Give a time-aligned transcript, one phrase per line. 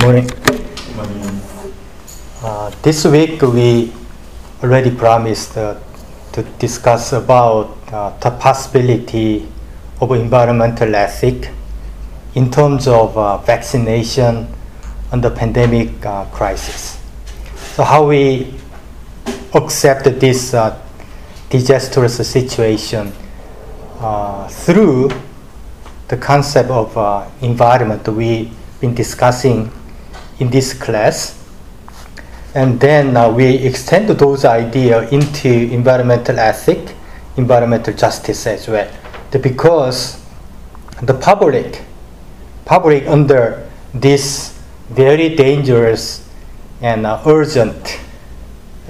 [0.00, 0.30] Morning.
[2.40, 3.92] Uh, this week we
[4.62, 5.76] already promised uh,
[6.30, 9.48] to discuss about uh, the possibility
[10.00, 11.50] of environmental ethic
[12.36, 14.46] in terms of uh, vaccination
[15.10, 17.00] and the pandemic uh, crisis.
[17.74, 18.54] So how we
[19.52, 20.80] accept this uh,
[21.50, 23.12] disastrous situation
[24.48, 25.10] through
[26.06, 29.72] the concept of environment we've been discussing
[30.38, 31.34] in this class.
[32.54, 36.94] And then uh, we extend those ideas into environmental ethic,
[37.36, 38.90] environmental justice as well.
[39.30, 40.24] Because
[41.02, 41.82] the public,
[42.64, 44.58] public under this
[44.90, 46.26] very dangerous
[46.80, 48.00] and uh, urgent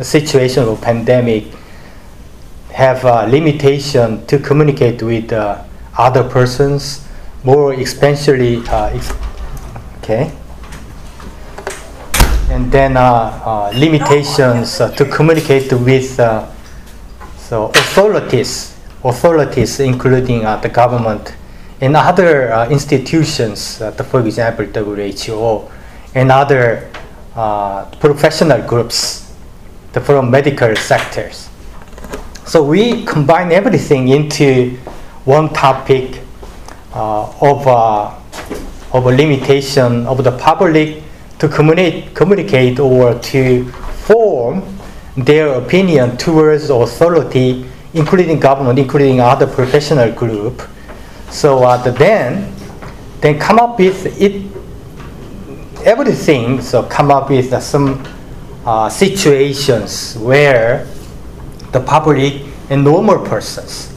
[0.01, 1.45] situation of pandemic
[2.73, 5.65] have a limitation to communicate with uh,
[5.97, 7.07] other persons,
[7.43, 9.13] more especially, uh, ex-
[9.99, 10.33] okay,
[12.59, 16.45] and then uh, uh, limitations uh, to communicate with uh,
[17.37, 21.37] so authorities, authorities including the government
[21.81, 25.71] and other institutions, for example, WHO
[26.17, 26.91] and other
[28.01, 29.33] professional groups
[30.03, 31.49] from medical sectors.
[32.45, 34.77] So we combine everything into
[35.25, 36.21] one topic
[36.93, 38.19] uh, of, uh,
[38.93, 41.05] of a limitation of the public
[41.39, 43.71] to communicate, communicate or to
[44.07, 44.63] form
[45.17, 50.63] their opinion towards authority, including government, including other professional group.
[51.31, 52.53] So uh, the- then,
[53.21, 54.43] then come up with it,
[55.85, 56.61] everything.
[56.63, 58.05] So come up with uh, some
[58.67, 60.87] uh, situations where
[61.73, 63.93] the public and normal persons.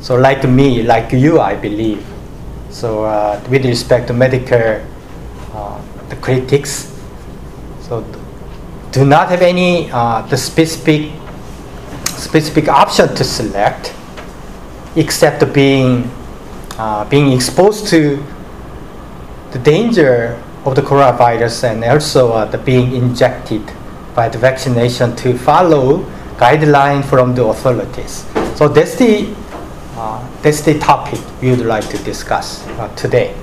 [0.00, 2.04] So like me, like you, I believe.
[2.70, 4.80] So uh, with respect to medical,
[6.08, 6.92] the critics,
[7.80, 8.04] so
[8.92, 11.10] do not have any uh, the specific
[12.04, 13.94] specific option to select,
[14.96, 16.10] except being
[16.78, 18.22] uh, being exposed to
[19.52, 23.62] the danger of the coronavirus and also uh, the being injected
[24.14, 26.04] by the vaccination to follow
[26.38, 28.24] guideline from the authorities.
[28.56, 29.34] So that's the
[29.96, 33.34] uh, that's the topic we would like to discuss uh, today.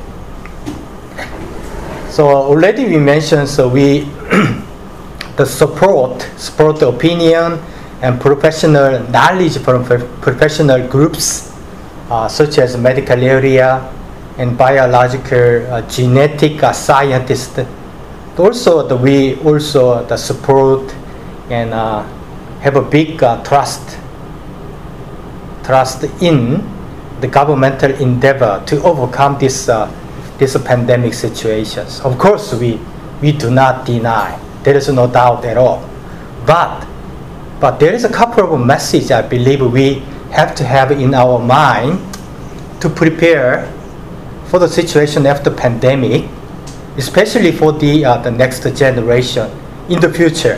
[2.12, 4.02] So already we mentioned so we
[5.38, 7.58] the support support the opinion
[8.02, 9.86] and professional knowledge from
[10.20, 11.56] professional groups
[12.10, 13.80] uh, such as medical area
[14.38, 17.58] and biological uh, genetic uh, scientists
[18.38, 20.94] also the, we also the support
[21.50, 22.04] and uh,
[22.60, 23.98] have a big uh, trust
[25.64, 26.60] trust in
[27.22, 29.88] the governmental endeavor to overcome this uh,
[30.42, 32.02] this pandemic situations.
[32.02, 32.82] Of course, we
[33.22, 34.42] we do not deny.
[34.64, 35.86] There is no doubt at all.
[36.50, 36.82] But
[37.62, 40.02] but there is a couple of messages I believe we
[40.34, 42.02] have to have in our mind
[42.82, 43.70] to prepare
[44.50, 46.26] for the situation after pandemic,
[46.98, 49.46] especially for the uh, the next generation
[49.94, 50.58] in the future,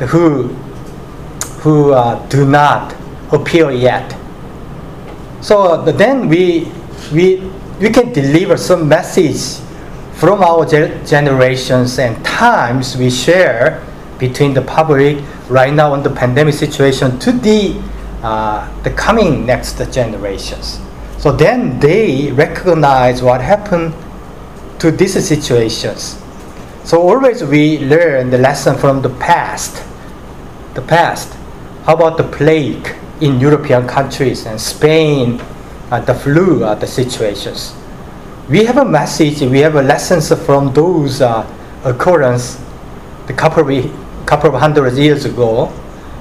[0.00, 0.48] the who
[1.60, 2.96] who uh, do not
[3.28, 4.08] appear yet.
[5.44, 6.72] So then we
[7.12, 7.44] we
[7.80, 9.60] we can deliver some message
[10.14, 13.82] from our ge- generations and times we share
[14.18, 15.18] between the public
[15.48, 17.80] right now in the pandemic situation to the
[18.22, 20.80] uh, the coming next generations.
[21.18, 23.92] So then they recognize what happened
[24.78, 26.16] to these situations.
[26.84, 29.82] So always we learn the lesson from the past.
[30.74, 31.34] The past.
[31.84, 35.40] How about the plague in European countries and Spain,
[36.00, 37.74] the flu, uh, the situations.
[38.48, 39.40] We have a message.
[39.40, 41.46] We have a lessons from those uh,
[41.84, 42.60] occurrence,
[43.26, 45.72] the couple of couple of hundred years ago,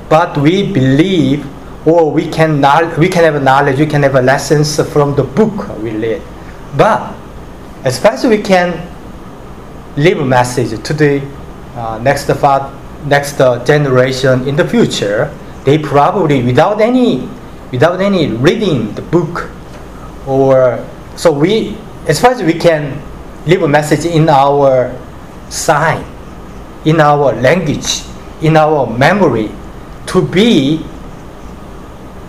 [0.10, 1.46] but we believe
[1.86, 2.62] or we can
[2.98, 3.80] we can have knowledge.
[3.80, 6.22] We can have a lessons from the book we read,
[6.78, 7.14] but
[7.84, 8.88] as fast as we can
[9.98, 11.22] leave a message to the
[11.76, 12.30] uh, next
[13.06, 15.34] next uh, generation in the future,
[15.66, 17.28] they probably without any
[17.72, 19.50] without any reading the book
[20.28, 20.86] or
[21.16, 21.78] so we
[22.08, 23.02] as far as we can
[23.46, 24.94] leave a message in our
[25.50, 26.04] sign,
[26.86, 28.04] in our language,
[28.42, 29.52] in our memory,
[30.08, 30.84] to be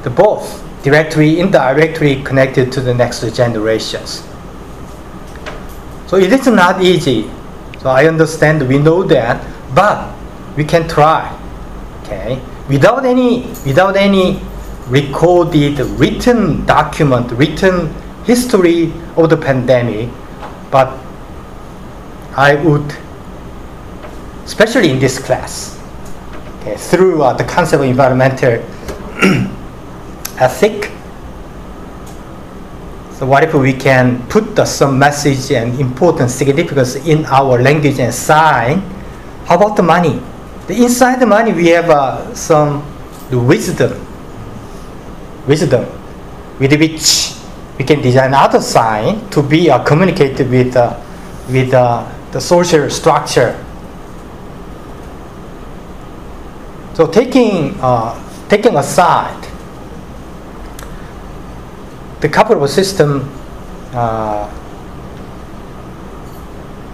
[0.02, 4.22] the both directly, indirectly connected to the next generations.
[6.06, 7.30] So it is not easy.
[7.80, 9.44] So I understand, we know that,
[9.74, 10.14] but
[10.56, 11.40] we can try.
[12.02, 14.40] Okay, without any, without any
[14.88, 17.92] recorded, written document, written
[18.24, 20.10] history of the pandemic,
[20.70, 20.98] but
[22.36, 22.94] I would,
[24.44, 25.80] especially in this class,
[26.60, 28.62] okay, through uh, the concept of environmental
[30.38, 30.90] ethic.
[33.14, 38.00] So what if we can put the, some message and important significance in our language
[38.00, 38.80] and sign?
[39.46, 40.20] How about the money?
[40.66, 42.82] The inside the money we have uh, some
[43.30, 44.04] wisdom,
[45.46, 45.86] wisdom,
[46.58, 47.34] with which
[47.78, 50.98] we can design other sign to be uh, communicated with uh,
[51.48, 53.58] with uh, the social structure.
[56.94, 58.14] So taking uh,
[58.48, 59.48] taking aside
[62.20, 63.28] the couple of system
[63.92, 64.48] uh,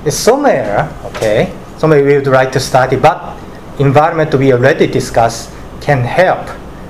[0.05, 3.37] is somewhere okay somewhere we would like to study but
[3.79, 5.50] environment we already discussed
[5.81, 6.49] can help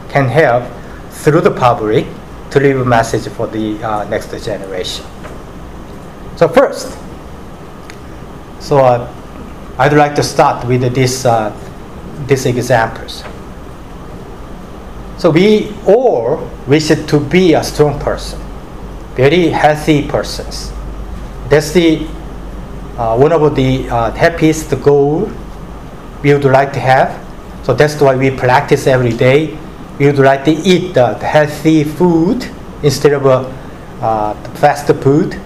[0.08, 0.64] can help
[1.22, 2.06] through the public
[2.50, 5.04] to leave a message for the uh, next generation.
[6.36, 6.96] So first,
[8.58, 9.12] so uh,
[9.78, 11.52] I'd like to start with this uh,
[12.26, 13.22] these examples.
[15.18, 18.40] So we all wish to be a strong person,
[19.14, 20.72] very healthy persons.
[21.48, 22.06] That's the
[22.96, 25.30] uh, one of the uh, happiest goal
[26.22, 27.12] we would like to have.
[27.64, 29.58] So that's why we practice every day
[30.06, 32.48] would like to eat the healthy food
[32.82, 35.38] instead of uh, fast food.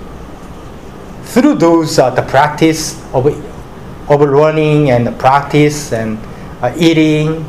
[1.25, 3.27] Through those, uh, the practice of,
[4.09, 6.19] of learning and practice and
[6.63, 7.45] uh, eating,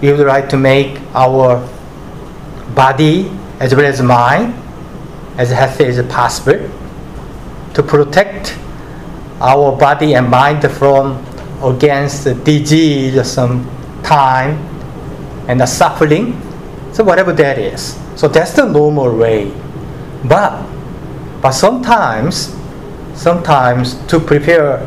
[0.00, 1.60] we would like to make our
[2.74, 3.30] body
[3.60, 4.54] as well as mind
[5.36, 6.70] as healthy as possible
[7.74, 8.56] to protect
[9.40, 11.22] our body and mind from
[11.62, 13.68] against disease some
[14.02, 14.71] time
[15.48, 16.40] and the suffering.
[16.92, 17.98] So whatever that is.
[18.16, 19.50] So that's the normal way.
[20.24, 20.62] But
[21.42, 22.54] but sometimes
[23.14, 24.78] sometimes to prepare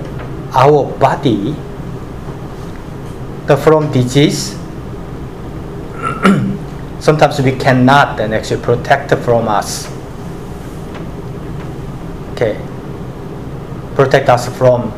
[0.54, 1.54] our body
[3.46, 4.56] the from disease
[7.00, 9.92] sometimes we cannot then actually protect from us
[12.32, 12.58] okay
[13.94, 14.92] protect us from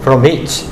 [0.00, 0.64] from it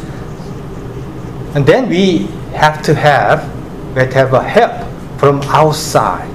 [1.54, 3.50] and then we have to have
[3.94, 4.87] we have a help
[5.19, 6.31] from outside.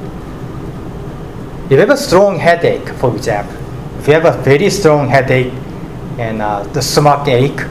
[1.66, 3.56] If you have a strong headache, for example,
[4.00, 5.54] if you have a very strong headache
[6.20, 7.62] and uh, the stomach ache,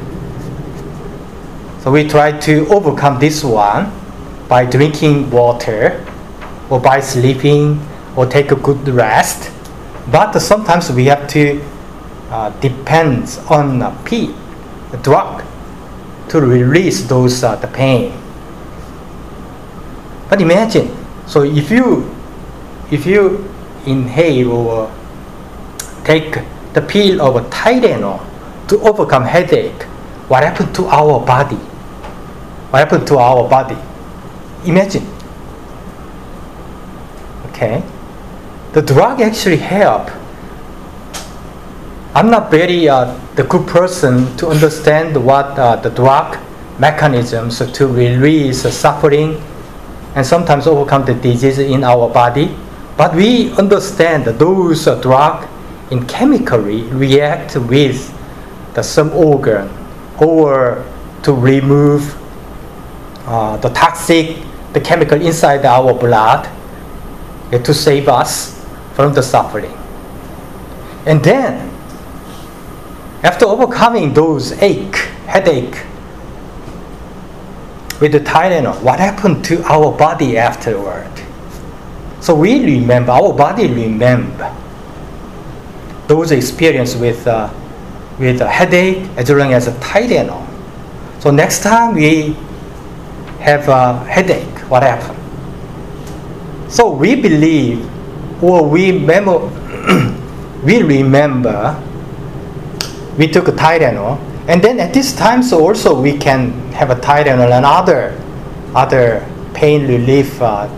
[1.80, 3.92] so we try to overcome this one
[4.48, 6.04] by drinking water
[6.70, 7.78] or by sleeping
[8.16, 9.52] or take a good rest.
[10.10, 11.62] But sometimes we have to
[12.30, 14.34] uh, depend on a pill,
[14.92, 15.44] a drug,
[16.30, 18.23] to release those uh, the pain.
[20.34, 20.90] But imagine,
[21.28, 22.10] so if you
[22.90, 23.48] if you
[23.86, 24.90] inhale or
[26.02, 26.40] take
[26.72, 28.18] the pill of Tylenol
[28.66, 29.84] to overcome headache,
[30.26, 31.62] what happened to our body?
[32.74, 33.78] What happened to our body?
[34.66, 35.06] Imagine.
[37.50, 37.84] Okay,
[38.72, 40.10] the drug actually help.
[42.12, 46.36] I'm not very uh, the good person to understand what uh, the drug
[46.80, 49.40] mechanisms to release suffering
[50.14, 52.54] and sometimes overcome the disease in our body.
[52.96, 55.48] But we understand that those drugs
[55.90, 58.12] in chemically react with
[58.74, 59.68] the some organ
[60.20, 60.84] or
[61.22, 62.16] to remove
[63.26, 64.36] uh, the toxic,
[64.72, 66.46] the chemical inside our blood
[67.52, 69.72] uh, to save us from the suffering.
[71.06, 71.70] And then,
[73.22, 74.96] after overcoming those ache,
[75.26, 75.82] headache,
[78.00, 81.10] with the Tylenol, what happened to our body afterward?
[82.20, 84.54] So we remember, our body remember
[86.06, 87.52] those experience with, uh,
[88.18, 90.46] with a headache as well as a Tylenol.
[91.20, 92.36] So next time we
[93.40, 95.18] have a headache, what happened?
[96.70, 97.88] So we believe
[98.42, 99.48] or we memo
[100.64, 101.80] we remember
[103.16, 107.50] we took Tylenol and then at this time, so also we can have a Tylenol
[107.50, 108.20] and other,
[108.74, 110.68] other pain relief uh,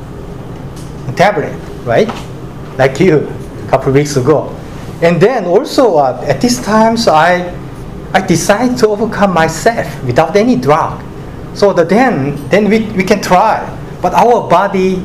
[1.17, 1.53] tablet,
[1.85, 2.09] right?
[2.79, 4.55] Like you, a couple weeks ago.
[5.03, 7.53] And then also uh, at this time, so I,
[8.13, 11.03] I decided to overcome myself without any drug.
[11.55, 13.67] So the, then, then we, we can try.
[14.01, 15.05] But our body,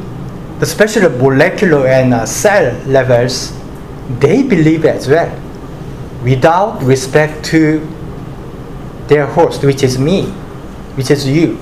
[0.59, 3.57] especially molecular and uh, cell levels,
[4.19, 5.33] they believe as well,
[6.23, 7.79] without respect to
[9.11, 10.23] their host, which is me,
[10.95, 11.59] which is you.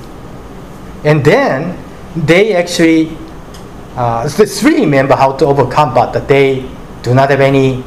[1.04, 1.76] And then
[2.16, 3.18] they actually
[3.98, 6.70] uh, still remember how to overcome, but they
[7.02, 7.84] do not have any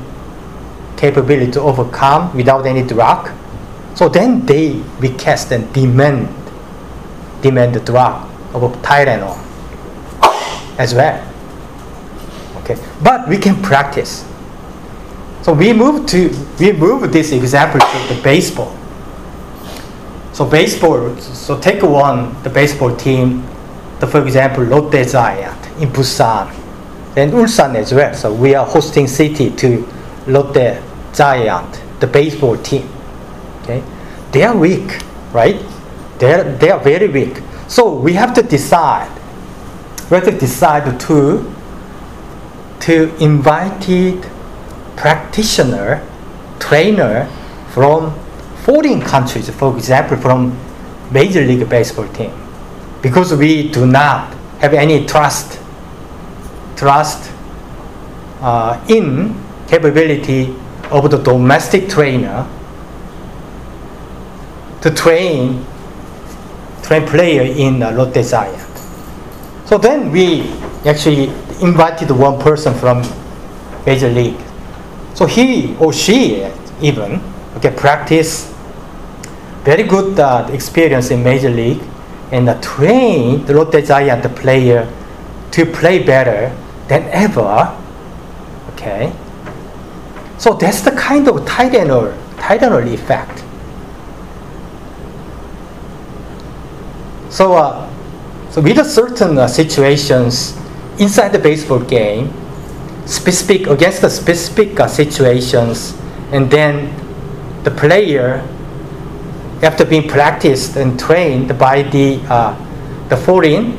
[0.96, 3.30] capability to overcome without any drug.
[3.94, 6.28] So then they request and demand
[7.40, 9.38] demand the drug of Tylenol
[10.78, 11.22] as well.
[12.58, 14.24] Okay, but we can practice.
[15.42, 18.81] So we move to we move this example to the baseball.
[20.32, 21.16] So baseball.
[21.16, 23.46] So take one the baseball team.
[24.00, 26.52] The, for example, Lotte Giant in Busan,
[27.16, 28.12] and Ulsan as well.
[28.14, 29.86] So we are hosting city to
[30.26, 30.82] Lotte
[31.14, 32.88] Giant, the baseball team.
[33.62, 33.82] Okay,
[34.32, 35.00] they are weak,
[35.32, 35.60] right?
[36.18, 37.42] They are, they are very weak.
[37.68, 39.10] So we have to decide.
[40.10, 41.54] We have to decide to
[42.80, 43.86] to invite
[44.96, 46.04] practitioner,
[46.58, 47.28] trainer
[47.70, 48.12] from
[48.62, 50.56] foreign countries, for example, from
[51.10, 52.32] Major League Baseball team,
[53.02, 55.58] because we do not have any trust
[56.76, 57.30] trust
[58.40, 59.34] uh, in
[59.68, 60.54] capability
[60.90, 62.48] of the domestic trainer
[64.80, 65.64] to train
[66.82, 68.78] train player in uh, Lotte Giant.
[69.66, 70.50] So then we
[70.84, 71.28] actually
[71.60, 73.02] invited one person from
[73.86, 74.40] Major League.
[75.14, 76.44] So he or she
[76.80, 77.20] even
[77.56, 78.51] okay practice
[79.64, 81.82] very good uh, experience in Major League
[82.32, 84.90] and uh, train the Lotte Giant player
[85.52, 86.54] to play better
[86.88, 87.76] than ever.
[88.72, 89.12] Okay.
[90.38, 93.44] So that's the kind of Tylenol, Tylenol effect.
[97.30, 97.88] So, uh,
[98.50, 100.58] so with certain uh, situations
[100.98, 102.32] inside the baseball game,
[103.06, 105.96] specific against the specific uh, situations,
[106.32, 106.92] and then
[107.62, 108.46] the player,
[109.62, 112.54] after being practiced and trained by the uh,
[113.08, 113.78] the foreign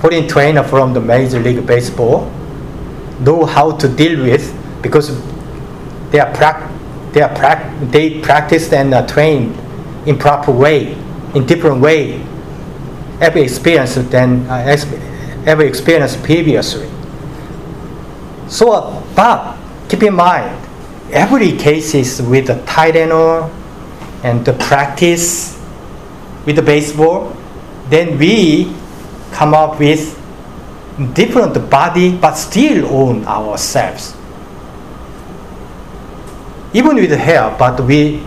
[0.00, 2.30] foreign trainer from the Major League Baseball,
[3.20, 5.08] know how to deal with because
[6.10, 6.70] they are prac-
[7.12, 9.56] they are prac- they practiced and uh, trained
[10.06, 10.92] in proper way,
[11.34, 12.20] in different way,
[13.20, 14.76] every experience than uh,
[15.46, 16.90] every experience previously.
[18.48, 19.56] So, but
[19.88, 20.60] keep in mind,
[21.10, 23.50] every case is with the Tylenol
[24.24, 25.54] and the practice
[26.46, 27.36] with the baseball,
[27.90, 28.74] then we
[29.32, 30.18] come up with
[31.12, 34.16] different body but still own ourselves.
[36.72, 38.24] Even with hair, but we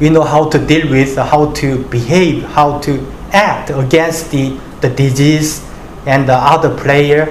[0.00, 4.90] we know how to deal with, how to behave, how to act against the, the
[4.90, 5.64] disease
[6.04, 7.26] and the other player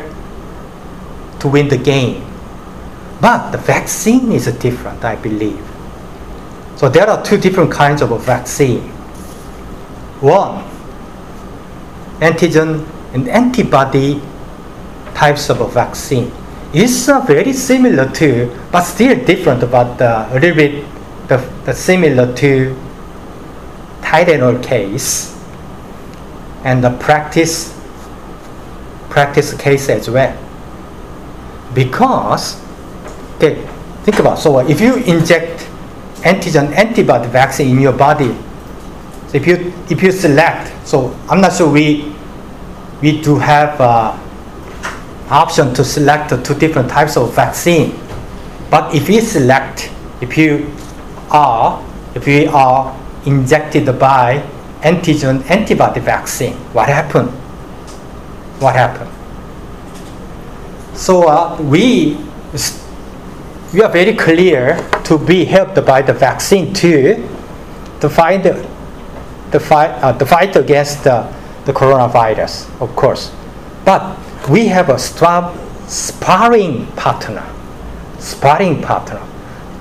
[1.40, 2.26] to win the game.
[3.20, 5.73] But the vaccine is different, I believe.
[6.76, 8.82] So there are two different kinds of vaccine.
[10.22, 10.64] One,
[12.20, 14.22] antigen and antibody
[15.14, 16.32] types of vaccine.
[16.74, 20.86] It's uh, very similar to, but still different, but uh, a little bit
[21.28, 22.76] the, the similar to
[24.02, 25.34] Tylenol case
[26.64, 27.78] and the practice
[29.10, 30.36] practice case as well
[31.74, 32.60] because
[33.36, 33.66] okay
[34.04, 35.70] think about so if you inject
[36.24, 38.36] antigen antibody vaccine in your body.
[39.28, 42.14] So if you if you select so i'm not sure we
[43.02, 44.18] we do have uh,
[45.30, 48.00] option to select two different types of vaccine.
[48.70, 50.72] But if you select if you
[51.30, 51.84] are
[52.16, 54.44] if we are injected by
[54.82, 57.30] antigen antibody vaccine what happened?
[58.60, 59.12] What happened?
[60.96, 62.18] So uh, we
[63.74, 67.28] we are very clear to be helped by the vaccine too
[68.00, 71.28] to fight the fight uh, the fight against the,
[71.66, 73.32] the coronavirus, of course.
[73.84, 77.44] But we have a strong sparring partner,
[78.20, 79.22] sparring partner,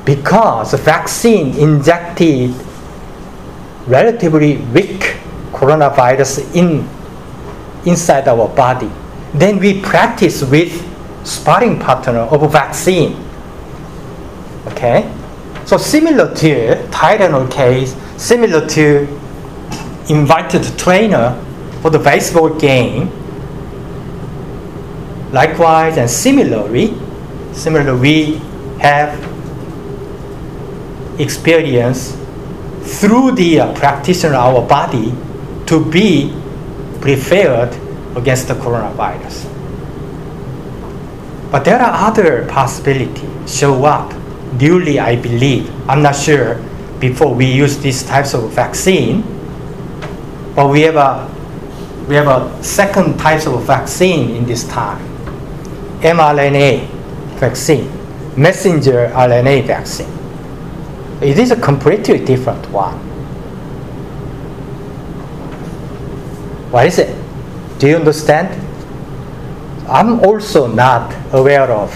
[0.05, 2.55] because the vaccine injected
[3.87, 5.17] relatively weak
[5.53, 6.89] coronavirus in
[7.85, 8.91] inside our body.
[9.35, 10.73] Then we practice with
[11.27, 13.32] sparring partner of vaccine.
[14.67, 15.13] Okay?
[15.65, 19.03] So similar to Tylenol case, similar to
[20.09, 21.41] invited trainer
[21.81, 23.11] for the baseball game.
[25.33, 26.95] Likewise and similarly,
[27.53, 28.35] similarly we
[28.81, 29.19] have
[31.21, 32.17] experience
[32.83, 35.15] through the uh, practitioner our body
[35.67, 36.35] to be
[37.01, 37.75] prepared
[38.17, 39.49] against the coronavirus.
[41.51, 44.13] But there are other possibilities show up
[44.59, 45.71] newly, I believe.
[45.89, 46.61] I'm not sure
[46.99, 49.23] before we use these types of vaccine,
[50.55, 51.29] but we have a
[52.09, 54.99] we have a second type of vaccine in this time,
[56.01, 56.89] mRNA
[57.39, 57.91] vaccine,
[58.37, 60.11] messenger RNA vaccine.
[61.23, 62.99] It is a completely different one.
[66.73, 67.15] What is it?
[67.79, 68.49] Do you understand?
[69.89, 71.91] I'm also not aware of,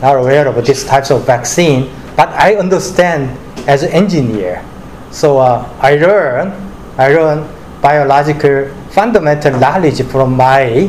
[0.00, 3.36] not aware of these types of vaccine, but I understand
[3.68, 4.64] as an engineer.
[5.10, 6.52] So uh, I learn,
[6.98, 7.48] I learn
[7.80, 10.88] biological fundamental knowledge from my,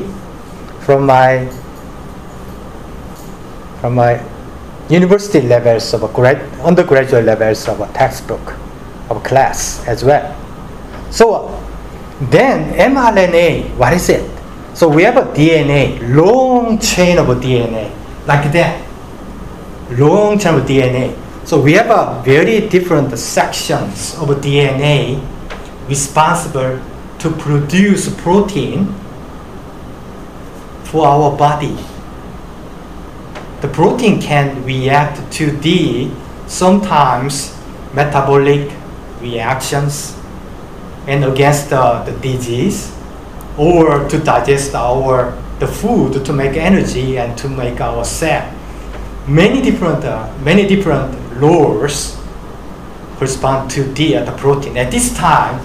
[0.82, 1.46] from my,
[3.82, 4.22] from my
[4.90, 8.56] university levels of a grad, undergraduate levels of a textbook,
[9.10, 10.36] of class as well.
[11.12, 11.52] So
[12.32, 14.30] then mRNA, what is it?
[14.74, 17.92] So we have a DNA, long chain of DNA,
[18.28, 18.87] like that.
[19.90, 21.16] Long of DNA.
[21.48, 25.24] So we have a very different sections of DNA
[25.88, 26.82] responsible
[27.20, 28.94] to produce protein
[30.84, 31.78] for our body.
[33.62, 36.12] The protein can react to the
[36.48, 37.56] sometimes
[37.94, 38.72] metabolic
[39.22, 40.18] reactions
[41.08, 42.94] and against the, the disease
[43.58, 48.54] or to digest our the food to make energy and to make our cell.
[49.28, 52.18] Many different uh, many different laws
[53.18, 54.78] correspond to the, uh, the protein.
[54.78, 55.60] At this time,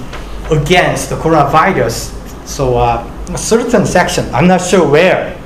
[0.50, 2.10] against the coronavirus,
[2.46, 5.38] so uh, a certain section, I'm not sure where,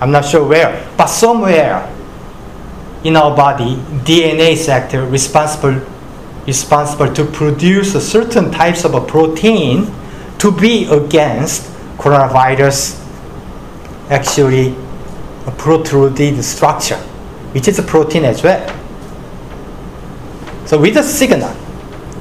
[0.00, 1.86] I'm not sure where, but somewhere
[3.04, 5.80] in our body, DNA sector responsible
[6.46, 9.86] responsible to produce a certain types of a protein
[10.38, 12.98] to be against coronavirus
[14.10, 14.74] actually
[15.46, 17.00] a protruded structure,
[17.52, 18.66] which is a protein as well.
[20.66, 21.54] So with a signal,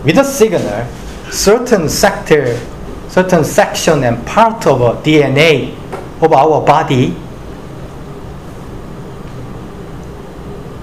[0.04, 0.88] with a signal,
[1.32, 2.60] certain sector,
[3.10, 5.76] certain section and part of DNA
[6.22, 7.16] of our body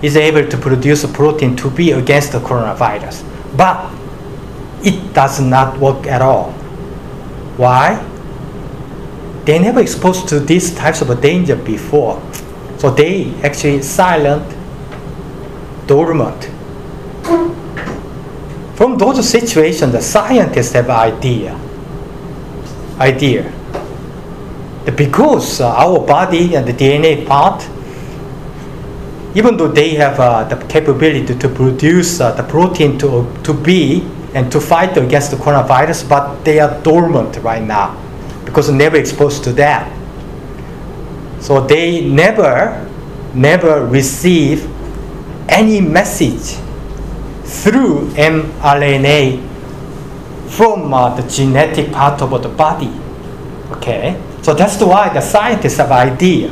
[0.02, 3.24] is able to produce a protein to be against the coronavirus.
[3.56, 3.90] But
[4.84, 6.52] it does not work at all.
[7.56, 8.04] Why?
[9.44, 12.20] They never exposed to these types of danger before.
[12.78, 14.44] So they actually silent,
[15.86, 16.44] dormant.
[18.76, 21.58] From those situations, the scientists have idea.
[23.00, 23.52] Idea.
[24.96, 27.66] Because uh, our body and the DNA part
[29.36, 34.00] even though they have uh, the capability to produce uh, the protein to, to be
[34.32, 37.94] and to fight against the coronavirus, but they are dormant right now
[38.46, 39.92] because never exposed to that.
[41.40, 42.88] So they never,
[43.34, 44.68] never receive
[45.48, 46.58] any message
[47.44, 49.42] through mRNA
[50.50, 52.92] from uh, the genetic part of the body.
[53.72, 56.50] Okay, so that's why the scientists have idea.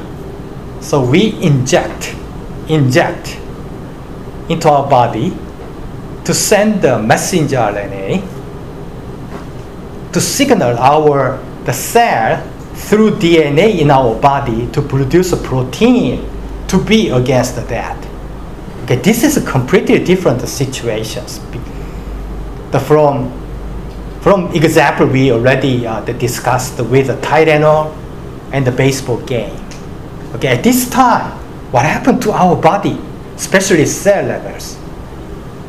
[0.81, 2.15] So we inject
[2.69, 3.39] inject
[4.49, 5.37] into our body
[6.25, 8.23] to send the messenger RNA
[10.13, 12.43] to signal our the cell
[12.75, 16.29] through DNA in our body to produce a protein
[16.69, 18.07] to be against that.
[18.85, 21.41] Okay, this is a completely different situations.
[22.71, 23.33] The from
[24.21, 27.95] from example we already uh, discussed with the Tylenol
[28.53, 29.55] and the baseball game.
[30.35, 31.33] Okay, at this time,
[31.71, 32.99] what happened to our body,
[33.37, 34.79] especially cell levels.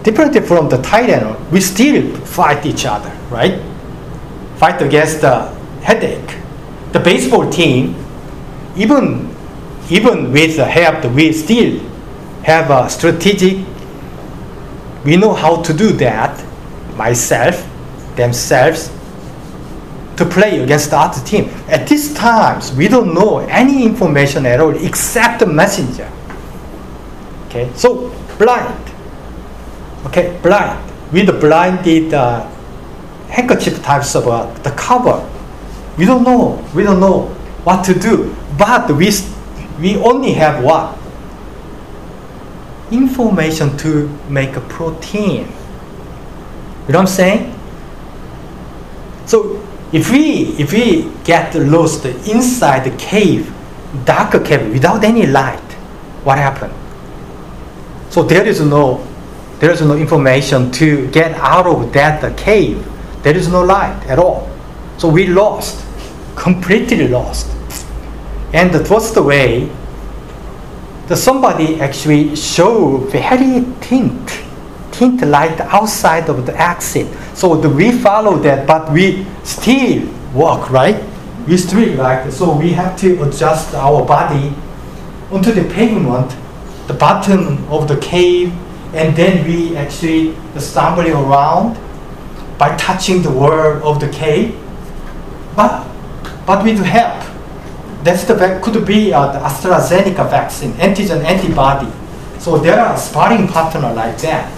[0.04, 3.62] Differently from the Tylenol, we still fight each other, right?
[4.58, 5.50] Fight against the
[5.82, 6.45] headache.
[6.96, 7.94] The baseball team,
[8.78, 9.30] even
[9.90, 11.78] even with the help, we still
[12.44, 13.66] have a strategic.
[15.04, 16.42] We know how to do that.
[16.96, 17.68] Myself,
[18.16, 18.90] themselves,
[20.16, 21.50] to play against the other team.
[21.68, 26.10] At these times, we don't know any information at all except the messenger.
[27.48, 28.90] Okay, so blind.
[30.06, 30.80] Okay, blind.
[31.12, 32.50] With the blinded uh,
[33.28, 35.30] handkerchief types of uh, the cover,
[35.98, 36.64] we don't know.
[36.74, 37.28] We don't know
[37.64, 38.36] what to do.
[38.58, 39.12] But we
[39.80, 40.98] we only have what
[42.92, 45.48] information to make a protein.
[46.88, 47.60] You know what I'm saying?
[49.26, 53.54] So if we if we get lost inside the cave,
[54.06, 55.72] dark cave without any light,
[56.24, 56.74] what happened?
[58.10, 59.06] So there is no
[59.60, 62.86] there is no information to get out of that cave.
[63.24, 64.50] There is no light at all.
[64.98, 65.85] So we lost,
[66.36, 67.48] completely lost.
[68.54, 69.70] And that was the way,
[71.08, 74.46] the somebody actually show very tint
[74.92, 77.08] tint light outside of the exit.
[77.36, 81.04] So the, we follow that, but we still walk, right?
[81.48, 84.54] We still like so we have to adjust our body
[85.32, 86.36] onto the pavement,
[86.88, 88.54] the bottom of the cave,
[88.94, 91.78] and then we actually stumbling around
[92.58, 94.58] by touching the wall of the cave.
[95.56, 95.86] But,
[96.46, 97.24] but with help,
[98.04, 101.92] that's the could be uh, the AstraZeneca vaccine, antigen antibody.
[102.40, 104.52] So there are sparring partner like that.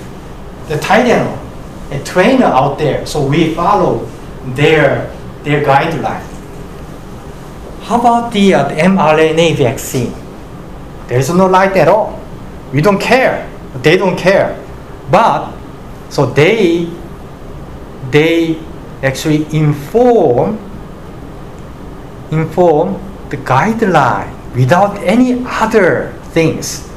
[0.67, 1.39] The Tylenol,
[1.91, 3.06] a trainer out there.
[3.06, 4.06] So we follow
[4.56, 5.10] their
[5.43, 6.26] their guideline.
[7.84, 10.13] How about the, uh, the mRNA vaccine?
[11.08, 12.19] There's no light at all.
[12.73, 13.50] We don't care.
[13.82, 14.62] They don't care.
[15.10, 15.54] But
[16.10, 16.91] so they
[18.12, 18.60] they
[19.02, 20.60] actually inform
[22.32, 26.90] inform the guideline without any other things.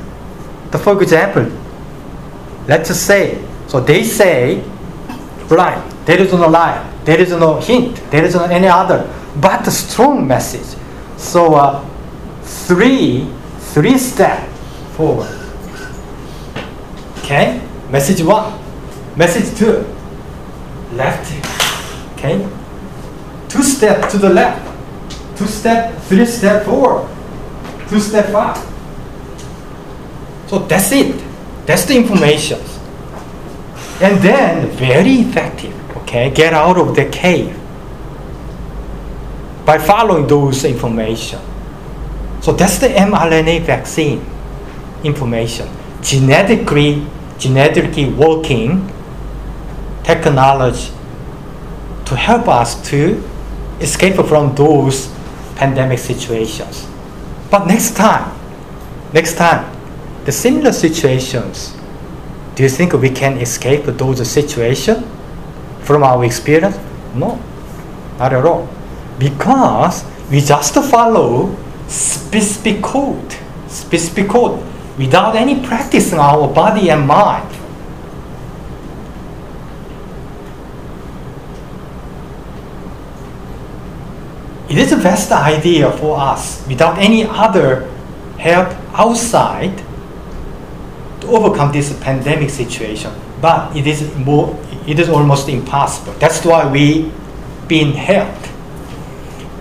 [0.72, 1.50] So for example,
[2.66, 4.62] let's say, so they say
[5.48, 9.66] blind, there is no light, there is no hint, there is no any other, but
[9.66, 10.78] a strong message.
[11.16, 11.84] So uh,
[12.42, 13.28] three,
[13.74, 14.48] three step
[14.96, 15.36] forward.
[17.18, 18.58] Okay, message one,
[19.16, 19.84] message two,
[20.92, 21.32] left,
[22.14, 22.48] okay,
[23.48, 24.69] two step to the left,
[25.40, 27.08] two step, three step forward,
[27.88, 28.58] two step back.
[30.48, 31.16] So that's it.
[31.64, 32.60] That's the information.
[34.02, 35.72] And then very effective.
[35.96, 37.56] Okay, get out of the cave
[39.64, 41.40] by following those information.
[42.42, 44.22] So that's the mRNA vaccine
[45.04, 45.70] information.
[46.02, 47.06] Genetically,
[47.38, 48.92] genetically working
[50.02, 50.92] technology
[52.04, 53.22] to help us to
[53.80, 55.08] escape from those
[55.60, 56.88] pandemic situations.
[57.50, 58.32] But next time,
[59.12, 59.68] next time,
[60.24, 61.76] the similar situations,
[62.54, 65.04] do you think we can escape those situations
[65.82, 66.78] from our experience?
[67.14, 67.38] No,
[68.18, 68.68] not at all.
[69.18, 71.54] Because we just follow
[71.88, 73.36] specific code,
[73.68, 74.64] specific code,
[74.96, 77.59] without any practice in our body and mind.
[84.70, 87.90] It is the best idea for us without any other
[88.38, 89.82] help outside
[91.20, 93.12] to overcome this pandemic situation.
[93.42, 94.56] But it is more,
[94.86, 96.12] it is almost impossible.
[96.20, 97.10] That's why we
[97.66, 98.48] been helped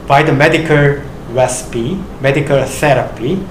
[0.08, 1.02] by the medical
[1.34, 3.43] recipe, medical therapy,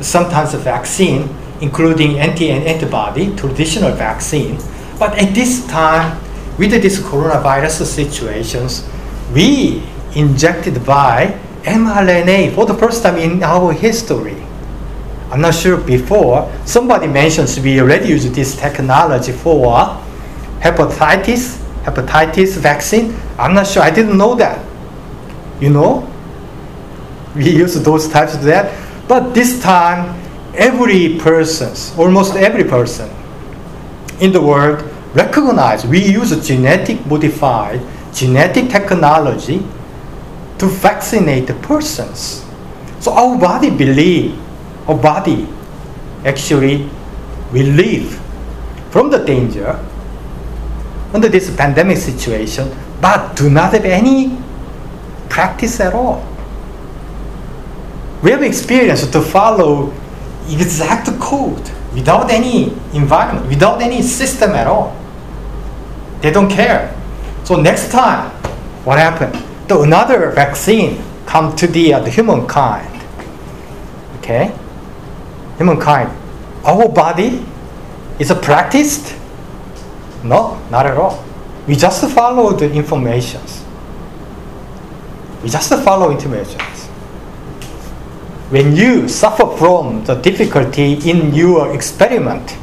[0.00, 1.28] sometimes a vaccine,
[1.60, 4.58] including anti and antibody, traditional vaccine.
[4.98, 6.18] But at this time,
[6.58, 8.82] with this coronavirus situations,
[9.32, 9.82] we
[10.14, 14.36] injected by mRNA for the first time in our history.
[15.30, 20.00] I'm not sure before, somebody mentions we already use this technology for
[20.60, 23.16] hepatitis, hepatitis vaccine.
[23.38, 24.64] I'm not sure, I didn't know that.
[25.60, 26.10] You know?
[27.34, 28.72] We use those types of that.
[29.08, 30.20] But this time,
[30.54, 33.10] every person, almost every person
[34.20, 34.82] in the world
[35.14, 37.80] recognize we use genetic modified
[38.12, 39.64] genetic technology
[40.58, 42.44] to vaccinate the persons.
[43.00, 44.38] So our body believe,
[44.88, 45.48] our body
[46.24, 46.88] actually
[47.52, 48.20] live
[48.90, 49.78] from the danger
[51.12, 54.36] under this pandemic situation, but do not have any
[55.28, 56.24] practice at all.
[58.22, 59.92] We have experience to follow
[60.48, 64.96] exact code without any environment, without any system at all.
[66.20, 66.94] They don't care.
[67.44, 68.30] So next time,
[68.84, 69.36] what happened?
[69.68, 72.90] The another vaccine come to the, uh, the humankind.
[74.18, 74.56] Okay,
[75.58, 76.10] humankind.
[76.64, 77.44] Our body
[78.18, 79.14] is a practiced?
[80.22, 81.24] No, not at all.
[81.66, 83.64] We just follow the informations.
[85.42, 86.86] We just follow informations.
[88.50, 92.56] When you suffer from the difficulty in your experiment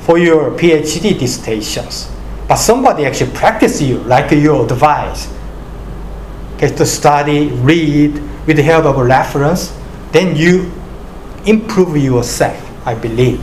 [0.00, 2.10] for your PhD dissertations,
[2.46, 5.28] but somebody actually practice you like your advice,
[6.58, 8.14] get to study, read
[8.46, 9.72] with the help of a reference,
[10.12, 10.70] then you
[11.46, 13.40] improve yourself, I believe.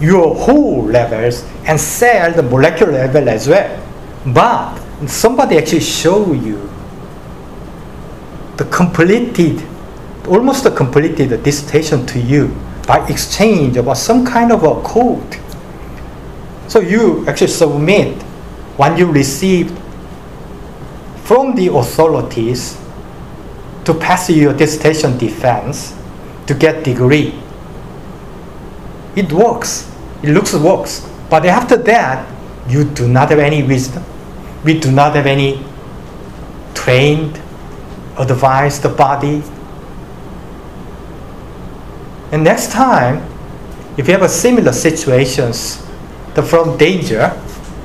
[0.00, 3.78] Your whole levels and cell, the molecular level as well.
[4.26, 6.68] But somebody actually show you
[8.56, 9.62] the completed,
[10.26, 12.48] almost the completed dissertation to you
[12.86, 15.36] by exchange of some kind of a code.
[16.68, 18.22] So you actually submit
[18.76, 19.76] when you receive
[21.24, 22.78] from the authorities
[23.84, 25.96] to pass your dissertation defense
[26.46, 27.34] to get degree.
[29.16, 29.90] It works.
[30.22, 31.08] It looks works.
[31.28, 32.28] But after that,
[32.68, 34.04] you do not have any wisdom.
[34.64, 35.64] We do not have any
[36.74, 37.40] trained,
[38.18, 39.42] advised body.
[42.30, 43.28] And next time,
[43.96, 45.84] if you have a similar situations
[46.34, 47.38] the, from danger,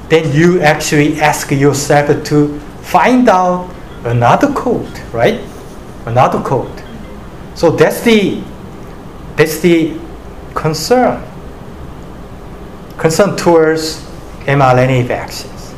[0.09, 3.69] then you actually ask yourself to find out
[4.05, 5.41] another code, right?
[6.05, 6.71] Another code.
[7.53, 8.41] So that's the
[9.35, 9.99] that's the
[10.55, 11.21] concern.
[12.97, 14.01] Concern towards
[14.47, 15.75] mRNA vaccines.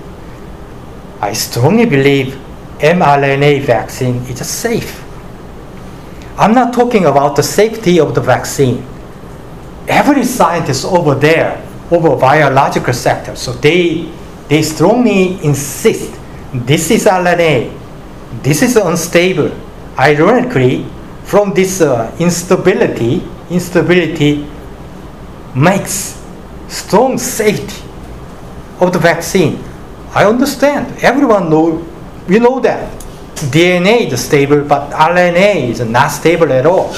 [1.20, 2.38] I strongly believe
[2.78, 5.04] mRNA vaccine is safe.
[6.38, 8.86] I'm not talking about the safety of the vaccine.
[9.88, 11.58] Every scientist over there,
[11.92, 14.10] over biological sector, so they
[14.48, 16.20] they strongly insist
[16.54, 17.78] this is RNA,
[18.44, 19.52] this is unstable.
[19.98, 20.86] Ironically,
[21.24, 24.48] from this uh, instability, instability
[25.56, 26.24] makes
[26.68, 27.84] strong safety
[28.80, 29.64] of the vaccine.
[30.14, 30.98] I understand.
[31.04, 31.86] Everyone know
[32.30, 32.86] we know that
[33.50, 36.94] DNA is stable, but RNA is not stable at all.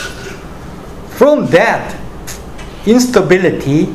[1.16, 1.96] From that
[2.86, 3.88] instability,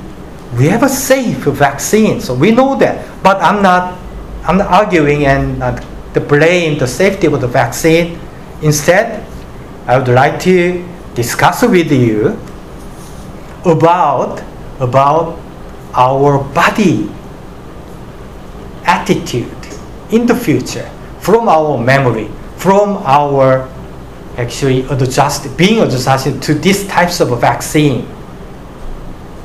[0.57, 3.05] we have a safe vaccine, so we know that.
[3.23, 3.99] But I'm not,
[4.47, 5.75] I'm not arguing and uh,
[6.15, 8.19] the blame the safety of the vaccine.
[8.63, 9.27] Instead,
[9.87, 12.39] I would like to discuss with you
[13.65, 14.43] about
[14.79, 15.39] about
[15.95, 17.11] our body
[18.85, 19.51] attitude
[20.11, 20.89] in the future
[21.21, 23.69] from our memory, from our
[24.37, 28.07] actually adjust, being adjusted to these types of vaccine.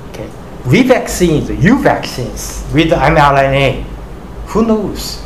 [0.09, 0.29] Okay,
[0.67, 3.90] we vaccines, you vaccines with mRNA,
[4.51, 5.23] who knows?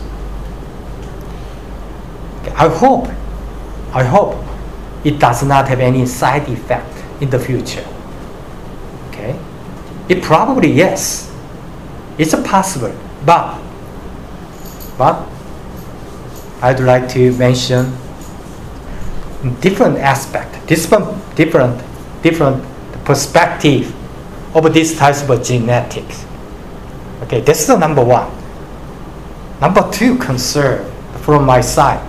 [2.56, 3.08] I hope,
[3.92, 4.38] I hope
[5.04, 7.86] it does not have any side effect in the future.
[9.10, 9.38] Okay,
[10.10, 11.32] it probably yes,
[12.18, 13.60] it's possible, but
[14.98, 15.28] but
[16.62, 17.92] I'd like to mention
[19.60, 21.82] different aspect, different, different,
[22.22, 22.64] different
[23.06, 23.94] perspective
[24.56, 26.26] of these types of genetics.
[27.24, 28.35] Okay, this is the number one.
[29.62, 30.92] Number two concern
[31.22, 32.06] from my side.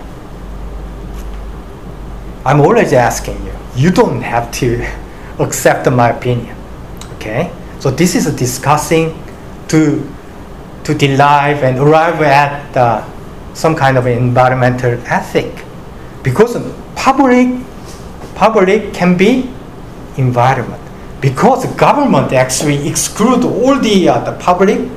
[2.45, 3.53] I'm always asking you.
[3.75, 4.87] You don't have to
[5.39, 6.55] accept my opinion.
[7.15, 9.17] Okay, so this is discussing
[9.69, 10.07] to
[10.83, 13.03] to derive and arrive at uh,
[13.53, 15.65] some kind of environmental ethic
[16.23, 16.55] because
[16.95, 17.49] public
[18.35, 19.49] public can be
[20.17, 20.81] environment
[21.19, 24.87] because government actually exclude all the, uh, the public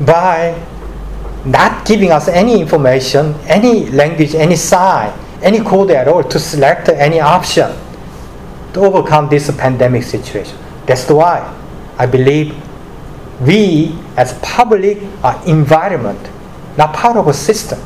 [0.00, 0.60] by
[1.44, 6.88] not giving us any information, any language, any sign, any code at all to select
[6.88, 7.70] any option
[8.72, 10.58] to overcome this pandemic situation.
[10.86, 11.40] That's why
[11.98, 12.54] I believe
[13.40, 16.20] we as public are environment,
[16.76, 17.80] not part of a system.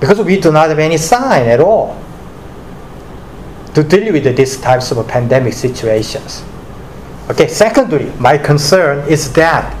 [0.00, 1.98] Because we do not have any sign at all
[3.74, 6.44] to deal with these types of pandemic situations.
[7.30, 9.74] Okay, secondly, my concern is that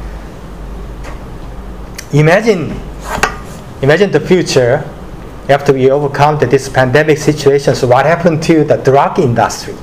[2.18, 2.70] imagine
[3.82, 4.84] imagine the future
[5.48, 7.74] after we overcome this pandemic situation.
[7.74, 9.74] So what happened to the drug industry?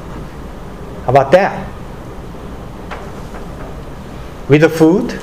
[1.06, 1.74] How about that?
[4.50, 5.20] with the food,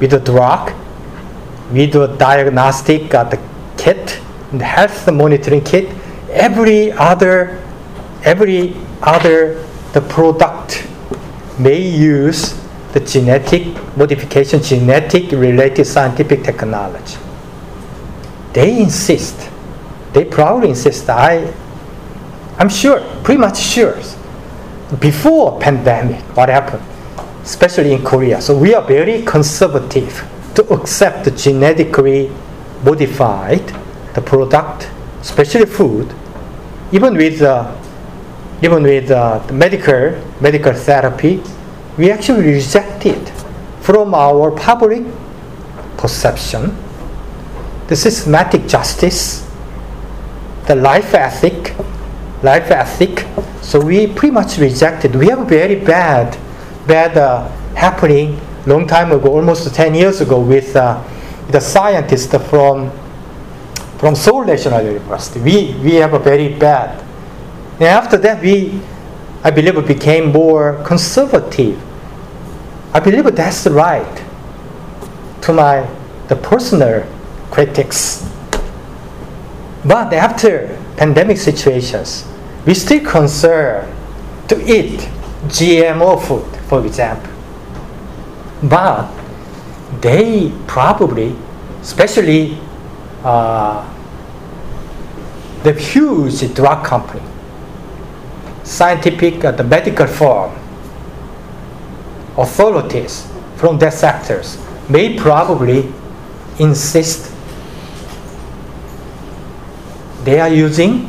[0.00, 0.72] with the drug,
[1.72, 3.40] with the diagnostic uh, the
[3.76, 4.20] kit,
[4.52, 5.88] the health monitoring kit,
[6.30, 7.62] every other,
[8.24, 10.86] every other the product
[11.58, 12.60] may use
[12.94, 17.18] the genetic modification, genetic related scientific technology.
[18.54, 19.50] They insist,
[20.14, 21.10] they proudly insist.
[21.10, 21.52] I,
[22.58, 24.00] I'm sure, pretty much sure.
[24.98, 26.82] Before pandemic, what happened?
[27.44, 28.40] especially in Korea.
[28.40, 32.30] So we are very conservative to accept the genetically
[32.82, 33.62] modified
[34.14, 34.88] the product,
[35.20, 36.12] especially food,
[36.92, 37.70] even with uh,
[38.62, 41.42] even with uh, the medical medical therapy,
[41.96, 43.28] we actually reject it
[43.80, 45.04] from our public
[45.96, 46.76] perception,
[47.88, 49.48] the systematic justice,
[50.66, 51.74] the life ethic,
[52.42, 53.26] life ethic.
[53.62, 55.14] So we pretty much reject it.
[55.14, 56.38] We have a very bad
[56.86, 61.02] bad uh, happening long time ago, almost 10 years ago, with uh,
[61.48, 62.90] the scientist from
[63.98, 65.40] from Seoul National University.
[65.40, 67.02] We we have a very bad.
[67.74, 68.80] And after that, we
[69.44, 71.80] I believe it became more conservative.
[72.94, 74.24] I believe that's right.
[75.42, 75.88] To my
[76.28, 77.06] the personal
[77.50, 78.26] critics.
[79.84, 82.26] But after pandemic situations,
[82.64, 83.94] we still concern
[84.48, 85.00] to eat
[85.48, 87.30] GMO food for example.
[88.62, 89.10] But
[90.00, 91.36] they probably,
[91.82, 92.58] especially
[93.22, 93.84] uh,
[95.62, 97.22] the huge drug company,
[98.64, 100.50] scientific, uh, the medical firm,
[102.36, 105.92] authorities from that sectors may probably
[106.58, 107.34] insist
[110.24, 111.06] they are using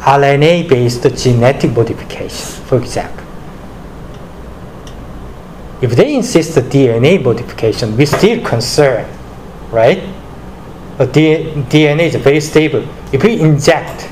[0.00, 3.24] RNA based genetic modification, for example.
[5.80, 9.08] If they insist the DNA modification, we're still concerned,
[9.70, 10.02] right?
[10.98, 12.86] The DNA is very stable.
[13.12, 14.10] If we inject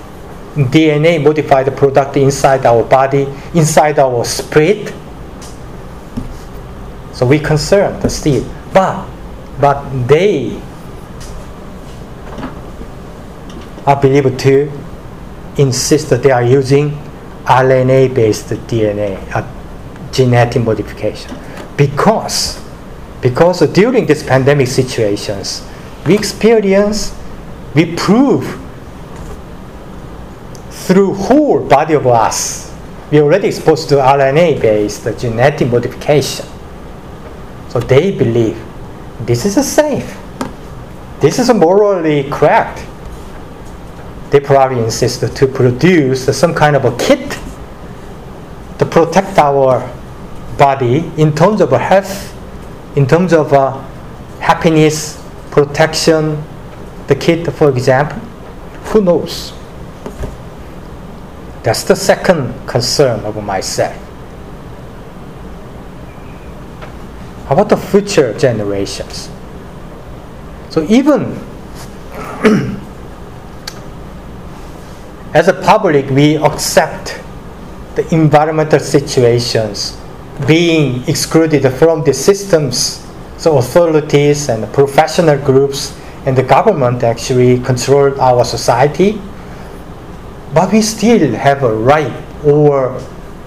[0.54, 4.92] DNA modified product inside our body, inside our spirit,
[7.12, 8.44] so we concerned still.
[8.72, 9.06] But
[9.60, 10.60] but they
[13.86, 14.70] are believed to
[15.58, 16.90] insist that they are using
[17.44, 19.18] RNA based DNA,
[20.12, 21.36] genetic modification.
[21.76, 22.60] Because,
[23.20, 25.66] because during these pandemic situations,
[26.06, 27.14] we experience,
[27.74, 28.60] we prove
[30.86, 32.72] through whole body of us,
[33.10, 36.46] we already exposed to RNA based genetic modification.
[37.68, 38.62] So they believe
[39.20, 40.16] this is safe.
[41.20, 42.86] This is morally correct
[44.34, 47.38] they probably insist to produce some kind of a kit
[48.80, 49.88] to protect our
[50.58, 52.34] body in terms of health,
[52.96, 53.80] in terms of uh,
[54.40, 56.42] happiness, protection,
[57.06, 58.18] the kit, for example.
[58.90, 59.52] Who knows?
[61.64, 63.96] That's the second concern of myself.
[67.48, 69.30] How about the future generations?
[70.68, 71.40] So even
[75.34, 77.18] as a public, we accept
[77.94, 79.98] the environmental situations
[80.46, 83.06] being excluded from the systems.
[83.38, 89.20] So authorities and professional groups and the government actually control our society.
[90.54, 92.14] But we still have a right
[92.44, 93.02] or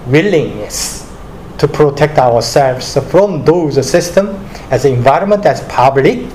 [0.06, 1.10] willingness
[1.56, 4.36] to protect ourselves from those systems
[4.70, 6.28] as environment, as public.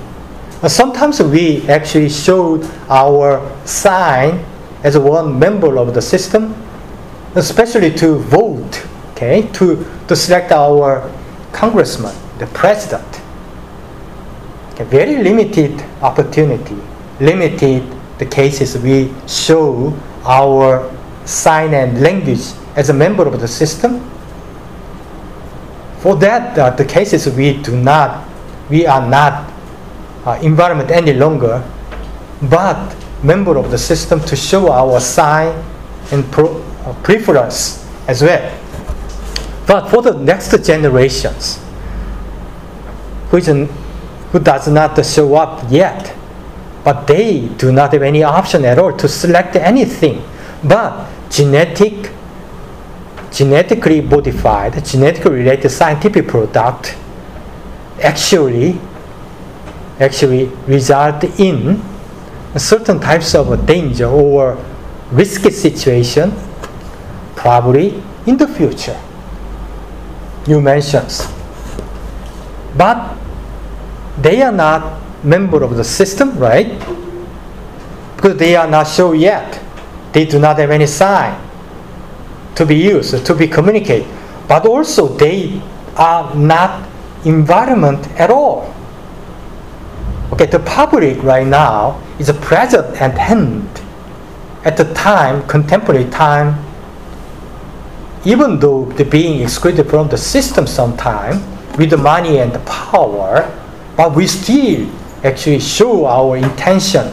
[0.66, 4.44] Sometimes we actually showed our sign
[4.82, 6.54] as one member of the system,
[7.36, 11.08] especially to vote, okay, to, to select our
[11.52, 13.06] congressman, the president.
[14.72, 16.76] Okay, very limited opportunity,
[17.20, 17.84] limited
[18.18, 20.90] the cases we show our
[21.24, 24.00] sign and language as a member of the system.
[26.00, 28.28] For that, uh, the cases we do not,
[28.68, 29.50] we are not
[30.26, 31.62] uh, environment any longer,
[32.42, 35.64] but member of the system to show our sign
[36.12, 38.60] and pro- uh, preference as well.
[39.66, 41.56] But for the next generations,
[43.30, 46.14] which who does not show up yet,
[46.84, 50.22] but they do not have any option at all to select anything
[50.62, 52.10] but genetic,
[53.32, 56.96] genetically modified, genetically related scientific product
[58.02, 58.78] actually
[60.00, 61.80] actually result in
[62.56, 64.58] certain types of danger or
[65.10, 66.32] risky situation
[67.36, 68.98] probably in the future.
[70.46, 71.12] You mentioned.
[72.76, 73.16] But
[74.20, 76.78] they are not member of the system, right?
[78.16, 79.60] Because they are not sure yet.
[80.12, 81.40] They do not have any sign
[82.54, 84.06] to be used, to be communicated.
[84.46, 85.60] But also they
[85.96, 86.88] are not
[87.24, 88.72] environment at all.
[90.32, 93.68] Okay, the public right now is present and hand
[94.64, 96.58] at the time, contemporary time,
[98.24, 101.42] even though they're being excluded from the system sometime
[101.76, 103.50] with the money and the power,
[103.96, 104.88] but we still
[105.24, 107.12] actually show our intention,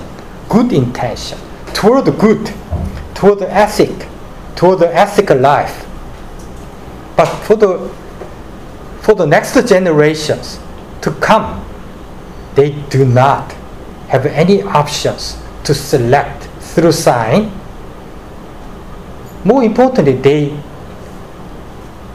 [0.49, 1.39] good intention,
[1.73, 2.53] toward the good,
[3.15, 4.07] toward the ethic,
[4.55, 5.87] toward the ethical life.
[7.15, 7.89] But for the
[9.01, 10.59] for the next generations
[11.01, 11.65] to come,
[12.53, 13.51] they do not
[14.09, 17.51] have any options to select through sign.
[19.43, 20.55] More importantly, they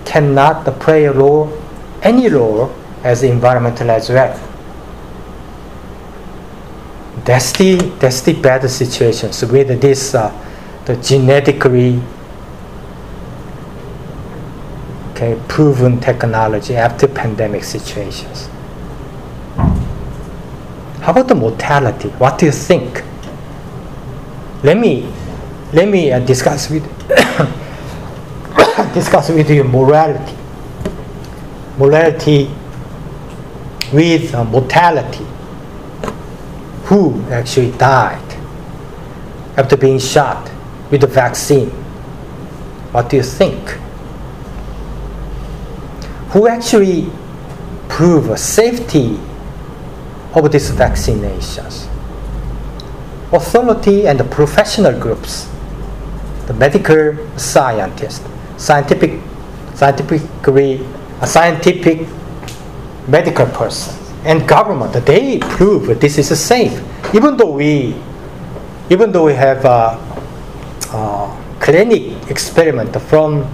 [0.04, 1.50] cannot play a role,
[2.02, 2.72] any role
[3.02, 4.38] as environmental as well.
[7.26, 9.32] That's the, that's the bad situation.
[9.32, 10.30] So with this, uh,
[10.84, 12.00] the genetically
[15.10, 18.48] okay, proven technology after pandemic situations.
[21.00, 22.08] How about the mortality?
[22.10, 23.02] What do you think?
[24.62, 25.12] Let me
[25.72, 26.84] let me uh, discuss with
[28.94, 30.36] discuss with you morality.
[31.78, 32.50] Morality
[33.92, 35.24] with uh, mortality.
[36.86, 38.22] Who actually died
[39.56, 40.50] after being shot
[40.90, 41.70] with the vaccine?
[42.92, 43.70] What do you think?
[46.30, 47.10] Who actually
[47.88, 49.18] prove safety
[50.34, 51.88] of these vaccinations?
[53.32, 55.48] Authority and the professional groups,
[56.46, 58.24] the medical scientists,
[58.58, 59.20] scientific,
[59.74, 60.86] scientifically,
[61.20, 62.06] a scientific
[63.08, 66.82] medical person, and government, they prove this is safe.
[67.14, 67.94] Even though we,
[68.90, 69.96] even though we have a,
[70.92, 73.46] a clinic experiment from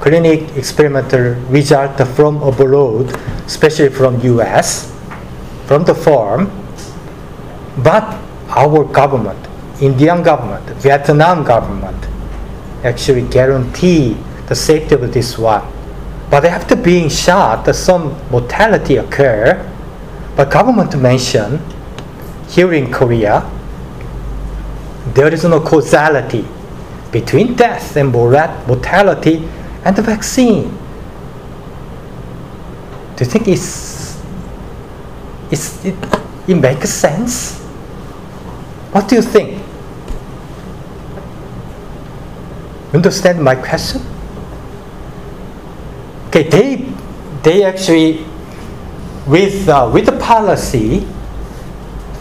[0.00, 3.08] clinic experimental result from abroad,
[3.46, 4.92] especially from US,
[5.66, 6.52] from the farm,
[7.82, 8.04] but
[8.50, 9.40] our government,
[9.80, 11.96] Indian government, Vietnam government,
[12.84, 14.14] actually guarantee
[14.46, 15.64] the safety of this one.
[16.30, 19.70] But after being shot, some mortality occur.
[20.36, 21.60] But government mentioned
[22.48, 23.48] here in Korea,
[25.14, 26.44] there is no causality
[27.12, 29.48] between death and mortality
[29.84, 30.76] and the vaccine.
[33.16, 34.20] Do you think it's,
[35.50, 35.94] it's, it,
[36.48, 37.60] it makes sense?
[38.90, 39.62] What do you think?
[42.92, 44.00] Understand my question?
[46.34, 46.92] Okay, they,
[47.44, 48.26] they actually,
[49.24, 51.06] with, uh, with the policy,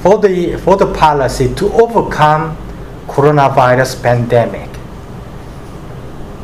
[0.01, 2.55] for the, for the policy to overcome
[3.07, 4.69] coronavirus pandemic,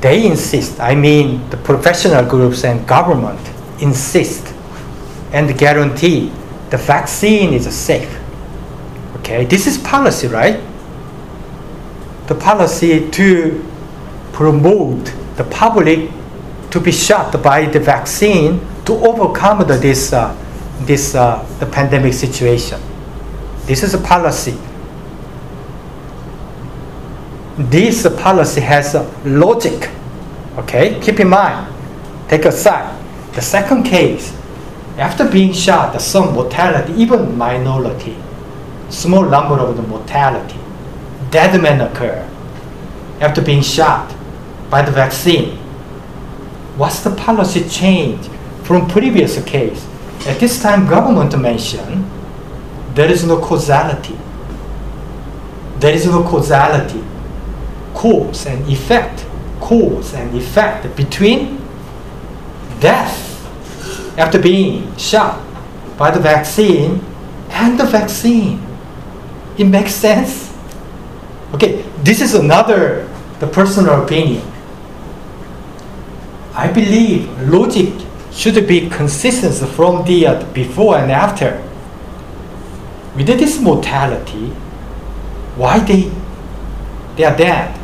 [0.01, 3.39] they insist, I mean the professional groups and government
[3.79, 4.51] insist
[5.31, 6.31] and guarantee
[6.71, 8.19] the vaccine is safe.
[9.17, 10.59] Okay, this is policy, right?
[12.25, 13.63] The policy to
[14.33, 16.09] promote the public
[16.71, 20.35] to be shot by the vaccine to overcome the, this, uh,
[20.81, 22.79] this uh, the pandemic situation.
[23.65, 24.57] This is a policy.
[27.57, 29.89] This policy has a logic.
[30.57, 31.67] Okay, keep in mind.
[32.29, 32.95] Take aside
[33.33, 34.35] the second case.
[34.97, 38.17] After being shot, some mortality, even minority,
[38.89, 40.59] small number of the mortality,
[41.31, 42.27] dead men occur
[43.21, 44.13] after being shot
[44.69, 45.58] by the vaccine.
[46.79, 48.25] What's the policy change
[48.63, 49.85] from previous case?
[50.25, 52.09] At this time, government mentioned
[52.95, 54.17] there is no causality.
[55.79, 57.03] There is no causality,
[57.93, 59.25] cause and effect,
[59.59, 61.57] cause and effect between
[62.79, 63.27] death
[64.17, 65.37] after being shot
[65.97, 67.03] by the vaccine
[67.49, 68.65] and the vaccine.
[69.57, 70.55] It makes sense.
[71.55, 73.05] Okay, this is another
[73.41, 74.48] the personal opinion.
[76.59, 77.93] I believe logic
[78.33, 81.63] should be consistent from the uh, before and after.
[83.15, 84.49] With this mortality,
[85.55, 86.11] why they
[87.15, 87.77] they are dead?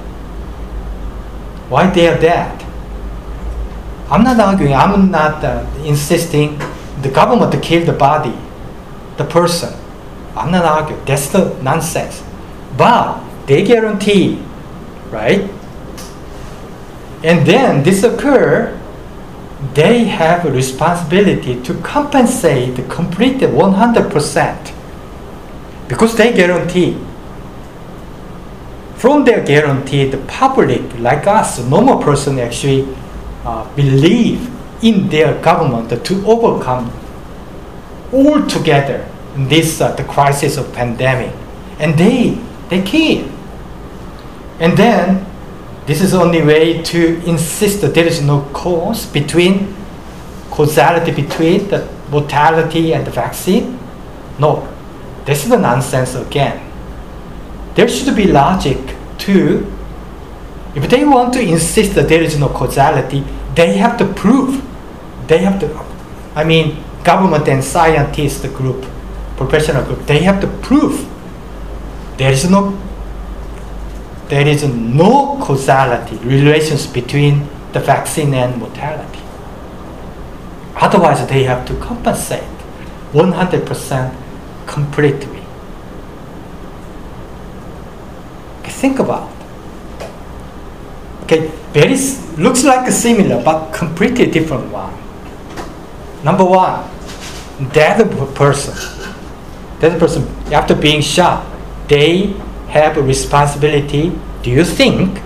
[1.70, 2.62] Why they are dead?
[4.12, 4.74] I'm not arguing.
[4.74, 6.60] I'm not uh, insisting
[7.02, 8.36] the government to kill the body,
[9.16, 9.74] the person.
[10.36, 11.06] I'm not arguing.
[11.06, 12.22] That's the nonsense.
[12.78, 14.44] But they guarantee,
[15.12, 15.50] right?
[17.26, 18.80] And then this occur,
[19.74, 24.74] they have a responsibility to compensate the complete 100%
[25.88, 27.00] because they guarantee.
[28.96, 32.96] From their guarantee, the public, like us, normal person, actually
[33.44, 34.48] uh, believe
[34.84, 36.94] in their government to overcome
[38.14, 41.34] altogether this uh, the crisis of pandemic,
[41.80, 42.38] and they
[42.70, 43.28] they kill.
[44.60, 45.26] And then
[45.86, 49.76] this is only way to insist that there is no cause between
[50.50, 53.78] causality between the mortality and the vaccine.
[54.40, 54.68] No,
[55.26, 56.72] this is nonsense again.
[57.76, 59.72] There should be logic to
[60.76, 63.24] if they want to insist that there is no causality,
[63.56, 64.62] they have to prove.
[65.28, 65.68] They have to,
[66.36, 68.86] I mean, government and scientist group,
[69.38, 71.10] professional group, they have to prove
[72.18, 72.78] there is no
[74.30, 79.20] there is no causality relations between the vaccine and mortality.
[80.76, 82.44] Otherwise, they have to compensate
[83.14, 84.16] 100%
[84.66, 85.42] completely.
[88.64, 89.32] Think about.
[91.24, 91.98] Okay, very
[92.38, 94.94] looks like a similar but completely different one.
[96.24, 96.84] Number one,
[97.72, 97.98] dead
[98.36, 98.76] person.
[99.80, 101.46] Dead person after being shot,
[101.88, 102.36] they
[102.68, 104.12] have a responsibility.
[104.44, 105.22] Do you think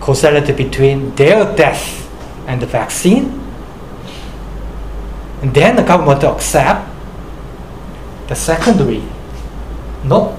[0.00, 2.08] causality between their death
[2.46, 3.40] and the vaccine?
[5.42, 6.88] And then the government accept
[8.28, 9.02] the secondary.
[10.04, 10.36] No.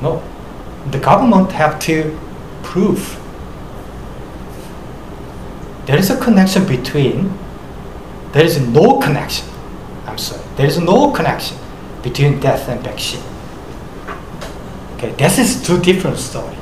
[0.00, 0.22] No.
[0.90, 2.18] The government have to
[2.62, 3.22] prove
[5.86, 7.36] There is a connection between,
[8.32, 9.48] there is no connection.
[10.06, 11.56] I'm sorry, there is no connection
[12.02, 13.22] between death and vaccine.
[15.02, 16.56] Okay, this is two different stories.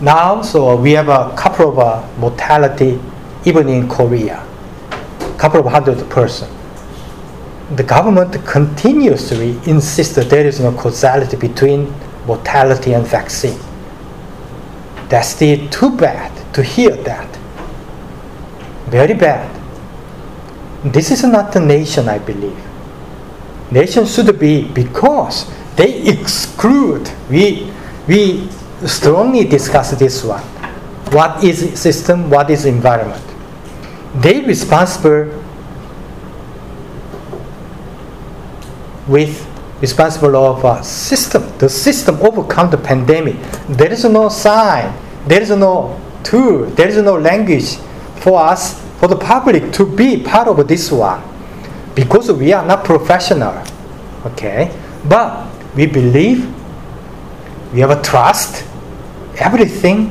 [0.00, 3.00] Now, so we have a couple of uh, mortality
[3.44, 4.46] even in Korea,
[5.38, 6.48] couple of hundred person.
[7.74, 11.92] The government continuously insists that there is no causality between
[12.24, 13.58] mortality and vaccine.
[15.08, 17.36] That's still too bad to hear that.
[18.86, 19.50] Very bad.
[20.84, 22.71] This is not the nation, I believe.
[23.72, 27.10] Nation should be because they exclude.
[27.30, 27.72] We
[28.06, 28.48] we
[28.86, 30.42] strongly discuss this one.
[31.16, 32.28] What is system?
[32.28, 33.24] What is environment?
[34.20, 35.32] They responsible
[39.08, 39.48] with
[39.80, 41.42] responsible of a system.
[41.58, 43.36] The system overcome the pandemic.
[43.68, 44.92] There is no sign.
[45.26, 46.66] There is no tool.
[46.66, 47.76] There is no language
[48.20, 51.20] for us, for the public to be part of this one,
[51.94, 53.62] because we are not professional.
[54.26, 54.70] Okay,
[55.08, 56.46] but we believe.
[57.72, 58.64] We have a trust.
[59.36, 60.10] Everything.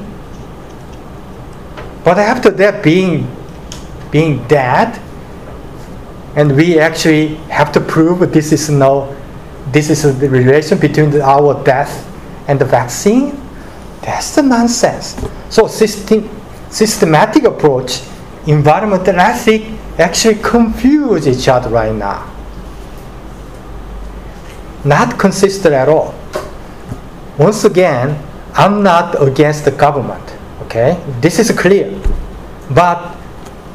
[2.03, 3.27] But after that, being
[4.11, 4.99] being dead,
[6.35, 9.15] and we actually have to prove this is no,
[9.71, 12.07] this is the relation between the, our death
[12.47, 13.39] and the vaccine.
[14.01, 15.15] That's the nonsense.
[15.49, 16.29] So system,
[16.69, 18.01] systematic approach,
[18.47, 19.63] environmental ethic
[19.97, 22.27] actually confuse each other right now.
[24.83, 26.15] Not consistent at all.
[27.37, 28.21] Once again,
[28.53, 30.23] I'm not against the government.
[30.63, 31.91] Okay, this is clear.
[32.69, 33.17] But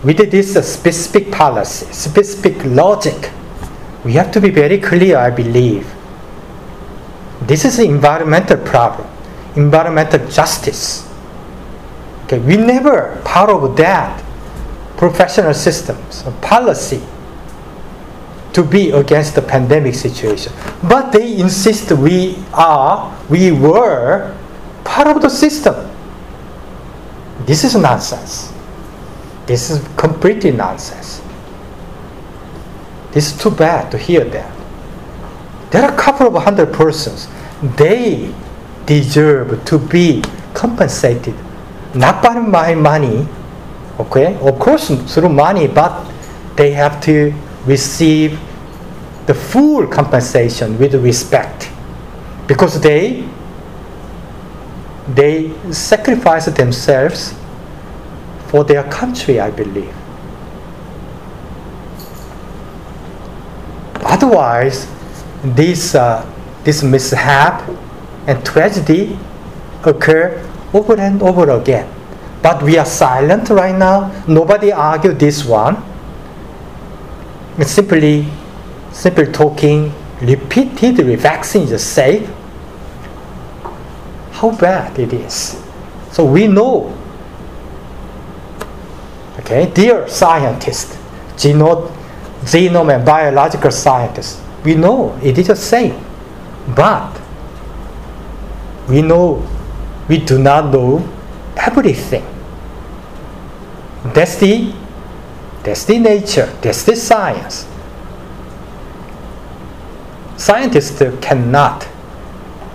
[0.03, 3.31] with this specific policy, specific logic,
[4.05, 5.93] we have to be very clear, I believe.
[7.43, 9.09] This is an environmental problem,
[9.57, 11.09] environmental justice.
[12.25, 14.26] Okay, we never part of that
[14.97, 17.03] professional systems policy
[18.53, 20.53] to be against the pandemic situation.
[20.89, 24.35] But they insist we are, we were
[24.83, 25.75] part of the system.
[27.45, 28.53] This is nonsense.
[29.45, 31.21] This is completely nonsense.
[33.13, 34.53] This is too bad to hear that.
[35.71, 37.29] There are a couple of hundred persons.
[37.77, 38.35] They
[38.87, 40.23] deserve to be
[40.55, 41.35] compensated,
[41.95, 43.29] not by my money,
[43.99, 44.37] okay?
[44.41, 46.07] Of course, through money, but
[46.57, 47.33] they have to
[47.67, 48.39] receive
[49.27, 51.71] the full compensation with respect
[52.47, 53.29] because they
[55.15, 57.35] they sacrifice themselves
[58.49, 59.95] for their country, I believe.
[64.05, 64.89] Otherwise,
[65.45, 66.25] this, uh,
[66.65, 67.69] this mishap
[68.27, 69.19] and tragedy
[69.85, 70.43] occur
[70.73, 71.89] over and over again.
[72.43, 74.25] But we are silent right now.
[74.29, 75.83] Nobody argue this one.
[77.59, 78.29] It's simply,
[78.93, 81.17] simply talking repeatedly.
[81.17, 82.29] Vaccine is safe.
[84.33, 85.63] How bad it is.
[86.13, 86.97] So we know
[89.47, 90.97] Okay, dear scientists,
[91.37, 96.05] genome, and biological scientists, we know it is same,
[96.75, 97.21] but
[98.89, 99.47] we know
[100.09, 100.99] we do not know
[101.57, 102.25] everything.
[104.15, 104.73] That's the
[105.63, 107.67] that's the nature, that's the science.
[110.37, 111.89] Scientists cannot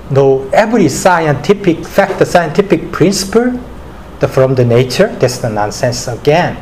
[0.10, 3.58] know every scientific fact, the scientific principle
[4.28, 6.58] from the nature, that's the nonsense again.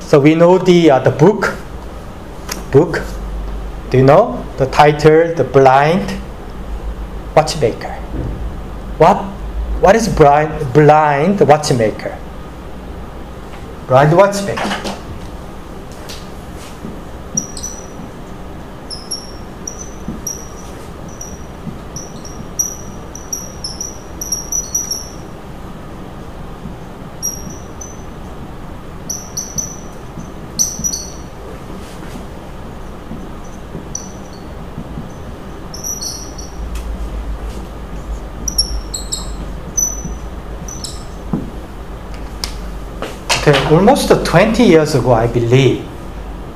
[0.00, 1.54] So we know the, uh, the book,
[2.72, 3.02] book,
[3.90, 6.18] do you know the title, The Blind
[7.36, 7.92] Watchmaker?
[8.96, 9.22] What,
[9.80, 12.18] what is blind, blind watchmaker?
[13.86, 14.97] Blind watchmaker.
[43.70, 45.86] Almost 20 years ago, I believe,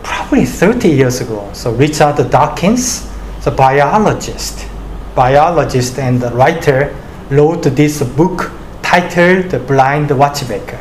[0.02, 1.48] probably 30 years ago.
[1.52, 3.08] So Richard Dawkins,
[3.44, 4.66] the biologist,
[5.14, 6.96] biologist and writer,
[7.30, 8.50] wrote this book
[8.82, 10.80] titled The Blind Watchmaker.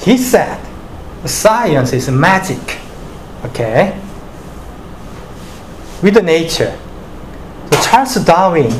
[0.00, 0.60] He said,
[1.24, 2.78] science is magic,
[3.44, 3.98] okay?
[6.02, 6.76] With nature,
[7.70, 8.72] So Charles Darwin,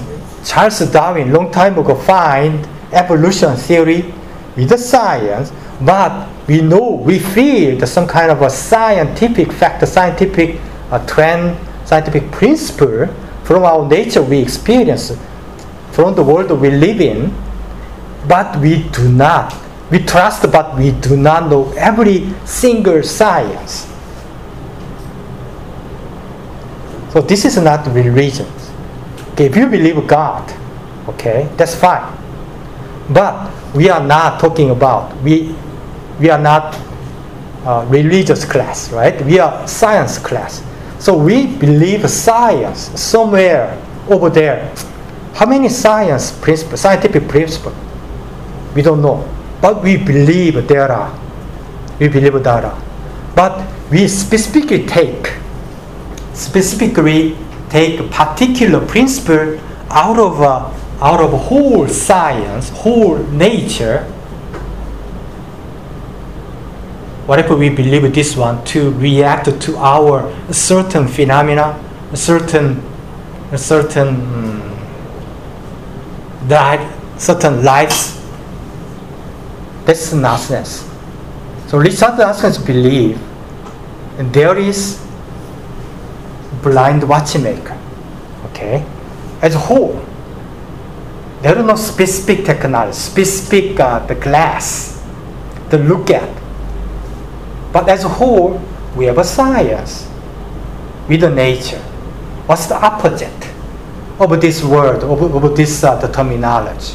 [0.45, 4.13] Charles Darwin, long time ago, find evolution theory
[4.57, 9.87] with the science, but we know, we feel that some kind of a scientific fact,
[9.89, 13.07] scientific uh, trend, scientific principle
[13.45, 15.17] from our nature we experience,
[15.93, 17.33] from the world we live in,
[18.29, 19.55] but we do not.
[19.91, 23.87] We trust, but we do not know every single science.
[27.13, 28.47] So this is not religion.
[29.33, 30.53] Okay, if you believe God,
[31.09, 32.17] okay, that's fine.
[33.11, 35.55] But we are not talking about we
[36.20, 36.75] we are not
[37.64, 39.20] uh, religious class, right?
[39.25, 40.62] We are science class.
[40.99, 44.72] So we believe science somewhere over there.
[45.35, 47.75] How many science principles, scientific principles?
[48.75, 49.29] We don't know.
[49.61, 51.11] But we believe there are.
[51.99, 52.83] We believe there are.
[53.35, 55.33] But we specifically take,
[56.35, 57.37] specifically
[57.70, 59.59] take particular principle
[59.91, 60.70] out of uh,
[61.01, 64.05] out of whole science, whole nature,
[67.27, 71.75] what if we believe this one to react to our certain phenomena,
[72.15, 72.83] certain,
[73.57, 74.79] certain, um,
[76.49, 78.21] life, certain lives?
[79.87, 80.89] That's nonsense.
[81.69, 83.19] So Richard Dawkins believe
[84.19, 85.01] there is
[86.63, 87.79] blind watchmaker,
[88.47, 88.85] okay,
[89.41, 90.04] as a whole.
[91.45, 95.05] There is no specific technology, specific uh, the glass
[95.69, 96.45] to look at
[97.75, 98.61] but as a whole,
[98.95, 100.09] we have a science
[101.09, 101.83] with the nature.
[102.47, 103.51] What's the opposite
[104.21, 106.95] of this word, of, of this uh, the terminology?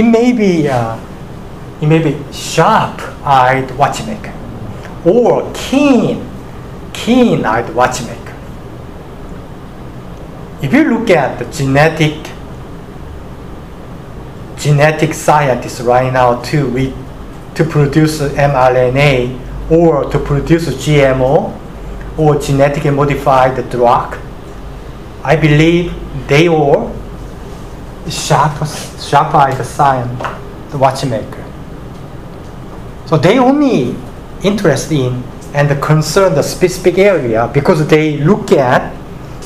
[0.00, 0.98] It may be uh,
[1.82, 4.32] it may be sharp-eyed watchmaker
[5.04, 6.26] or keen
[6.94, 8.34] keen-eyed watchmaker.
[10.62, 12.16] If you look at the genetic
[14.56, 16.94] genetic scientists right now to we,
[17.54, 21.36] to produce mRNA or to produce GMO
[22.18, 24.18] or genetically modified drug,
[25.22, 25.92] I believe
[26.26, 26.79] they all
[28.30, 28.52] sharp,
[29.00, 30.06] sharp-eyed sign,
[30.70, 31.44] the watchmaker.
[33.06, 33.96] So they only
[34.44, 38.94] interested in and concern the specific area because they look at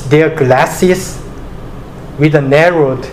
[0.09, 1.19] their glasses
[2.19, 3.09] with a narrowed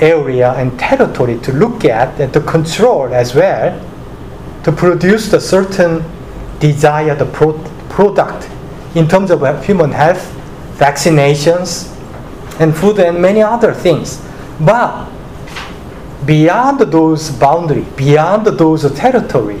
[0.00, 3.70] area and territory to look at and to control as well
[4.64, 6.02] to produce the certain
[6.58, 8.50] desired pro- product
[8.96, 10.34] in terms of human health,
[10.78, 11.88] vaccinations,
[12.58, 14.20] and food and many other things.
[14.60, 15.11] But
[16.24, 19.60] beyond those boundaries, beyond those territory,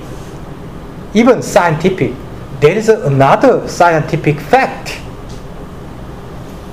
[1.14, 2.14] even scientific,
[2.60, 5.00] there is another scientific fact.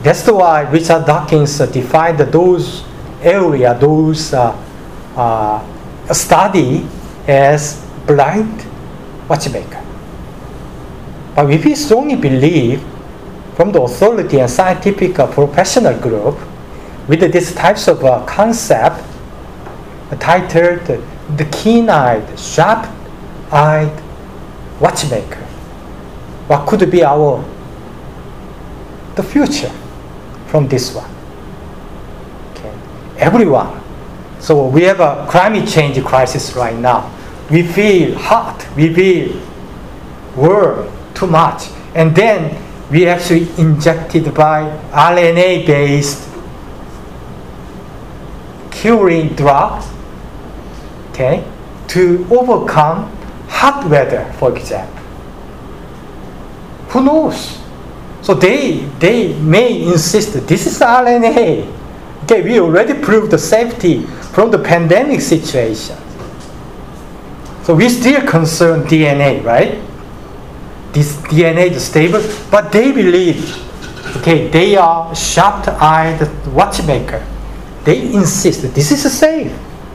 [0.04, 2.84] That's why Richard Dawkins defined those
[3.22, 4.56] area, those uh,
[5.16, 6.88] uh, study
[7.28, 8.66] as blind
[9.28, 9.84] watchmaker.
[11.36, 12.82] But if we strongly believe
[13.56, 16.38] from the authority and scientific uh, professional group
[17.08, 19.04] with these types of uh, concept
[20.18, 20.86] titled
[21.38, 24.04] The Keen-Eyed, Sharp-Eyed
[24.80, 25.46] Watchmaker.
[26.48, 27.44] What could be our
[29.16, 29.72] the future
[30.48, 31.12] from this one?
[32.52, 32.74] Okay.
[33.18, 33.82] Everyone.
[34.40, 37.14] So we have a climate change crisis right now.
[37.52, 39.42] We feel hot, we feel
[40.36, 41.68] warm too much.
[41.94, 42.58] And then
[42.90, 46.30] we actually injected by RNA based
[48.72, 49.86] curing drugs,
[51.20, 51.44] okay,
[51.88, 53.12] to overcome
[53.48, 54.96] hot weather, for example.
[56.90, 57.60] Who knows?
[58.22, 61.76] So they they may insist this is RNA.
[62.24, 65.98] Okay, we already proved the safety from the pandemic situation.
[67.64, 69.80] So we still concern DNA, right?
[70.94, 73.38] This DNA is stable, but they believe,
[74.18, 77.24] okay, they are sharp-eyed watchmaker
[77.84, 79.52] they insist this is safe.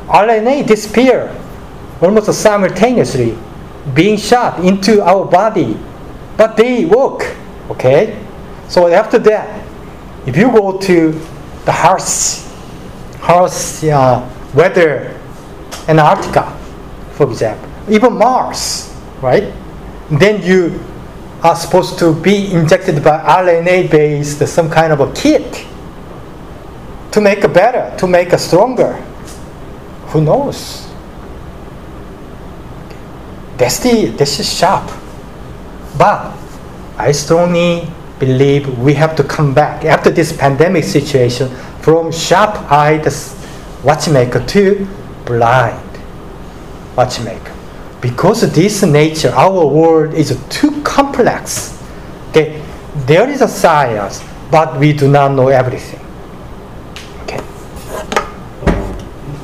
[0.07, 1.35] RNA disappear
[2.01, 3.37] almost simultaneously,
[3.95, 5.77] being shot into our body,
[6.37, 7.37] but they work.
[7.71, 8.21] Okay,
[8.69, 9.65] so after that,
[10.27, 11.13] if you go to
[11.65, 12.53] the house,
[13.21, 14.21] house uh,
[14.53, 15.19] whether
[15.89, 16.57] Antarctica,
[17.13, 19.53] for example, even Mars, right?
[20.11, 20.81] Then you
[21.43, 25.67] are supposed to be injected by RNA-based some kind of a kit
[27.13, 29.03] to make it better, to make it stronger.
[30.15, 30.89] Who knows?
[33.59, 34.89] The this is sharp.
[35.99, 36.37] But
[36.97, 37.89] I strongly
[38.21, 41.49] believe we have to come back after this pandemic situation
[41.83, 43.07] from sharp-eyed
[43.83, 44.87] watchmaker to
[45.27, 45.99] blind
[46.97, 47.53] watchmaker.
[48.01, 51.77] Because this nature, our world is too complex.
[52.31, 52.63] Okay,
[53.07, 56.01] there is a science, but we do not know everything.
[57.23, 57.41] Okay.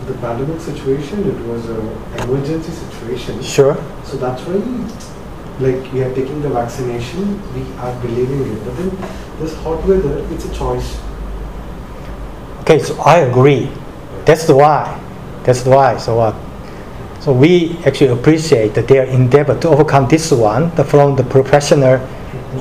[0.07, 1.87] The pandemic situation, it was an
[2.23, 3.43] emergency situation.
[3.43, 3.77] Sure.
[4.05, 4.57] So that's why,
[5.65, 8.65] like, we are taking the vaccination, we are believing it.
[8.65, 8.91] But then
[9.41, 11.01] this hot weather, it's a choice.
[12.61, 13.71] Okay, so I agree.
[14.25, 15.01] That's the why.
[15.45, 15.97] That's why.
[15.97, 16.35] So what?
[17.21, 22.01] so we actually appreciate their endeavor to overcome this one the, from the professional,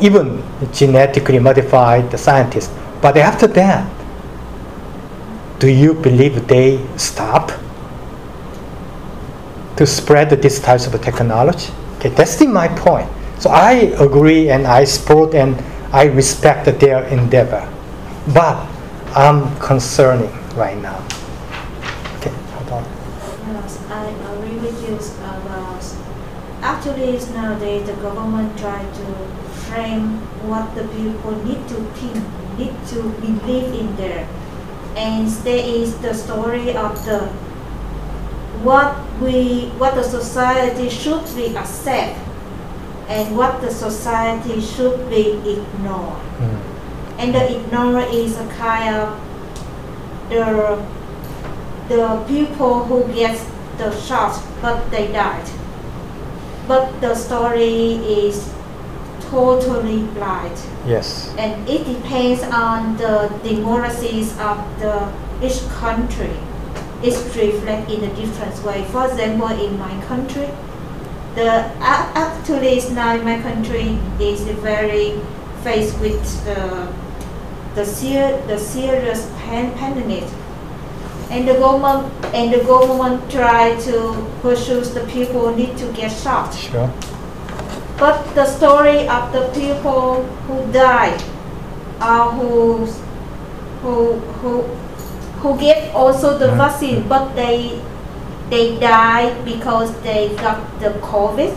[0.02, 0.44] even
[0.74, 2.74] genetically modified the scientists.
[3.02, 3.90] But after that,
[5.60, 7.52] do you believe they stop
[9.76, 11.72] to spread this types of technology?
[11.98, 13.10] Okay, that's my point.
[13.40, 15.56] So I agree and I support and
[15.92, 17.68] I respect their endeavor.
[18.34, 18.66] But
[19.16, 21.04] I'm concerning right now.
[22.18, 22.84] Okay, hold on.
[23.52, 25.84] Yes, I agree with you about
[26.62, 29.06] actually nowadays the government try to
[29.68, 32.16] frame what the people need to think,
[32.58, 34.28] need to believe in there.
[34.96, 37.30] And there is the story of the
[38.64, 42.20] what we what the society should be accept
[43.08, 46.20] and what the society should be ignore.
[46.38, 46.60] Mm.
[47.18, 49.20] And the ignore is a kind of
[50.30, 50.84] the
[51.88, 53.40] the people who get
[53.78, 55.50] the shot but they died.
[56.68, 58.54] But the story is
[59.30, 61.34] totally blind Yes.
[61.38, 65.08] and it depends on the democracies of the
[65.46, 66.32] each country.
[67.02, 68.84] It's reflected in a different way.
[68.92, 70.50] For example, in my country,
[71.36, 75.20] the actually it's now in my country is very
[75.64, 76.88] faced with the
[77.76, 80.24] the, ser- the serious pan- pandemic
[81.30, 83.96] and the government and the government try to
[84.42, 86.54] pursue the people need to get shot.
[86.54, 86.92] Sure.
[88.00, 91.22] But the story of the people who died,
[92.02, 92.86] or who
[93.82, 94.62] who who
[95.42, 97.82] who get also the vaccine, but they
[98.50, 101.54] they died because they got the COVID.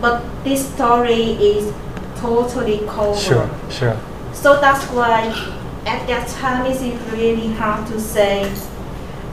[0.00, 1.72] But this story is
[2.18, 3.18] totally covered.
[3.18, 3.48] Sure.
[3.70, 3.96] Sure.
[4.32, 5.30] So that's why
[5.86, 8.50] at that time it's really hard to say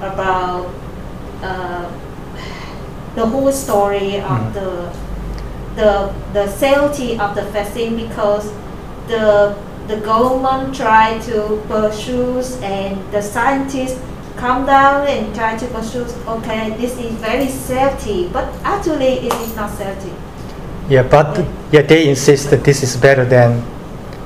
[0.02, 0.70] about
[1.44, 1.90] uh,
[3.16, 4.54] the whole story of Mhm.
[4.54, 4.70] the
[5.80, 5.92] the
[6.34, 8.52] the safety of the vaccine because
[9.08, 9.56] the
[9.88, 14.00] the government try to pursue and the scientists
[14.36, 19.56] come down and try to pursue okay this is very safety but actually it is
[19.56, 20.14] not safety
[20.90, 23.62] Yeah, but yeah, they insist that this is better than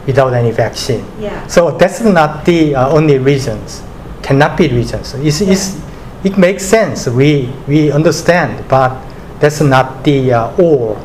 [0.07, 1.03] without any vaccine.
[1.19, 3.83] yeah So that's not the uh, only reasons.
[4.23, 5.13] Cannot be reasons.
[5.19, 5.75] It's, it's,
[6.23, 7.07] it makes sense.
[7.07, 8.95] We we understand, but
[9.43, 10.95] that's not the uh, all.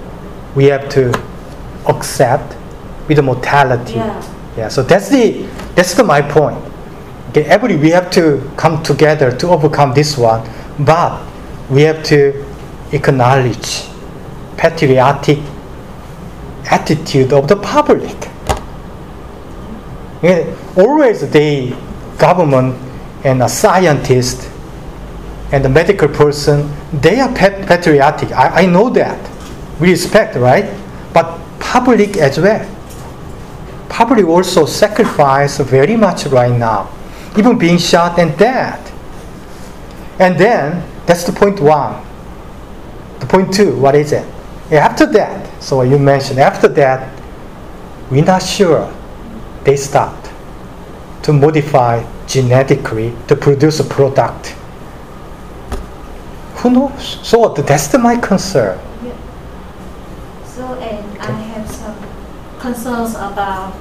[0.54, 1.12] We have to
[1.86, 2.56] accept
[3.08, 3.94] with the mortality.
[3.94, 4.22] yeah
[4.56, 5.46] Yeah, so that's the
[5.76, 6.58] that's the, my point.
[7.30, 10.42] Okay, every we have to come together to overcome this one,
[10.80, 11.22] but
[11.70, 12.44] we have to
[12.92, 13.84] acknowledge
[14.56, 15.38] patriotic
[16.70, 18.16] attitude of the public.
[20.22, 20.44] Yeah,
[20.76, 21.76] always the
[22.18, 22.74] government
[23.24, 24.50] and a scientist
[25.52, 28.32] and the medical person, they are pat- patriotic.
[28.32, 29.18] I, I know that.
[29.80, 30.66] We respect, right?
[31.12, 32.78] But public as well
[33.98, 36.88] public also sacrifice very much right now,
[37.36, 38.78] even being shot and dead.
[40.20, 42.04] And then that's the point one.
[43.18, 44.24] The point two, what is it?
[44.70, 47.12] After that, so you mentioned after that,
[48.08, 48.86] we're not sure
[49.64, 50.30] they stopped
[51.24, 54.54] to modify genetically to produce a product.
[56.62, 57.18] Who knows?
[57.26, 58.78] So that's my concern.
[60.44, 61.96] So, and I have some
[62.72, 63.72] concerns about,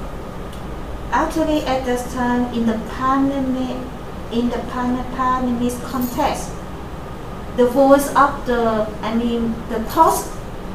[1.12, 3.76] actually at this time, in the pandemic,
[4.32, 6.50] in the pan- pandemic context,
[7.56, 10.30] the voice of the, I mean, the thoughts,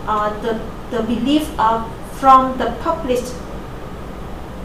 [0.07, 0.53] uh, the,
[0.91, 1.89] the belief of,
[2.20, 3.24] from the public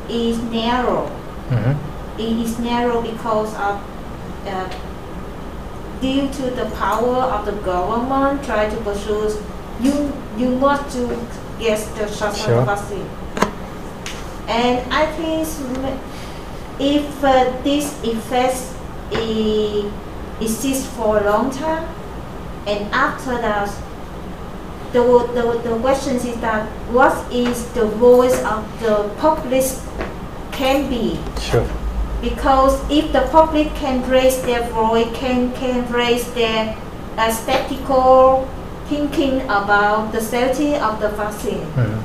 [0.09, 1.11] is narrow.
[1.51, 1.77] Mhm.
[2.19, 3.81] It is narrow because of
[4.47, 4.69] uh,
[6.01, 9.31] due to the power of the government try to pursue
[9.81, 9.95] you
[10.37, 11.03] you must to
[11.59, 12.63] get the shot Sure.
[12.65, 13.07] vaccine.
[14.49, 15.47] And I think
[16.81, 18.63] if uh, this effect
[20.41, 21.85] exists for a long time,
[22.67, 23.69] and after that,
[24.93, 25.03] the,
[25.35, 29.65] the, the question is that what is the voice of the public
[30.53, 31.67] can be Sure.
[32.23, 36.75] because if the public can raise their voice, can can raise their
[37.19, 38.49] uh, skeptical
[38.89, 41.65] thinking about the safety of the vaccine.
[41.77, 41.99] Mhm.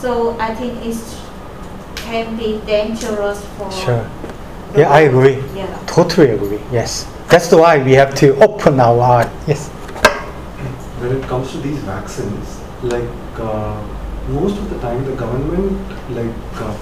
[0.00, 0.96] So I think it
[1.96, 3.70] can be dangerous for.
[3.70, 4.04] Sure.
[4.76, 5.42] Yeah, I agree.
[5.56, 5.66] Yeah.
[5.86, 6.60] Totally agree.
[6.72, 7.06] Yes.
[7.28, 9.28] That's why we have to open our eye.
[9.46, 9.70] Yes.
[11.00, 13.08] when it comes to these vaccines, like
[13.40, 13.74] uh,
[14.28, 15.78] most of the time, the government,
[16.10, 16.74] like uh,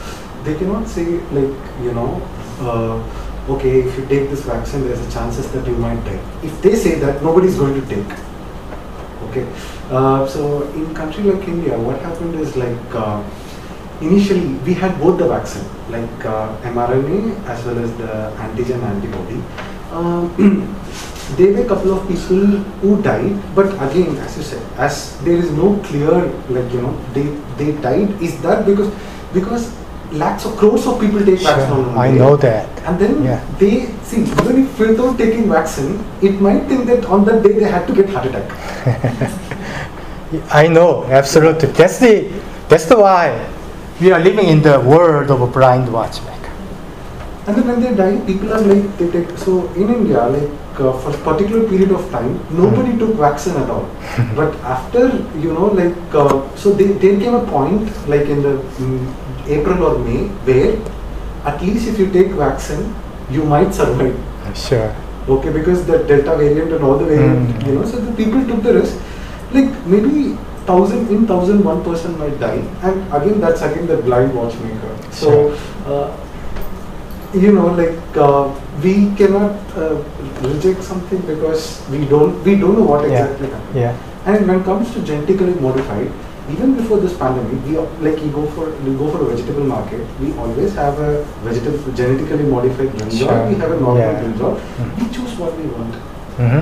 [0.44, 2.20] they cannot say, like you know,
[2.60, 6.18] uh, okay, if you take this vaccine, there's a chances that you might die.
[6.42, 8.18] If they say that, nobody's going to take.
[9.28, 9.46] Okay,
[9.90, 13.22] uh, so in country like India, what happened is like uh,
[14.00, 19.42] initially we had both the vaccine, like uh, mRNA as well as the antigen antibody.
[19.92, 20.32] Um,
[21.36, 22.46] there were a couple of people
[22.80, 26.10] who died, but again, as you said, as there is no clear,
[26.48, 27.26] like you know, they
[27.58, 28.22] they died.
[28.22, 28.90] Is that because
[29.34, 29.77] because
[30.12, 31.82] lakhs of crores of people take vaccine Sure.
[31.84, 32.66] one I know that.
[32.86, 33.40] And then Yeah.
[33.58, 37.64] they see even if without taking vaccine, it might think that on that day they
[37.64, 38.48] had to get heart attack.
[40.52, 41.68] I know, absolutely.
[41.70, 42.28] That's the
[42.68, 43.46] that's the why
[44.00, 46.34] we are living in the world of a blind watchmaker.
[47.46, 49.30] And then when they die, people are like they take.
[49.38, 53.70] So in India, like uh, for a particular period of time, nobody took vaccine at
[53.70, 53.88] all.
[54.36, 55.06] but after
[55.44, 59.14] you know, like uh, so, they, there came a point like in the mm,
[59.48, 60.76] April or May where
[61.44, 62.94] at least if you take vaccine,
[63.30, 64.16] you might survive.
[64.54, 64.94] Sure.
[65.28, 67.66] Okay, because the Delta variant and all the variant, Mm.
[67.66, 68.96] you know, so the people took the risk.
[69.52, 70.36] Like maybe
[70.66, 74.94] thousand in thousand one person might die, and again that's again the blind watchmaker.
[75.10, 75.34] So,
[75.86, 76.16] uh,
[77.34, 78.48] you know, like uh,
[78.82, 79.96] we cannot uh,
[80.42, 83.24] reject something because we don't we don't know what Yeah.
[83.24, 83.80] exactly happened.
[83.84, 83.96] Yeah.
[84.26, 86.10] And when it comes to genetically modified,
[86.50, 87.76] even before this pandemic, we
[88.06, 90.00] like you go for you go for a vegetable market.
[90.20, 93.18] We always have a vegetable genetically modified brinjal.
[93.18, 93.48] Sure.
[93.48, 94.20] We have a normal Yeah.
[94.22, 94.54] brinjal.
[94.82, 94.90] Mm.
[95.00, 95.94] We choose what we want.
[96.42, 96.60] hmm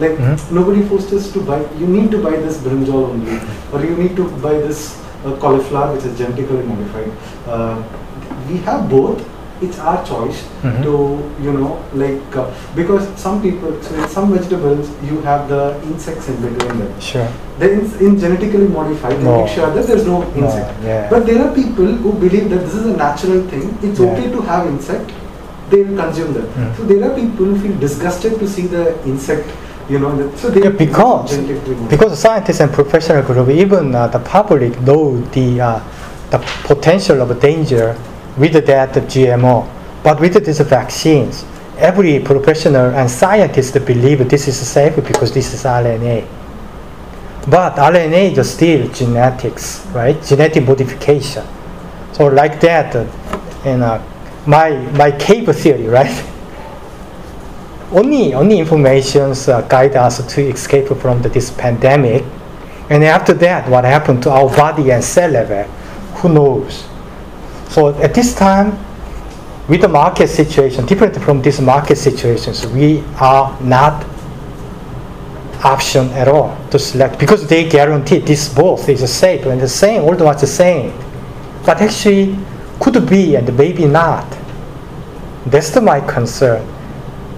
[0.00, 0.42] Like Mhm.
[0.56, 1.60] nobody forced us to buy.
[1.78, 3.38] You need to buy this brinjal only,
[3.72, 4.82] or you need to buy this
[5.26, 7.10] uh, cauliflower which is genetically modified.
[7.54, 7.76] Uh,
[8.50, 9.24] we have both.
[9.66, 10.82] It's our choice Mhm.
[10.86, 10.92] to
[11.44, 11.70] you know
[12.02, 12.44] like uh,
[12.76, 16.90] because some people so in some vegetables you have the insects in between them.
[17.00, 17.26] Sure.
[17.58, 19.36] Then in, in genetically modified, they No.
[19.40, 20.70] make sure that there's no No, insect.
[20.84, 21.08] yeah.
[21.14, 23.66] But there are people who believe that this is a natural thing.
[23.82, 24.10] It's Yeah.
[24.12, 25.10] okay to have insect.
[25.70, 26.46] They will consume them.
[26.56, 26.68] Mm.
[26.76, 28.84] So there are people who feel disgusted to see the
[29.14, 29.48] insect.
[29.90, 31.34] You know, so they Yeah, because
[31.90, 35.02] because scientists and professional group, even uh, the public know
[35.36, 35.80] the uh,
[36.32, 36.38] the
[36.70, 37.86] potential of danger
[38.38, 39.68] with that GMO.
[40.02, 41.44] But with these vaccines,
[41.76, 46.26] every professional and scientist believe this is safe because this is RNA.
[47.48, 50.22] But RNA is still genetics, right?
[50.22, 51.46] Genetic modification.
[52.12, 52.94] So like that,
[53.64, 53.80] in
[54.46, 56.24] my my cave theory, right?
[57.92, 62.22] only only informations uh, guide us to escape from the, this pandemic
[62.90, 65.62] and after that what happened to our body and cell level
[66.16, 66.86] who knows
[67.68, 68.78] so at this time
[69.68, 74.04] with the market situation different from these market situations we are not
[75.64, 80.02] option at all to select because they guarantee this both is safe and the same
[80.02, 80.92] all the same
[81.66, 82.36] but actually
[82.80, 84.26] could be and maybe not
[85.46, 86.64] that's the, my concern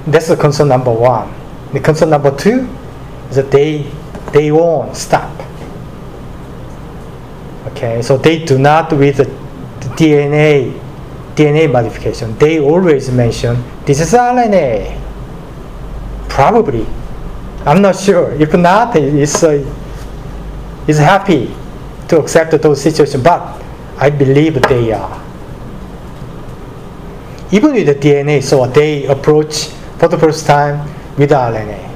[0.07, 1.33] that's the concern number one.
[1.73, 2.69] The concern number two
[3.29, 3.87] is that they
[4.33, 5.31] they won't stop.
[7.69, 9.40] Okay, so they do not with the
[10.01, 10.73] DNA
[11.37, 12.37] DNA modification.
[12.39, 14.99] They always mention this is RNA.
[16.29, 16.87] Probably,
[17.67, 18.33] I'm not sure.
[18.33, 19.61] If not, it's uh,
[20.89, 21.55] it's happy
[22.09, 23.23] to accept those situations.
[23.23, 23.63] But
[23.99, 25.21] I believe they are
[27.53, 29.67] even with the DNA, so they approach
[29.99, 30.89] for the first time
[31.19, 31.91] with RNA.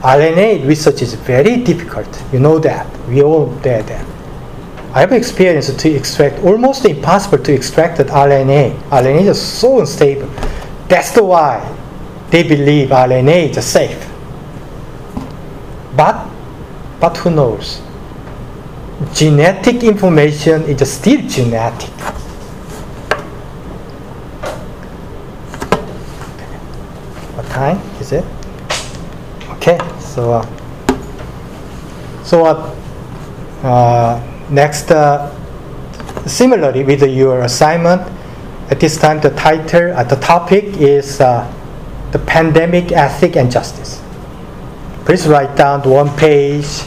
[0.00, 2.08] RNA research is very difficult.
[2.32, 2.86] You know that.
[3.08, 4.17] We all know that.
[4.92, 8.78] I have experience to extract almost impossible to extract that RNA.
[8.88, 10.28] RNA is so unstable.
[10.88, 11.60] That's the why
[12.30, 14.08] they believe RNA is safe.
[15.94, 16.26] But
[17.00, 17.82] but who knows?
[19.12, 21.90] Genetic information is still genetic.
[27.36, 28.24] What time is it?
[29.50, 32.74] Okay, so uh, so uh,
[33.62, 35.34] uh, next, uh,
[36.26, 38.02] similarly with your assignment,
[38.70, 41.50] at this time the title, uh, the topic is uh,
[42.12, 44.02] the pandemic ethic and justice.
[45.04, 46.82] Please write down one page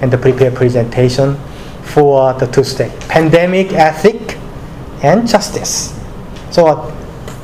[0.00, 1.36] and the prepare presentation
[1.82, 2.92] for the Tuesday.
[3.08, 4.38] Pandemic ethic
[5.02, 5.98] and justice.
[6.50, 6.96] So uh,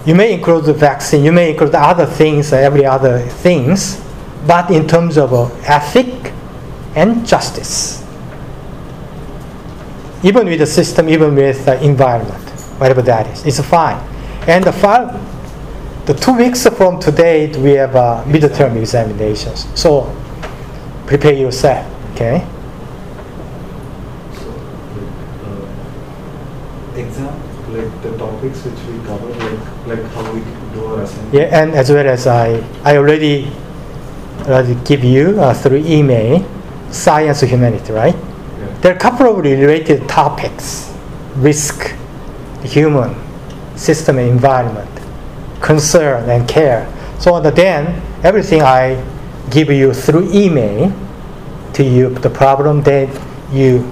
[0.04, 4.02] you may include the vaccine, you may include other things, uh, every other things,
[4.46, 6.32] but in terms of uh, ethic
[6.96, 8.04] and justice.
[10.22, 12.42] Even with the system, even with the environment,
[12.78, 13.96] whatever that is, it's fine.
[14.46, 15.18] And the file,
[16.04, 19.66] the two weeks from today, we have uh, midterm examinations.
[19.78, 20.14] So
[21.06, 22.44] prepare yourself, okay?
[24.34, 24.50] So,
[25.44, 27.32] uh, exam,
[27.72, 30.40] like the topics which we cover, like like how we
[30.74, 31.34] do our assignment.
[31.34, 33.50] Yeah, and as well as I, I already,
[34.46, 36.44] already give you uh, through email,
[36.90, 38.16] science or humanity, right?
[38.80, 40.92] There are a couple of related topics:
[41.36, 41.94] risk,
[42.62, 43.14] human,
[43.76, 44.90] system environment,
[45.60, 46.88] concern and care.
[47.18, 48.96] So then everything I
[49.50, 50.92] give you through email
[51.74, 53.10] to you the problem, then
[53.52, 53.90] you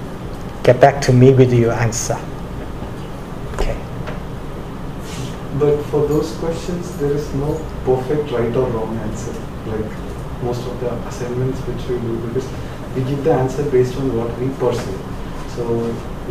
[0.63, 2.17] get back to me with your answer.
[3.53, 3.77] Okay.
[5.59, 9.33] But for those questions, there is no perfect right or wrong answer.
[9.67, 9.85] Like
[10.41, 12.47] most of the assignments which we do, because
[12.95, 14.99] we give the answer based on what we perceive.
[15.55, 15.63] So,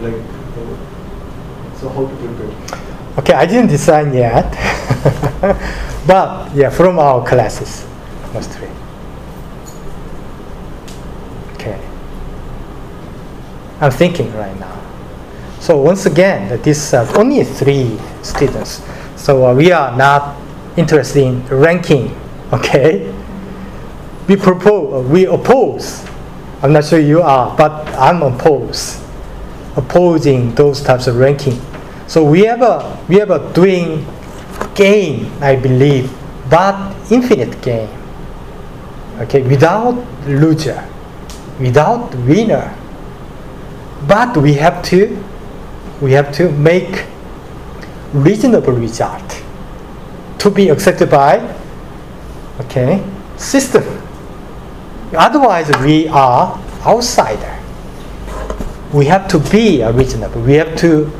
[0.00, 2.88] like, uh, so how to prepare?
[3.18, 4.50] Okay, I didn't design yet,
[6.06, 7.86] but yeah, from our classes,
[8.32, 8.68] mostly.
[11.54, 11.80] Okay,
[13.80, 14.80] I'm thinking right now.
[15.60, 18.82] So once again, this uh, only three students,
[19.16, 20.36] so uh, we are not
[20.76, 22.14] interested in ranking.
[22.50, 23.12] Okay,
[24.26, 26.07] we propose, we oppose.
[26.60, 29.00] I'm not sure you are, but I'm opposed,
[29.76, 31.60] opposing those types of ranking.
[32.08, 34.04] So we have a we have a doing
[34.74, 36.10] game, I believe,
[36.50, 36.74] but
[37.12, 37.90] infinite game.
[39.20, 39.94] Okay, without
[40.26, 40.82] loser,
[41.60, 42.74] without winner.
[44.08, 45.24] But we have to
[46.00, 47.04] we have to make
[48.12, 49.42] reasonable result
[50.38, 51.38] to be accepted by
[52.60, 53.04] okay
[53.36, 53.97] system.
[55.16, 57.58] Otherwise, we are outsider.
[58.92, 60.42] We have to be reasonable.
[60.42, 61.10] We have to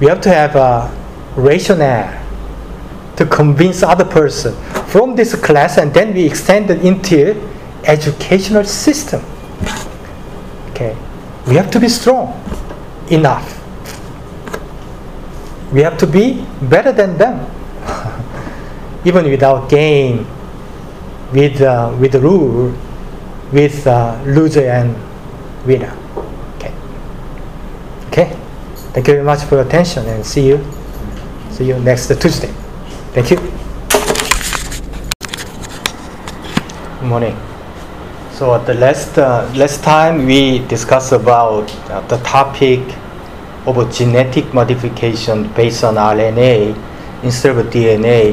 [0.00, 0.92] we have to have a
[1.36, 2.22] rationale
[3.16, 4.54] to convince other person
[4.86, 7.34] from this class and then we extend it into
[7.84, 9.24] educational system
[10.70, 10.96] okay
[11.46, 12.28] we have to be strong
[13.10, 13.62] enough
[15.72, 17.40] we have to be better than them
[19.04, 20.26] even without game
[21.32, 22.74] with uh, with rule
[23.56, 24.92] with uh, loser and
[25.66, 25.94] winner
[26.54, 26.72] okay
[28.08, 28.28] okay
[28.96, 30.56] Thank you very much for your attention and see you.
[31.50, 32.48] See you next Tuesday.
[33.12, 33.36] Thank you.
[37.00, 37.36] Good morning.
[38.32, 42.80] So at the last uh, last time we discussed about uh, the topic
[43.66, 46.72] of genetic modification based on RNA
[47.22, 48.32] instead of DNA.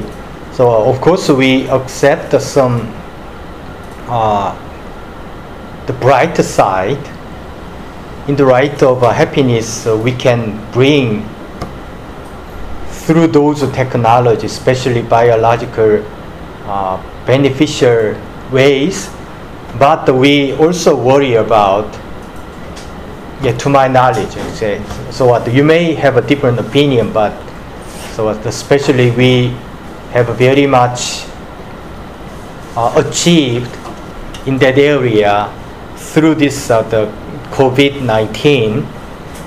[0.54, 2.88] So of course we accept some
[4.08, 4.56] uh,
[5.86, 7.10] the bright side
[8.28, 11.28] in the right of uh, happiness uh, we can bring
[12.88, 16.02] through those technologies, especially biological
[16.66, 18.16] uh, beneficial
[18.50, 19.10] ways.
[19.78, 21.94] But we also worry about,
[23.42, 24.82] yeah, to my knowledge, I say.
[25.12, 27.34] So what you may have a different opinion, but
[28.14, 29.48] so what, especially we
[30.14, 31.26] have very much
[32.78, 33.76] uh, achieved
[34.46, 35.52] in that area
[36.14, 37.06] through this uh, the
[37.52, 38.86] COVID-19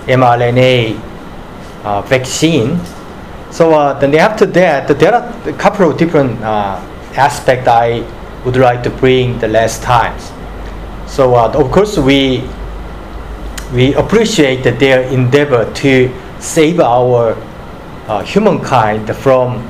[0.07, 1.01] mRNA
[1.85, 2.79] uh, vaccine.
[3.51, 6.41] So uh, then after that, there are a couple of different
[7.17, 8.05] aspects I
[8.45, 10.31] would like to bring the last times.
[11.07, 12.43] So of course we
[13.73, 17.37] we appreciate their endeavor to save our
[18.07, 19.63] uh, humankind from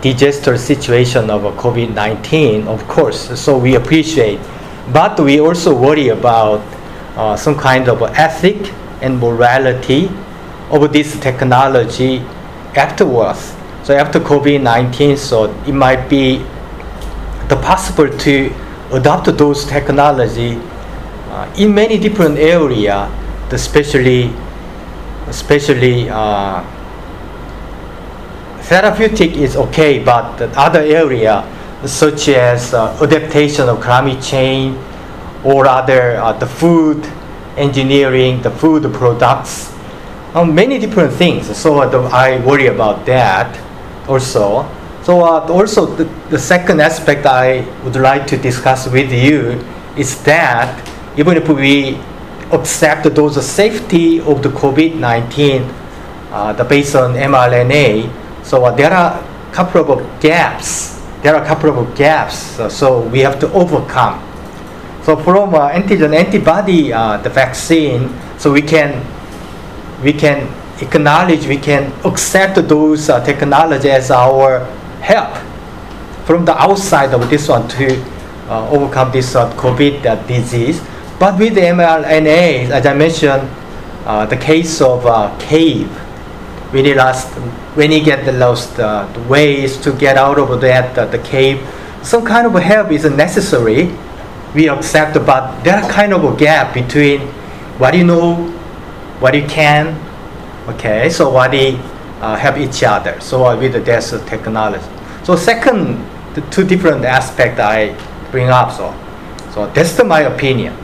[0.00, 3.38] disastrous situation of COVID-19, of course.
[3.38, 4.40] So we appreciate,
[4.92, 6.60] but we also worry about
[7.16, 8.72] uh, some kind of ethic
[9.02, 10.10] and morality
[10.70, 12.18] of this technology
[12.76, 13.54] afterwards.
[13.82, 16.38] So after COVID-19, so it might be
[17.48, 18.54] the possible to
[18.92, 20.60] adopt those technology
[21.30, 23.06] uh, in many different area,
[23.50, 24.32] especially
[25.28, 26.62] especially uh,
[28.62, 31.42] therapeutic is okay, but the other area
[31.86, 34.76] such as uh, adaptation of climate change
[35.44, 37.04] or other uh, the food
[37.56, 39.72] engineering, the food products,
[40.34, 41.56] um, many different things.
[41.56, 43.58] So uh, I worry about that
[44.08, 44.68] also.
[45.02, 49.64] So uh, also the, the second aspect I would like to discuss with you
[49.96, 50.86] is that
[51.18, 51.98] even if we
[52.52, 55.80] accept those safety of the COVID-19
[56.30, 58.06] uh, the based on mRNA,
[58.44, 60.99] so uh, there are a couple of gaps.
[61.22, 64.26] There are a couple of gaps, uh, so we have to overcome.
[65.02, 68.08] So from uh, antigen antibody, uh, the vaccine,
[68.38, 69.04] so we can
[70.02, 70.48] we can
[70.80, 74.64] acknowledge, we can accept those uh, technology as our
[75.00, 75.36] help
[76.24, 78.00] from the outside of this one to
[78.48, 80.80] uh, overcome this uh, COVID uh, disease.
[81.18, 83.48] But with mRNA, as I mentioned,
[84.04, 85.04] the case of
[85.38, 85.88] cave,
[86.72, 87.28] he lost,
[87.74, 91.18] when he get the lost uh, the ways to get out of that uh, the
[91.18, 91.60] cave,
[92.02, 93.94] some kind of help is necessary.
[94.54, 97.20] We accept, but there are kind of a gap between
[97.78, 98.34] what you know,
[99.20, 99.98] what you can,
[100.68, 101.10] okay.
[101.10, 101.76] So what they
[102.20, 103.20] uh, help each other.
[103.20, 104.84] So uh, with this technology.
[105.24, 106.04] So second,
[106.34, 107.96] the two different aspects I
[108.30, 108.72] bring up.
[108.72, 108.94] So,
[109.52, 110.74] so that's my opinion.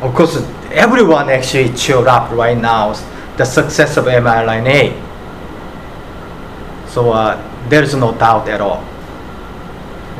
[0.00, 0.36] Of course,
[0.72, 2.94] everyone actually cheered up right now
[3.36, 4.92] the success of mRNA.
[6.88, 7.36] So uh,
[7.68, 8.84] there is no doubt at all.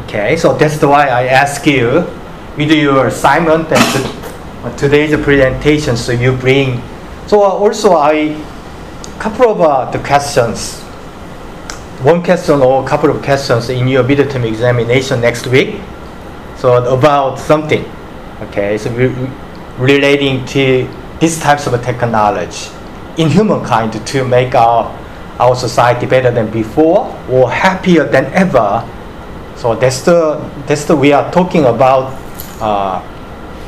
[0.05, 2.05] Okay, so that's why I ask you
[2.57, 5.97] with your assignment and today's presentation.
[5.97, 6.83] So you bring.
[7.27, 8.37] So uh, also I
[9.19, 10.83] couple of uh, the questions
[12.03, 15.81] one question or a couple of questions in your midterm examination next week.
[16.59, 17.85] So about something,
[18.43, 19.09] okay, so re
[19.79, 20.89] relating to
[21.21, 22.76] these types of technology
[23.17, 24.93] in humankind to make our,
[25.39, 28.85] our society better than before or happier than ever.
[29.57, 30.37] So that's the,
[30.67, 32.13] that's the we are talking about,
[32.61, 33.01] uh,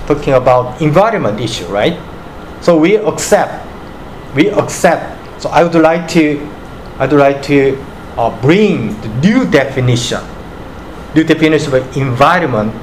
[0.07, 1.99] talking about environment issue, right?
[2.61, 3.67] So we accept,
[4.35, 5.17] we accept.
[5.41, 6.41] So I would like to,
[6.99, 7.83] I would like to
[8.17, 10.21] uh, bring the new definition,
[11.15, 12.75] new definition of environment.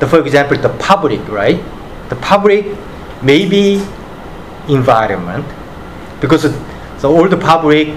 [0.00, 1.62] The, for example, the public, right?
[2.08, 2.66] The public
[3.22, 3.82] may be
[4.68, 5.46] environment
[6.22, 6.44] because
[7.02, 7.88] the old public,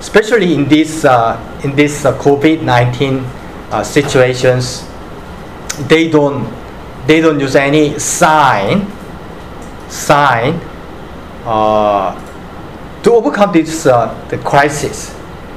[0.00, 3.22] especially in this uh, in this uh, COVID-19
[3.70, 4.88] uh, situations,
[5.86, 6.50] they don't
[7.06, 8.90] they don't use any sign
[9.88, 10.54] sign
[11.44, 12.10] uh,
[13.04, 15.14] to overcome this uh, the crisis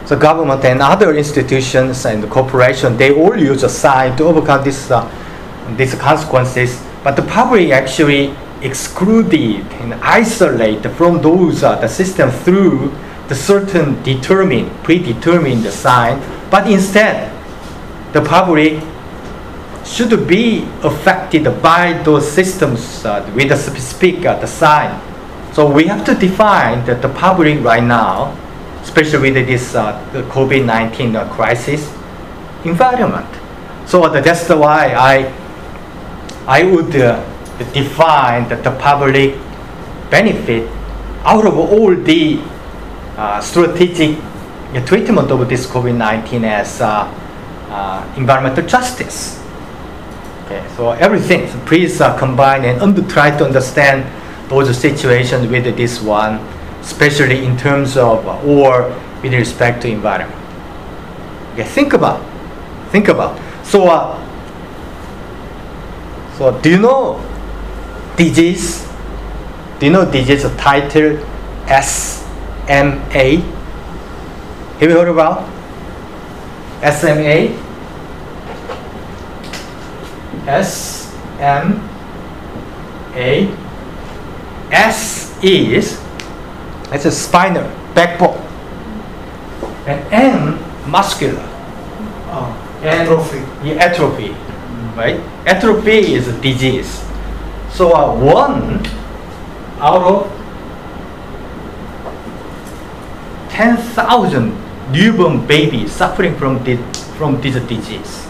[0.08, 4.64] the government and other institutions and the corporation, they all use a sign to overcome
[4.64, 4.92] this,
[5.76, 6.82] these consequences.
[7.04, 12.94] But the public actually excluded and isolated from those uh, the system through
[13.28, 16.22] the certain determined, predetermined sign.
[16.50, 17.32] But instead,
[18.14, 18.82] the public
[19.86, 25.02] should be affected by those systems uh, with a specific uh, the sign.
[25.54, 28.38] So we have to define that the public right now
[28.88, 30.00] especially with this uh,
[30.32, 31.92] COVID-19 uh, crisis
[32.64, 33.28] environment.
[33.86, 35.34] So that's why I,
[36.48, 37.22] I would uh,
[37.74, 39.36] define that the public
[40.10, 40.70] benefit
[41.24, 42.40] out of all the
[43.18, 44.18] uh, strategic
[44.86, 47.04] treatment of this COVID-19 as uh,
[47.70, 49.42] uh, environmental justice.
[50.46, 54.06] Okay, so everything, so please combine and under, try to understand
[54.50, 56.40] those situations with this one
[56.88, 58.88] especially in terms of or
[59.22, 60.42] with respect to environment.
[61.54, 62.24] Okay, think about,
[62.92, 63.36] think about.
[63.66, 64.16] So, uh,
[66.38, 67.20] so do you know
[68.18, 68.86] disease?
[69.80, 71.18] Do you know disease title
[71.70, 73.28] SMA?
[74.80, 75.48] Have you heard about
[76.82, 77.56] SMA?
[80.48, 81.90] S M
[83.14, 83.50] A
[84.72, 86.02] S is
[86.92, 88.42] it's a spinal backbone.
[89.86, 91.44] And M, muscular.
[92.30, 93.40] Oh, atrophy.
[93.68, 94.30] Yeah, atrophy,
[94.96, 95.20] right?
[95.46, 97.04] Atrophy is a disease.
[97.72, 98.86] So uh, one
[99.80, 100.38] out of
[103.50, 106.80] 10,000 newborn babies suffering from this,
[107.18, 108.28] from this disease.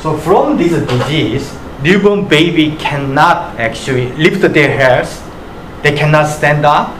[0.00, 5.22] So from this disease, newborn baby cannot actually lift their heads,
[5.82, 6.90] they cannot stand up,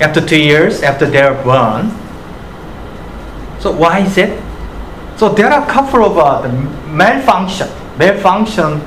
[0.00, 1.90] after two years after they're born.
[3.60, 4.40] So why is it?
[5.16, 6.48] So there are a couple of uh, the
[6.90, 8.80] malfunction, malfunction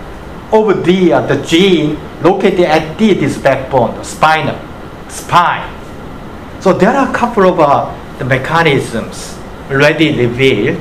[0.51, 4.59] of the uh, the gene located at the this backbone, the spinal,
[5.09, 5.69] spine.
[6.61, 9.37] So there are a couple of uh, the mechanisms
[9.69, 10.79] already revealed.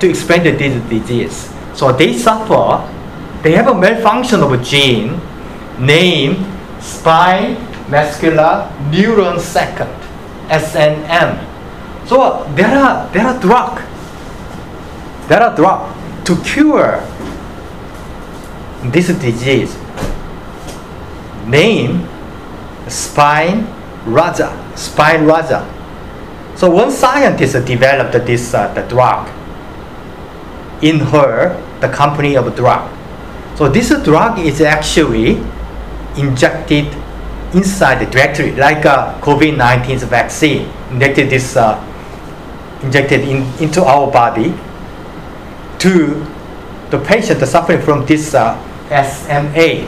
[0.00, 1.50] to explain the disease.
[1.74, 2.86] So they suffer,
[3.42, 5.20] they have a malfunction of a gene
[5.78, 6.44] named
[6.82, 7.56] spine
[7.90, 9.90] muscular neuron second,
[10.48, 11.44] SNM.
[12.06, 13.82] So there are there are drug,
[15.28, 15.94] there are drug
[16.24, 17.02] to cure
[18.84, 19.76] this disease.
[21.46, 22.08] Name
[22.88, 23.66] spine
[24.06, 25.66] raja, Spinraza.
[26.56, 29.28] So one scientist developed this uh, the drug
[30.82, 32.90] in her the company of drug.
[33.56, 35.42] So this drug is actually
[36.16, 36.86] injected
[37.54, 41.78] inside the directory like a COVID-19 vaccine, injected this uh,
[42.82, 44.54] injected in, into our body
[45.78, 46.26] to
[46.90, 48.56] the patient suffering from this uh,
[48.88, 49.86] SMA.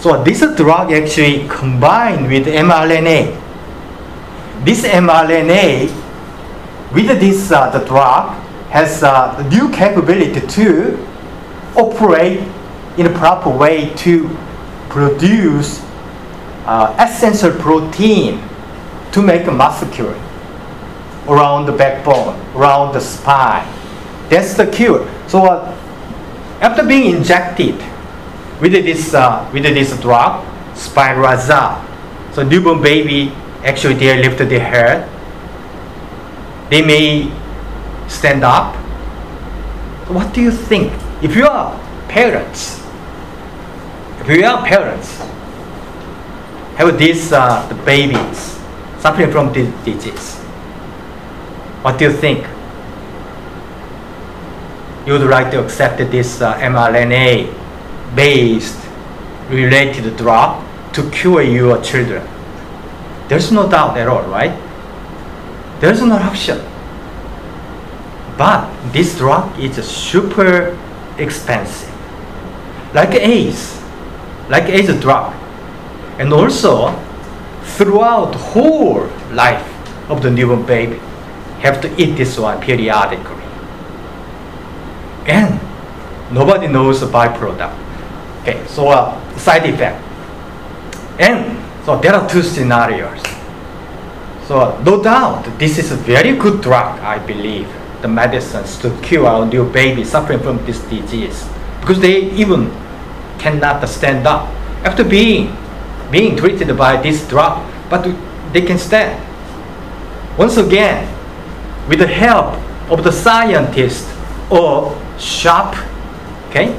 [0.00, 3.38] So this drug actually combined with mRNA.
[4.64, 6.02] This mRNA
[6.92, 8.34] with this uh, the drug
[8.70, 10.98] has uh, new capability to
[11.76, 12.40] operate
[12.98, 14.28] in a proper way to
[14.88, 15.82] produce
[16.66, 18.42] uh, essential protein
[19.12, 19.88] to make a muscle
[21.28, 23.66] around the backbone, around the spine.
[24.28, 25.08] That's the cure.
[25.28, 25.78] So uh,
[26.60, 27.80] after being injected
[28.62, 31.82] with this uh, with this drug, Spinraza,
[32.32, 33.34] so newborn baby
[33.64, 35.10] actually they lift their head.
[36.70, 37.28] They may
[38.08, 38.76] stand up.
[40.08, 40.92] What do you think?
[41.22, 41.74] If you are
[42.08, 42.80] parents,
[44.20, 45.18] if you are parents,
[46.78, 48.62] have these uh, the babies
[49.02, 50.38] suffering from this disease,
[51.82, 52.46] what do you think?
[55.04, 57.61] You would like to accept this uh, mRNA
[58.14, 58.78] based
[59.48, 60.64] related drug
[60.94, 62.26] to cure your children?
[63.28, 64.52] There's no doubt at all, right?
[65.80, 66.58] There's no option.
[68.36, 70.78] But this drug is super
[71.18, 71.90] expensive.
[72.94, 73.80] Like AIDS,
[74.48, 75.34] like AIDS drug.
[76.18, 76.92] And also,
[77.62, 79.66] throughout whole life
[80.10, 80.98] of the newborn baby,
[81.60, 83.44] have to eat this one periodically.
[85.26, 85.60] And
[86.32, 87.78] nobody knows the byproduct.
[88.42, 90.02] Okay, so uh, side effect.
[91.18, 93.22] And so there are two scenarios.
[94.48, 97.68] So no doubt, this is a very good drug, I believe,
[98.02, 101.46] the medicines to cure our new baby suffering from this disease.
[101.80, 102.70] Because they even
[103.38, 104.48] cannot stand up
[104.82, 105.56] after being
[106.10, 108.02] being treated by this drug, but
[108.52, 109.16] they can stand.
[110.36, 111.08] Once again,
[111.88, 112.58] with the help
[112.90, 114.06] of the scientist
[114.50, 115.74] or sharp,
[116.50, 116.74] okay,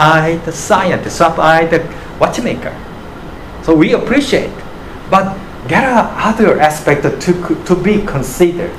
[0.00, 1.70] sharp-eyed scientist, sharp-eyed
[2.18, 2.74] watchmaker.
[3.62, 4.52] So we appreciate,
[5.10, 5.36] but
[5.68, 8.74] there are other aspects to, to be considered.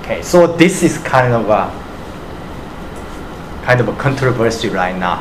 [0.00, 1.82] Okay, so this is kind of a
[3.64, 5.18] kind of a controversy right now.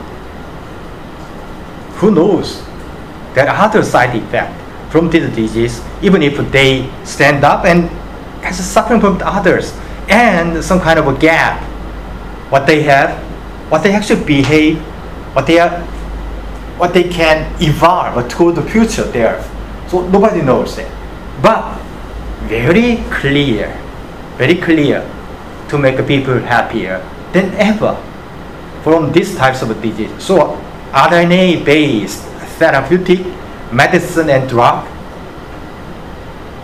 [2.02, 2.64] Who knows?
[3.34, 4.58] There are other side effects
[4.92, 7.90] from this disease, even if they stand up and
[8.44, 9.74] has suffering from the others,
[10.10, 11.62] and some kind of a gap.
[12.52, 13.31] What they have,
[13.72, 14.78] what they actually behave,
[15.34, 15.70] what they are,
[16.76, 19.42] what they can evolve to the future there.
[19.88, 20.92] So nobody knows it.
[21.42, 21.80] But
[22.50, 23.72] very clear,
[24.36, 25.10] very clear
[25.70, 27.00] to make people happier
[27.32, 27.96] than ever
[28.84, 30.12] from these types of disease.
[30.22, 30.60] So
[30.92, 32.24] RNA-based
[32.60, 33.26] therapeutic
[33.72, 34.86] medicine and drug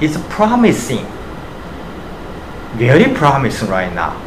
[0.02, 1.06] is promising,
[2.76, 4.27] very promising right now.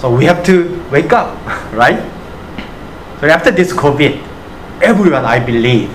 [0.00, 1.34] So we have to wake up,
[1.72, 1.98] right?
[3.20, 4.20] So after this COVID,
[4.82, 5.88] everyone, I believe,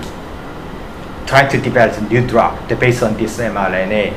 [1.26, 4.12] trying to develop a new drug based on this mRNA.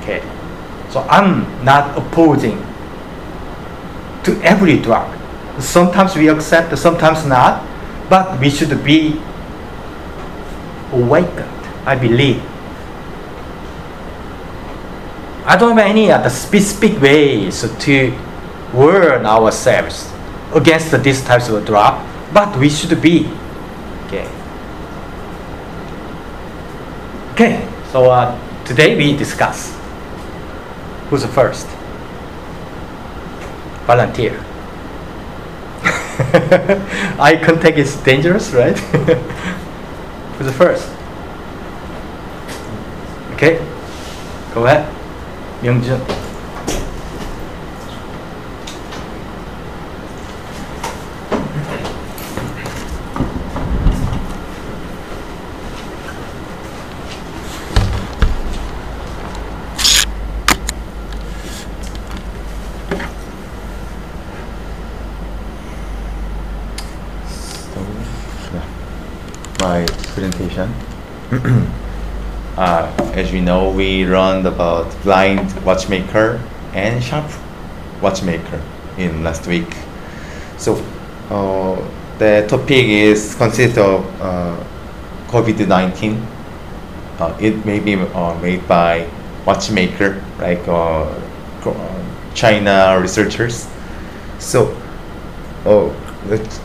[0.00, 0.22] Okay,
[0.90, 2.58] so I'm not opposing
[4.24, 5.14] to every drug.
[5.60, 7.64] Sometimes we accept, sometimes not,
[8.10, 9.20] but we should be
[10.92, 12.42] awakened, I believe.
[15.48, 18.12] I don't have any other specific ways to
[18.74, 20.12] warn ourselves
[20.54, 22.04] against these types of drug,
[22.34, 23.26] but we should be.
[24.06, 24.28] Okay.
[27.32, 29.74] Okay, so uh, today we discuss
[31.08, 31.66] who's the first?
[33.86, 34.44] Volunteer.
[37.18, 38.78] Eye contact is dangerous, right?
[40.36, 40.86] Who's the first?
[43.32, 43.64] Okay,
[44.52, 44.97] go ahead.
[45.60, 45.98] 명절
[69.60, 70.72] my presentation.
[72.56, 72.87] uh,
[73.18, 76.40] as we know, we learned about blind watchmaker
[76.72, 77.28] and sharp
[78.00, 78.62] watchmaker
[78.96, 79.66] in last week.
[80.56, 80.76] So
[81.28, 81.76] uh,
[82.18, 84.56] the topic is consist of uh,
[85.26, 86.24] COVID-19.
[87.18, 89.08] Uh, it may be uh, made by
[89.44, 91.12] watchmaker like uh,
[92.34, 93.66] China researchers.
[94.38, 94.80] So
[95.66, 95.92] uh,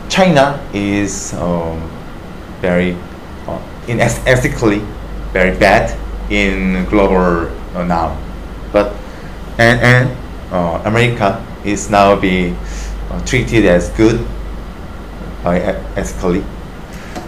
[0.08, 1.90] China is um,
[2.60, 2.96] very
[3.48, 4.78] uh, in ethically
[5.32, 8.16] very bad in global uh, now,
[8.72, 8.94] but
[9.58, 10.16] and and
[10.52, 12.54] uh, America is now be
[13.10, 14.24] uh, treated as good
[15.42, 16.44] by e- ethically,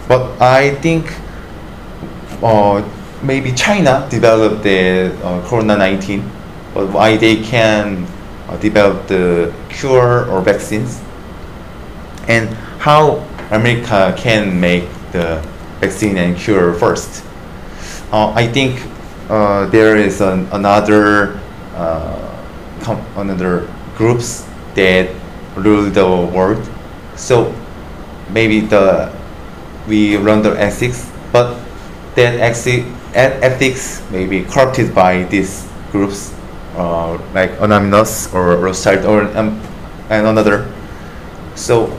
[0.07, 1.11] but I think
[2.43, 2.83] uh,
[3.21, 6.29] maybe China developed the uh, Corona nineteen,
[6.73, 8.05] but why they can
[8.49, 11.01] uh, develop the cure or vaccines
[12.27, 12.49] and
[12.79, 15.41] how America can make the
[15.79, 17.23] vaccine and cure first.
[18.11, 18.79] Uh, I think
[19.29, 21.39] uh, there is an, another
[21.75, 22.23] uh,
[23.17, 23.67] another
[23.97, 25.09] groups that
[25.55, 26.63] rule the world.
[27.17, 27.53] So
[28.29, 29.11] maybe the
[29.87, 31.59] we run the ethics, but
[32.15, 36.33] that ethic, ethics may be corrupted by these groups
[36.75, 39.59] uh, like Anonymous or Rothschild or um,
[40.09, 40.71] and another.
[41.55, 41.91] So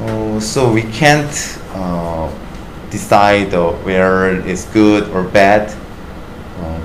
[0.00, 1.32] uh, so we can't
[2.90, 5.70] decide uh, where it's good or bad.
[6.60, 6.80] Uh,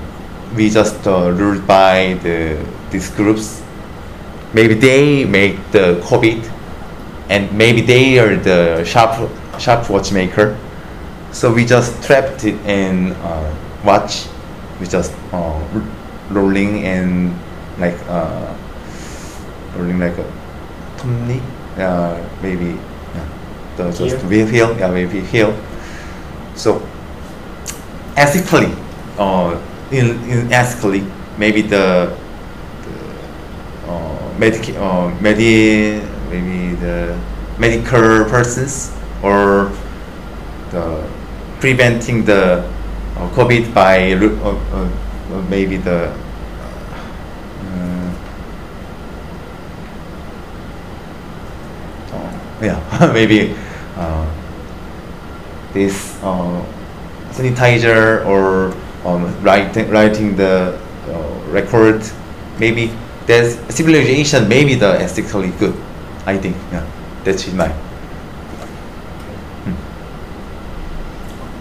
[0.54, 3.62] we just uh, ruled by the these groups.
[4.52, 6.48] Maybe they make the COVID,
[7.28, 10.56] and maybe they are the sharp sharp watchmaker.
[11.32, 13.50] So we just trapped it in uh,
[13.84, 14.26] watch.
[14.80, 15.58] We just uh,
[16.30, 17.34] rolling and
[17.78, 18.54] like uh,
[19.76, 20.26] rolling like a
[20.98, 21.42] tummy.
[21.76, 22.78] Uh, maybe
[23.14, 23.28] yeah,
[23.76, 24.78] the just wheel heel.
[24.78, 25.50] Yeah, maybe heel.
[26.56, 26.86] So
[28.16, 28.72] ethically,
[29.18, 29.60] uh,
[29.90, 31.04] in, in ethically,
[31.38, 32.16] maybe the,
[32.84, 36.00] the uh, medic, uh, medi,
[36.30, 37.18] maybe the
[37.58, 39.72] medical persons or
[40.70, 41.08] the
[41.60, 42.60] preventing the
[43.16, 46.10] uh, COVID by uh, uh, maybe the
[47.70, 48.12] uh,
[52.12, 53.54] uh, yeah maybe
[55.74, 56.64] this uh,
[57.32, 58.72] sanitizer or
[59.04, 60.78] um, writing writing the
[61.08, 62.00] uh, record
[62.58, 62.90] maybe
[63.26, 65.74] there's civilization maybe the ethically good
[66.26, 66.86] I think yeah
[67.24, 67.68] that's my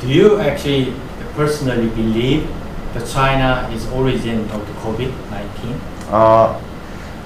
[0.04, 0.92] Do you actually
[1.34, 2.44] personally believe
[2.94, 5.80] that China is origin of the COVID-19?
[6.12, 6.60] Uh,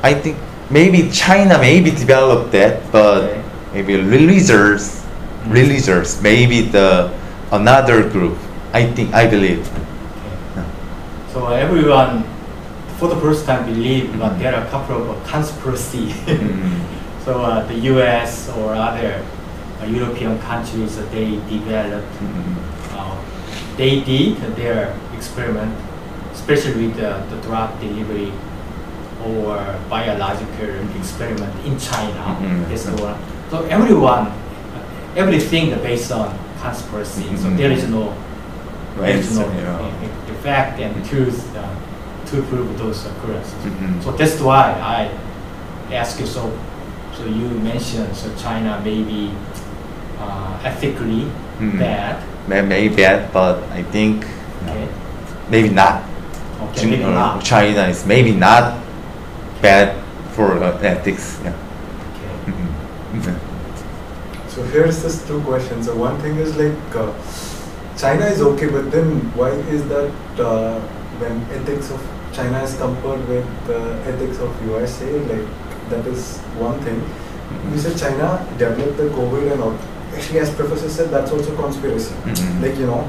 [0.03, 0.37] I think
[0.69, 3.41] maybe China maybe developed that, but Okay.
[3.73, 5.01] maybe religious,
[5.49, 7.11] religious, maybe the
[7.51, 8.37] another group.
[8.73, 9.65] I think I believe.
[11.33, 12.23] So everyone,
[12.97, 16.07] for the first time, believe, but there are a couple of conspiracy.
[16.25, 16.81] Mm.
[17.25, 18.49] so uh, the U.S.
[18.57, 19.23] or other
[19.81, 22.57] uh, European countries, uh, they developed, Mm.
[22.97, 23.15] uh,
[23.77, 25.75] they did their experiment,
[26.33, 28.33] especially with the, the drug delivery
[29.23, 32.37] or biological experiment in China.
[32.69, 33.17] That's the one.
[33.51, 34.31] So everyone,
[35.17, 36.29] everything based on
[36.61, 37.25] conspiracy.
[37.41, 37.57] So Mhm.
[37.57, 38.13] there is no
[38.97, 39.77] Right, so, yeah.
[39.77, 41.61] uh, fact and truth uh,
[42.29, 43.53] to prove those occurrences.
[43.65, 44.01] Mhm.
[44.03, 45.09] So that's why I
[45.93, 46.25] ask you.
[46.25, 46.49] So,
[47.17, 49.31] so you mentioned so China may be
[50.21, 51.27] uh, ethically
[51.61, 51.77] Mhm.
[51.79, 52.15] bad.
[52.47, 54.25] May- Maybe bad, but I think
[54.65, 54.87] no, Okay.
[55.49, 56.01] maybe not.
[56.71, 56.79] Okay.
[56.81, 57.43] Chin- Maybe not.
[57.43, 58.73] China is maybe not
[59.61, 59.93] bad
[60.33, 61.37] for uh, ethics.
[61.45, 61.53] Yeah.
[64.57, 65.85] So here's this two questions.
[65.85, 67.13] So one thing is like uh,
[67.95, 70.09] China is okay, but then why is that
[70.39, 70.79] uh,
[71.19, 72.01] when ethics of
[72.33, 73.77] China is compared with the
[74.11, 75.45] ethics of USA, like
[75.91, 76.97] that is one thing.
[77.71, 79.77] You said China developed the COVID and all.
[80.15, 82.15] Actually, as professor said, that's also conspiracy.
[82.25, 82.61] Mhm.
[82.63, 83.01] Like you know,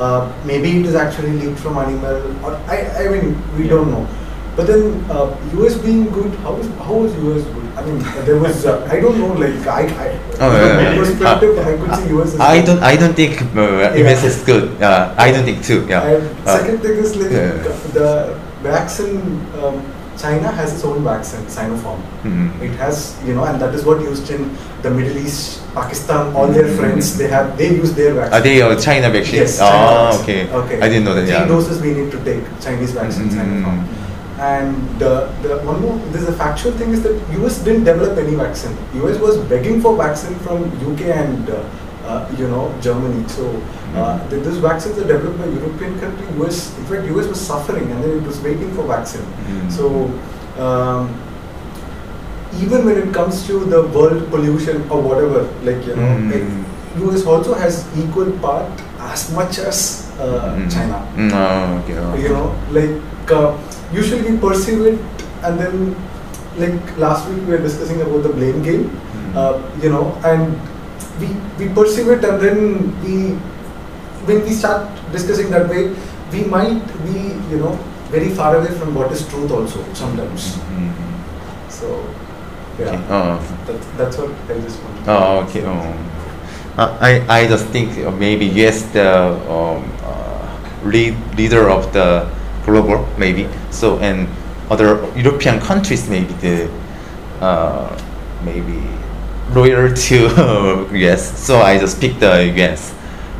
[0.00, 3.76] uh, maybe it is actually leaked from animal, or I, I mean, we Yeah.
[3.76, 4.04] don't know.
[4.56, 7.64] But then uh, US being good, how is how was US good?
[7.76, 9.32] I mean, there was uh, I don't know.
[9.36, 10.08] Like I, I
[10.40, 10.96] Oh, yeah, yeah.
[11.00, 12.38] perspective, I could see US.
[12.40, 12.66] I good.
[12.66, 12.82] don't.
[12.82, 14.00] I don't think uh, Yeah.
[14.06, 14.80] US is good.
[14.82, 15.84] Uh, I don't think too.
[15.88, 16.08] Yeah.
[16.08, 17.52] And Uh, second thing is like yeah.
[17.98, 18.08] the
[18.62, 19.20] vaccine.
[19.60, 19.84] Um,
[20.16, 21.98] China has its own vaccine, Sinopharm.
[22.24, 22.44] mhm.
[22.66, 24.46] It has, you know, and that is what used in
[24.80, 26.78] the Middle East, Pakistan, all their Mm.
[26.78, 27.10] friends.
[27.18, 28.32] They have they use their vaccine.
[28.38, 29.40] Are they uh, China vaccine?
[29.42, 29.58] Yes.
[29.58, 30.22] China Oh, vaccine.
[30.22, 30.40] okay.
[30.60, 30.78] Okay.
[30.80, 31.26] I didn't know that.
[31.28, 31.52] Three Yeah.
[31.52, 33.36] doses we need to take Chinese vaccine, Mhm.
[33.36, 33.84] Sinopharm.
[34.38, 38.34] And uh, the one more, there's a factual thing is that US didn't develop any
[38.34, 38.76] vaccine.
[39.02, 41.64] US was begging for vaccine from UK and uh,
[42.04, 43.26] uh, you know, Germany.
[43.28, 44.30] So uh, Mm.
[44.30, 46.26] th- those vaccines are developed by European country.
[46.40, 49.24] US, in fact, US was suffering and then it was waiting for vaccine.
[49.48, 49.70] Mm.
[49.72, 49.88] So
[50.62, 51.08] um,
[52.60, 56.32] even when it comes to the world pollution or whatever, like you know, Mm.
[56.32, 60.70] it, US also has equal part as much as uh, Mm.
[60.72, 60.98] China.
[61.16, 61.96] Mm, oh, okay.
[61.98, 62.14] oh.
[62.16, 63.56] You know, like uh,
[63.92, 64.98] usually we perceive it,
[65.42, 65.96] and then
[66.56, 68.84] like last week we were discussing about the blame game.
[68.90, 69.36] Mm.
[69.36, 70.56] Uh, you know, and
[71.20, 71.28] we
[71.58, 72.60] we perceive it, and then
[73.04, 73.16] we
[74.30, 75.82] when we start discussing that way,
[76.32, 77.18] we might be
[77.52, 77.74] you know
[78.10, 80.56] very far away from what is truth also sometimes.
[80.72, 80.92] Mm.
[81.68, 82.04] So
[82.78, 83.04] yeah, Okay.
[83.10, 83.36] Oh.
[83.66, 85.04] that, that's what I just wanted.
[85.04, 85.60] to Oh, okay.
[85.60, 86.15] say.
[86.76, 92.28] Uh, I, I just think uh, maybe yes, the um, uh, lead, leader of the
[92.64, 93.48] global maybe.
[93.70, 94.28] So and
[94.70, 96.70] other European countries maybe the
[97.40, 97.98] uh,
[98.44, 98.82] maybe
[99.52, 101.38] loyal to US.
[101.38, 102.94] So I just picked the US.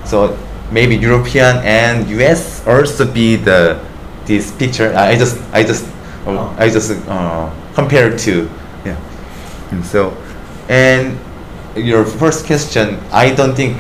[0.05, 0.39] So
[0.71, 3.79] maybe European and US also be the
[4.25, 4.95] this picture.
[4.97, 5.97] I just I just uh,
[6.27, 6.55] Oh.
[6.59, 8.51] I just uh, compare to
[8.85, 8.99] yeah.
[9.71, 10.17] And so
[10.69, 11.19] and
[11.77, 13.77] your first question, I don't think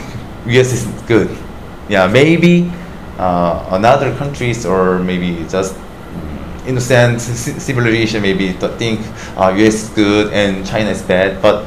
[0.47, 1.31] US is good.
[1.89, 2.70] Yeah, maybe
[3.18, 9.01] uh, another countries or maybe just mm, innocent ci- civilization maybe think
[9.36, 11.64] uh, US is good and China is bad, but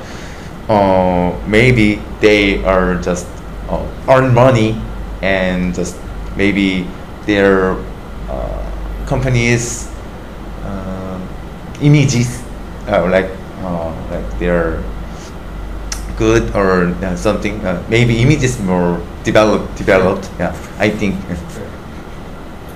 [0.69, 3.27] uh, maybe they are just
[3.69, 4.79] uh, earn money
[5.21, 5.97] and just
[6.37, 6.87] maybe
[7.25, 7.73] their
[8.29, 9.89] uh, companies
[10.63, 11.19] uh,
[11.81, 12.43] images
[12.87, 13.29] uh, like
[13.63, 14.83] uh, like they're
[16.19, 16.71] good or
[17.03, 21.15] uh, something uh, maybe images more developed developed yeah I think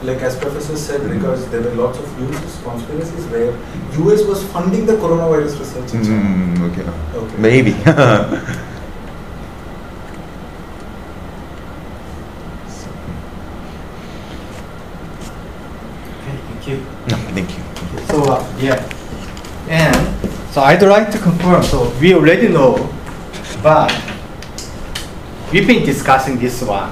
[0.04, 3.52] Like as Professor said, because there were lots of news conspiracies where
[4.04, 6.26] US was funding the coronavirus research in China.
[6.26, 6.86] mm, okay
[7.22, 7.38] Okay.
[7.46, 7.72] maybe
[15.04, 16.78] Okay, thank you.
[17.10, 17.64] no, thank you
[18.08, 18.80] So, uh, yeah.
[19.70, 19.96] And
[20.54, 22.76] so I'd like to confirm, so we already know,
[23.64, 23.90] but
[25.54, 26.92] we've been discussing this one.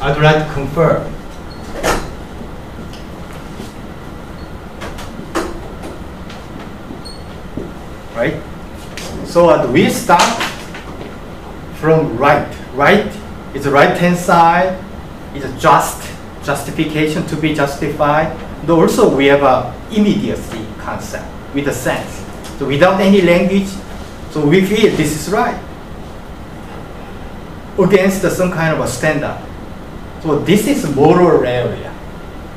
[0.00, 1.12] I'd like to confirm.
[8.16, 8.40] Right?
[9.26, 10.22] So uh, we start
[11.74, 12.48] from right.
[12.72, 13.12] Right
[13.52, 14.82] is the right hand side,
[15.34, 16.10] is just
[16.42, 18.34] justification to be justified.
[18.62, 22.24] And also we have a immediacy concept with a sense.
[22.58, 23.68] So without any language,
[24.30, 25.60] so we feel this is right
[27.78, 29.38] against some kind of a standard.
[30.22, 31.92] So this is moral area,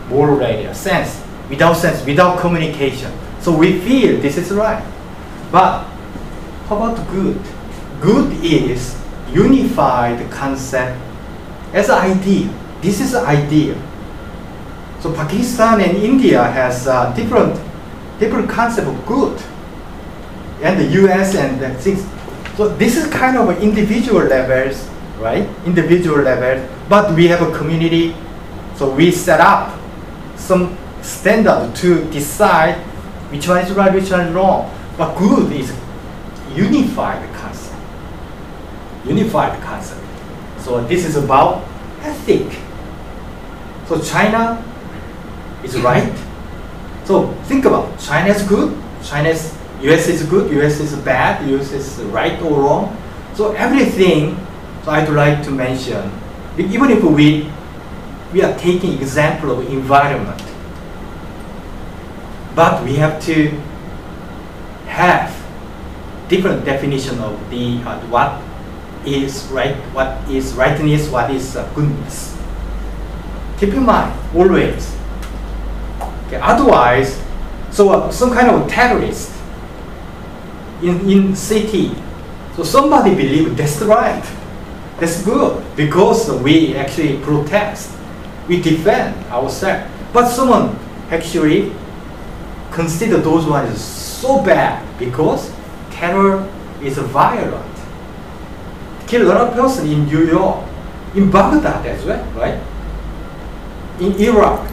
[0.09, 3.11] moral area, sense, without sense, without communication.
[3.41, 4.83] So we feel this is right.
[5.51, 5.83] But
[6.67, 7.41] how about good?
[8.01, 8.95] Good is
[9.31, 10.99] unified concept
[11.73, 12.53] as an idea.
[12.81, 13.75] This is an idea.
[14.99, 17.59] So Pakistan and India has uh, different
[18.19, 19.39] different concept of good,
[20.61, 21.35] and the U.S.
[21.35, 22.05] and the things.
[22.57, 24.89] So this is kind of individual levels,
[25.19, 25.47] right?
[25.65, 28.15] Individual level, but we have a community,
[28.75, 29.79] so we set up
[30.35, 32.75] some standard to decide
[33.31, 34.71] which one is right, which one is wrong.
[34.97, 35.73] But good is
[36.55, 37.75] unified concept.
[39.05, 40.01] Unified concept.
[40.59, 41.63] So this is about
[42.01, 42.59] ethic.
[43.87, 44.63] So China
[45.63, 46.13] is right.
[47.05, 51.71] So think about China is good, China is US is good, US is bad, US
[51.71, 52.97] is right or wrong.
[53.33, 54.37] So everything.
[54.87, 55.99] So I'd like to mention,
[56.55, 57.51] even if we
[58.31, 60.39] we are taking example of environment,
[62.55, 63.51] but we have to
[64.87, 65.35] have
[66.29, 68.39] different definition of the uh, what
[69.03, 72.39] is right, what is rightness, what is uh, goodness.
[73.59, 74.95] Keep in mind always.
[76.31, 77.19] Okay, otherwise,
[77.75, 79.35] so uh, some kind of terrorist
[80.79, 81.91] in in city,
[82.55, 84.23] so somebody believe that's right,
[84.99, 87.95] that's good because we actually protest,
[88.47, 89.91] we defend ourselves.
[90.11, 90.77] But someone
[91.11, 91.71] actually
[92.71, 95.53] consider those ones so bad because
[95.91, 96.49] terror
[96.81, 97.65] is violent.
[99.07, 100.65] Kill a lot of person in New York,
[101.15, 102.59] in Baghdad as well, right?
[103.99, 104.69] In Iraq,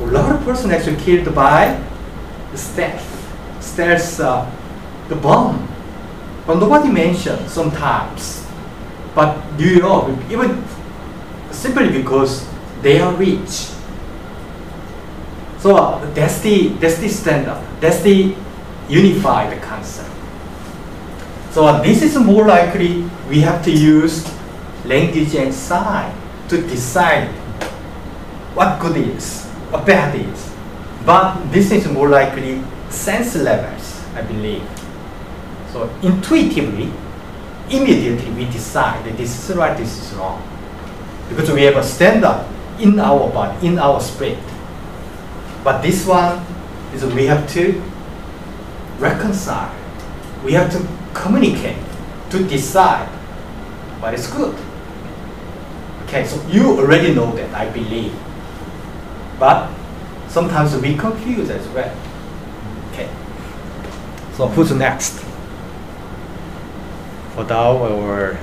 [0.00, 1.82] a lot of person actually killed by
[2.50, 3.08] the stealth,
[3.60, 4.50] stealth, uh,
[5.08, 5.68] the bomb.
[6.46, 8.41] But nobody mentioned sometimes.
[9.14, 10.64] But New York, even
[11.50, 12.48] simply because
[12.80, 13.70] they are rich.
[15.58, 17.60] So that's the that's the standard.
[17.80, 18.34] That's the
[18.88, 20.10] unified concept.
[21.52, 24.26] So this is more likely we have to use
[24.84, 26.12] language and sign
[26.48, 27.28] to decide
[28.54, 30.50] what good is, what bad is.
[31.04, 34.62] But this is more likely sense levels, I believe.
[35.72, 36.92] So intuitively,
[37.72, 40.42] immediately we decide that this is right, this is wrong.
[41.28, 42.46] Because we have a standard
[42.78, 44.38] in our body, in our spirit.
[45.64, 46.44] But this one
[46.94, 47.82] is we have to
[48.98, 49.74] reconcile.
[50.44, 51.76] We have to communicate
[52.30, 53.08] to decide
[54.00, 54.54] what is good.
[56.04, 58.12] Okay, so you already know that, I believe.
[59.38, 59.70] But
[60.28, 61.94] sometimes we confuse as well.
[62.92, 63.08] Okay.
[64.34, 65.21] So who's next?
[67.34, 68.38] for Dow or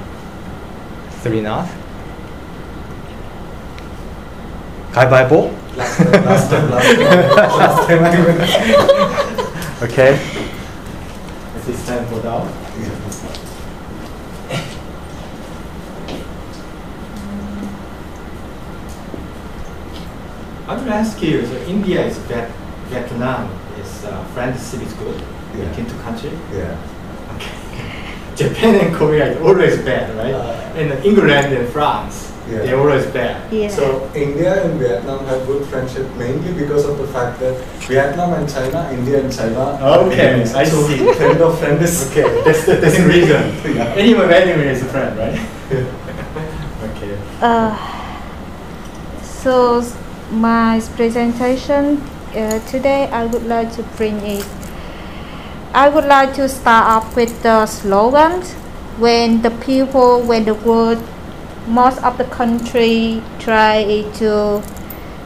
[1.22, 1.68] 3 knot.
[4.94, 5.54] Kai by ball?
[5.78, 8.04] Last time, last time, last time.
[9.84, 10.14] Okay.
[11.58, 12.48] Is this time for Dow?
[20.68, 22.52] I want to ask you, so India is Viet
[22.90, 23.50] Vietnam,
[23.80, 25.20] is uh, friend cities good,
[25.56, 25.68] yeah.
[25.70, 26.38] between two countries.
[26.54, 26.78] Yeah.
[28.40, 28.54] Okay.
[28.54, 30.34] Japan and Korea is always bad, right?
[30.34, 32.60] Uh, and England and France, Yeah.
[32.64, 33.52] they're always bad.
[33.52, 33.68] Yeah.
[33.68, 37.56] So India and Vietnam have good friendship mainly because of the fact that
[37.92, 39.76] Vietnam and China, India and China.
[39.82, 40.56] are Okay, enemies.
[40.56, 40.98] I so see.
[41.20, 43.44] Friend of friend is Okay, that's the, that's the reason.
[43.76, 44.00] Yeah.
[44.00, 45.36] Anyway, anyway, is a friend, right?
[46.88, 47.14] okay.
[47.44, 47.76] Uh,
[49.22, 49.84] so
[50.32, 51.98] my presentation
[52.36, 54.46] uh, today I would like to bring it.
[55.74, 58.54] I would like to start off with the slogans
[58.98, 60.98] when the people, when the world,
[61.68, 64.64] most of the country try to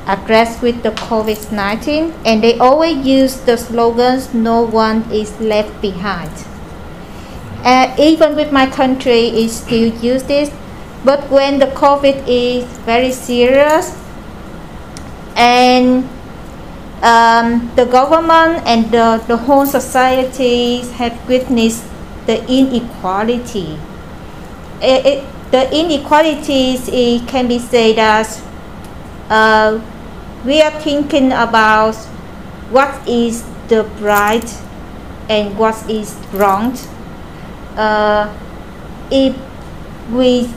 [0.06, 6.32] address with the COVID-19 and they always use the slogans no one is left behind.
[7.64, 10.52] Uh, even with my country, it still use this.
[11.06, 13.98] But when the COVID is very serious,
[15.38, 16.08] and
[17.04, 21.84] um, the government and the, the whole society have witnessed
[22.26, 23.78] the inequality.
[24.82, 28.42] It, it, the inequalities it can be said as
[29.30, 29.80] uh,
[30.46, 31.96] we are thinking about
[32.72, 34.50] what is the right
[35.30, 36.78] and what is wrong.
[37.76, 38.34] Uh,
[39.12, 39.36] if
[40.12, 40.50] we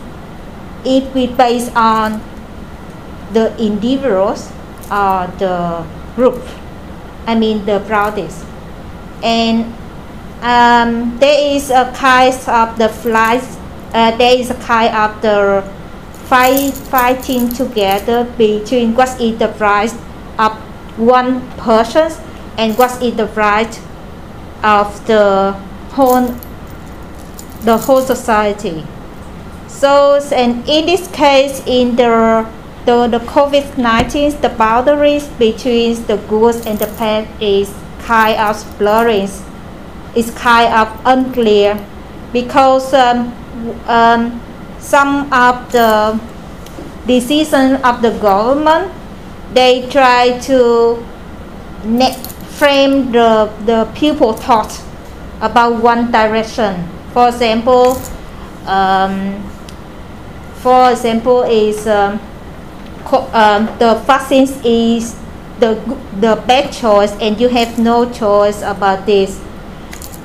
[0.85, 2.23] if we base on
[3.33, 4.53] the individuals
[4.91, 5.85] or the
[6.17, 6.43] group,
[7.27, 8.45] I mean the brothers,
[9.23, 9.73] and
[10.43, 13.57] um, there is a kind of the flights.
[13.95, 15.63] Uh, there is a kind of the
[16.27, 19.93] fight fighting together between what is the right
[20.39, 20.53] of
[20.99, 22.11] one person
[22.59, 23.81] and what is the right
[24.65, 25.53] of the
[25.93, 26.35] whole
[27.63, 28.85] the whole society.
[29.69, 32.49] So, and in this case, in the
[32.87, 39.29] the, the COVID-19, the boundaries between the good and the bad is kind of blurring.
[40.15, 41.85] It's kind of unclear
[42.33, 43.33] because um,
[43.87, 44.41] um,
[44.79, 46.19] some of the
[47.07, 48.93] decisions of the government
[49.53, 51.05] they try to
[52.59, 54.81] frame the, the people thought
[55.41, 56.89] about one direction.
[57.13, 58.01] For example,
[58.67, 59.43] um,
[60.57, 62.21] for example, is um,
[63.13, 65.15] um, the vaccines is
[65.61, 65.75] the
[66.21, 69.41] the best choice, and you have no choice about this.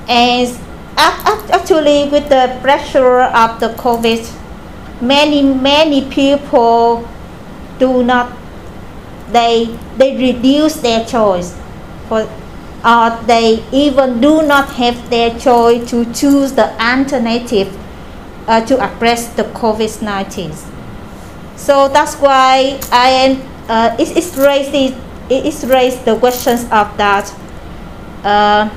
[0.08, 4.22] And ac- ac- actually, with the pressure of the COVID,
[5.02, 7.08] many many people
[7.80, 8.32] do not
[9.32, 9.66] they
[9.98, 11.56] they reduce their choice
[12.08, 12.28] for
[12.84, 17.78] or they even do not have their choice to choose the alternative
[18.48, 20.71] uh, to address the COVID-19.
[21.56, 23.38] So that's why I
[23.70, 24.94] uh, it, it's raised it,
[25.30, 27.32] it's raised the questions of that
[28.24, 28.68] uh,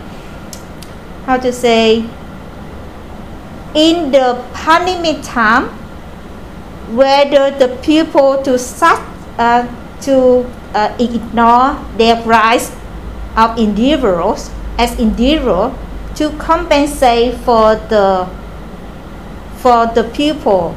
[1.26, 2.04] how to say
[3.74, 5.64] in the pandemic time
[6.94, 9.00] whether the people to such
[9.38, 9.66] uh,
[10.02, 10.44] to
[10.74, 12.70] uh, ignore their rights
[13.36, 15.74] of individuals as individual
[16.14, 18.28] to compensate for the
[19.56, 20.76] for the people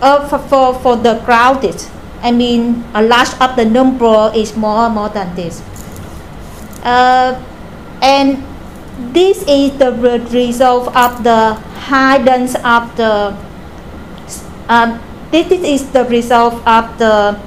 [0.00, 1.76] uh, for, for, for the crowded.
[2.22, 5.62] I mean a large of the number is more more than this.
[6.82, 7.40] Uh,
[8.02, 8.42] and
[9.14, 9.92] this is the
[10.32, 11.54] result of the
[11.86, 13.36] hidden of the
[14.68, 15.00] um,
[15.30, 17.38] this is the result of the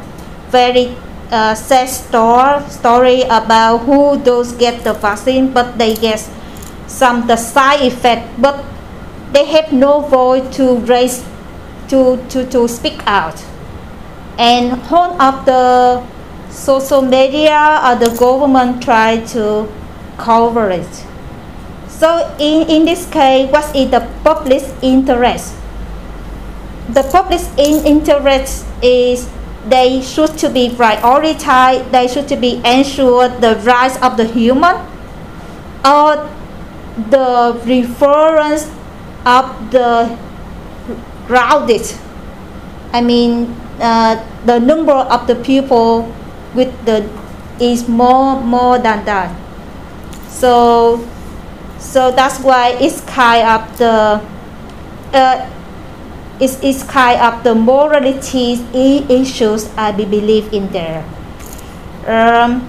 [0.50, 0.96] very
[1.32, 6.20] uh, sad story, about who those get the vaccine but they get
[6.88, 8.28] some the side effect.
[8.42, 8.64] But
[9.32, 11.24] they have no voice to raise
[11.92, 13.36] to, to, to speak out.
[14.40, 16.02] And one of the
[16.50, 19.68] social media or the government try to
[20.18, 21.06] cover it.
[21.90, 25.54] So in, in this case, what is the public interest?
[26.90, 29.30] The public in interest is
[29.68, 34.76] they should to be prioritized, they should to be ensured the rights of the human
[35.86, 36.30] or
[37.10, 38.66] the reference
[39.26, 40.18] of the
[41.32, 41.88] crowded.
[42.92, 46.12] I mean, uh, the number of the people
[46.52, 47.08] with the
[47.56, 49.32] is more more than that.
[50.28, 51.00] So,
[51.80, 54.20] so that's why it's kind of the
[55.16, 55.38] uh,
[56.44, 58.60] it's, it's kind of the morality
[59.08, 61.08] issues I believe in there.
[62.04, 62.68] Um,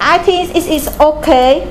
[0.00, 1.70] I think it is okay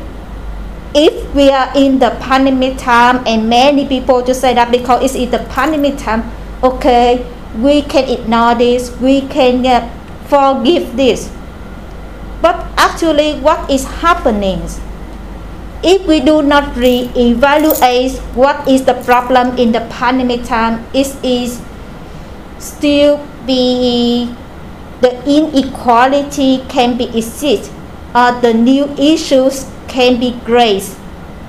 [0.93, 5.15] if we are in the pandemic time and many people just say that because it's
[5.15, 6.29] in the pandemic time,
[6.63, 7.25] okay,
[7.57, 9.85] we can ignore this, we can uh,
[10.25, 11.31] forgive this.
[12.41, 14.61] But actually, what is happening?
[15.83, 21.61] If we do not re-evaluate what is the problem in the pandemic time, it is
[22.57, 24.33] still be
[25.01, 27.71] the inequality can be exist
[28.13, 30.97] or the new issues can be raised,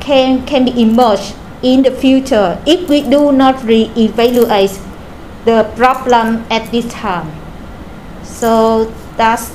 [0.00, 4.80] can, can be emerged in the future if we do not re-evaluate
[5.44, 7.30] the problem at this time.
[8.24, 9.52] So that's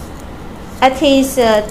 [0.82, 1.66] I think uh,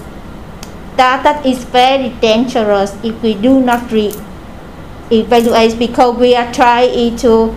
[0.97, 4.13] that that is very dangerous if we do not re-
[5.11, 7.55] evaluate because we are trying to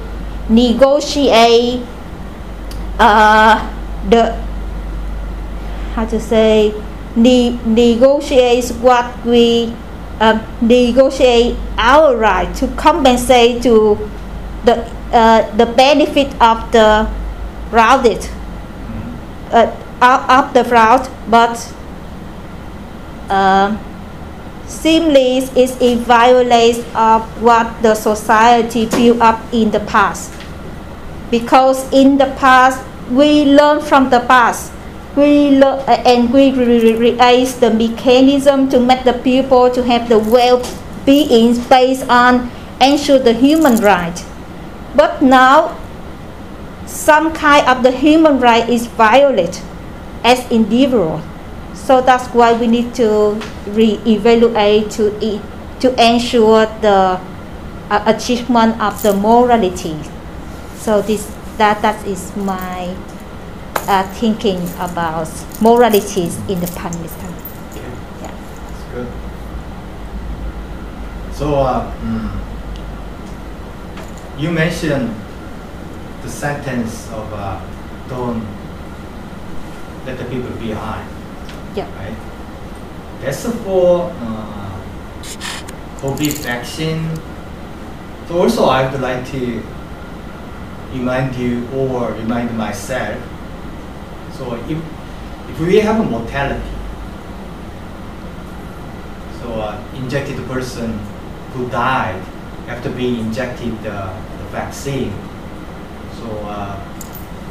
[0.48, 1.82] negotiate
[2.98, 3.56] uh,
[4.08, 4.32] the
[5.94, 6.74] how to say
[7.22, 9.74] ne- negotiate what we
[10.20, 13.96] um, negotiate our right to compensate to
[14.64, 17.08] the uh, the benefit of the
[17.70, 18.28] routed
[19.52, 19.70] uh,
[20.00, 21.56] of the fraud, but
[23.28, 23.76] uh,
[24.66, 30.32] simply is a violation of what the society built up in the past.
[31.30, 34.72] Because in the past, we learn from the past.
[35.18, 41.58] We uh, and we create the mechanism to make the people to have the well-being
[41.68, 42.48] based on
[42.80, 44.14] ensure the human right.
[44.94, 45.76] But now,
[46.86, 49.58] some kind of the human right is violated
[50.22, 51.20] as individual.
[51.74, 55.10] So that's why we need to re-evaluate to
[55.80, 57.18] to ensure the
[57.90, 59.98] uh, achievement of the morality.
[60.78, 61.26] So this
[61.58, 62.94] that that is my
[63.88, 65.28] uh, thinking about
[65.60, 67.32] moralities in the Pakistan.
[67.72, 67.88] Okay.
[68.20, 68.30] Yeah.
[68.30, 69.08] That's good.
[71.32, 72.30] So, uh, mm,
[74.38, 75.14] you mentioned
[76.22, 77.60] the sentence of uh,
[78.08, 78.44] don't
[80.04, 81.08] let the people behind,
[81.74, 81.88] Yeah.
[81.96, 82.16] right?
[83.20, 84.80] That's for uh,
[86.00, 87.08] COVID vaccine.
[88.28, 89.62] So also, I would like to
[90.92, 93.16] remind you or remind myself.
[94.38, 94.78] So if
[95.50, 96.70] if we have a mortality,
[99.42, 100.94] so uh, injected person
[101.52, 102.22] who died
[102.68, 105.10] after being injected uh, the vaccine.
[106.20, 106.78] So uh,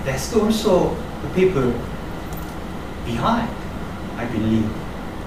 [0.06, 1.74] that's also the people
[3.04, 3.52] behind,
[4.16, 4.64] I believe.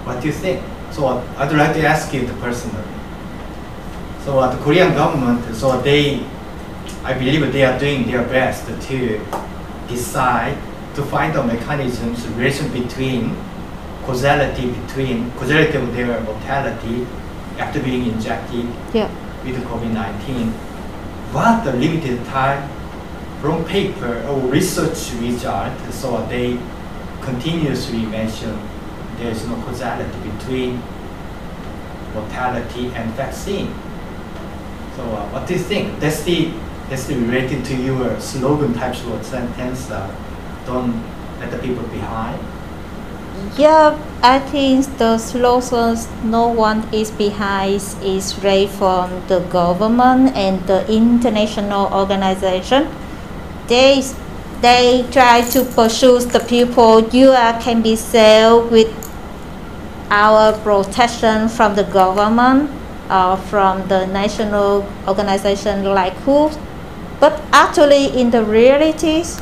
[0.09, 0.65] What do you think?
[0.93, 2.89] So uh, I'd like to ask you the personally.
[4.25, 6.25] So uh, the Korean government, so they,
[7.05, 9.21] I believe they are doing their best to
[9.89, 10.57] decide
[10.95, 13.37] to find the mechanisms, relation between
[14.05, 17.07] causality between causality of their mortality
[17.59, 19.09] after being injected Yeah.
[19.45, 20.53] with COVID-19.
[21.33, 22.69] But the limited time
[23.41, 26.59] from paper or research result, so they
[27.23, 28.59] continuously mention
[29.19, 30.83] there is no causality between
[32.15, 33.69] mortality and vaccine.
[34.97, 36.01] So uh, what do you think?
[36.01, 36.51] That's the
[36.89, 39.91] that's the related to your slogan types of sentence.
[39.91, 40.11] Uh,
[40.71, 40.95] don't
[41.41, 42.39] let the people behind.
[43.59, 47.83] Yeah, I think the slogans "No one is behind"
[48.15, 52.89] is raised from the government and the international organization.
[53.67, 54.03] They
[54.61, 57.01] they try to pursue the people.
[57.09, 58.91] You are, can be safe with
[60.11, 62.71] our protection from the government
[63.11, 66.51] or from the national organization like WHO.
[67.21, 69.41] But actually, in the realities,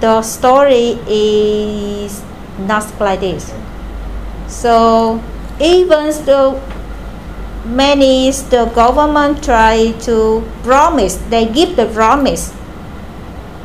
[0.00, 2.22] the story is
[2.58, 3.52] not like this.
[4.46, 5.22] So
[5.60, 6.60] even though
[7.64, 12.54] many the government try to promise, they give the promise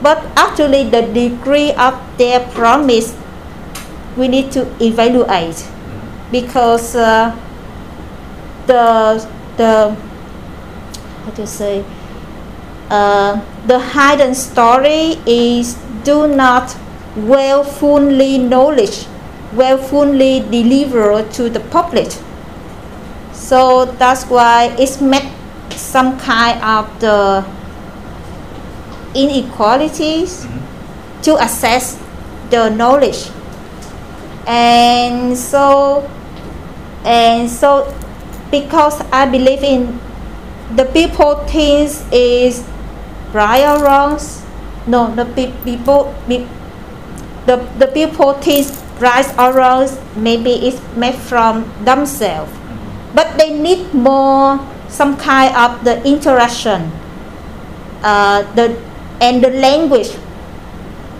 [0.03, 3.15] but actually the degree of their promise
[4.17, 5.63] we need to evaluate
[6.29, 7.31] because uh,
[8.67, 8.83] the
[9.55, 9.95] the
[11.23, 11.85] how to say
[12.89, 16.75] uh, the hidden story is do not
[17.15, 19.05] well fully knowledge
[19.55, 22.11] well fully delivered to the public.
[23.31, 25.31] So that's why it's met
[25.71, 27.45] some kind of the
[29.13, 30.47] inequalities
[31.21, 32.01] to access
[32.49, 33.29] the knowledge.
[34.47, 36.09] And so
[37.05, 37.93] and so
[38.49, 39.99] because i believe in
[40.75, 42.63] the people thinks is
[43.33, 44.19] right or wrong
[44.87, 46.13] no the pe- people
[47.45, 52.51] the, the people thinks right or wrong maybe it's made from themselves.
[53.13, 56.91] But they need more some kind of the interaction
[58.03, 58.79] uh, the
[59.21, 60.11] and the language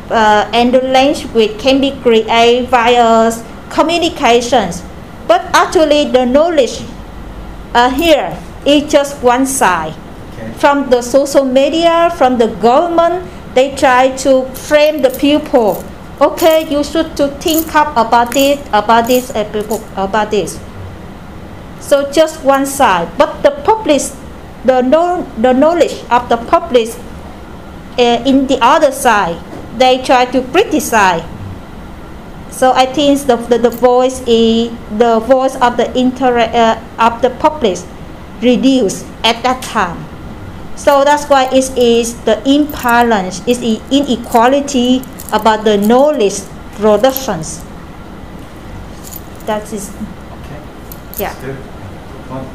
[0.09, 3.31] uh, and the language can be created via
[3.69, 4.83] communications.
[5.27, 6.83] But actually the knowledge
[7.73, 9.95] uh, here is just one side.
[10.59, 15.83] From the social media from the government they try to frame the people.
[16.21, 19.45] Okay you should to think up about this about this uh,
[19.95, 20.59] about this.
[21.79, 23.09] So just one side.
[23.17, 24.01] But the public
[24.65, 26.89] the know, the knowledge of the public
[27.99, 29.37] uh, in the other side
[29.77, 31.23] they try to criticize.
[32.51, 37.21] So i think the, the, the voice is the voice of the inter uh, of
[37.21, 37.79] the public
[38.41, 40.12] reduced at that time
[40.75, 45.01] so that's why it is the imbalance is the inequality
[45.31, 46.41] about the knowledge
[46.75, 47.63] productions
[49.45, 50.59] that is Okay.
[51.19, 51.55] yeah Good.
[51.57, 52.47] Good point.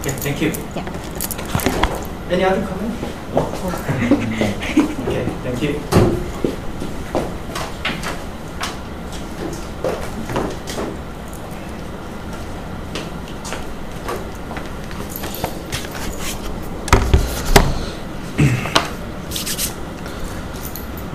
[0.00, 0.52] Okay, thank you.
[0.74, 0.86] yeah
[2.30, 2.94] Any other comment?
[5.06, 6.15] okay, thank you.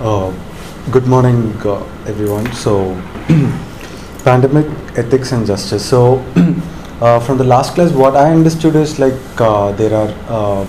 [0.02, 0.34] Uh,
[0.90, 2.44] good morning, uh, everyone.
[2.54, 3.00] So,
[4.24, 4.66] pandemic
[4.98, 5.88] ethics and justice.
[5.88, 6.16] So,
[7.00, 10.66] uh, from the last class, what I understood is like uh, there are uh,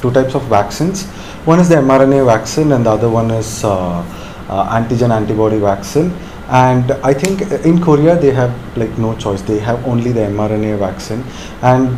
[0.00, 1.04] two types of vaccines.
[1.44, 4.02] One is the mRNA vaccine, and the other one is uh,
[4.48, 6.10] antigen antibody vaccine.
[6.48, 10.80] And I think in Korea they have like no choice; they have only the mRNA
[10.80, 11.22] vaccine.
[11.62, 11.96] And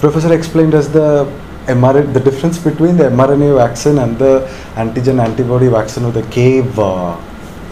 [0.00, 1.32] Professor explained us the
[1.66, 4.40] the difference between the mRNA vaccine and the
[4.74, 7.16] antigen antibody vaccine or the cave uh,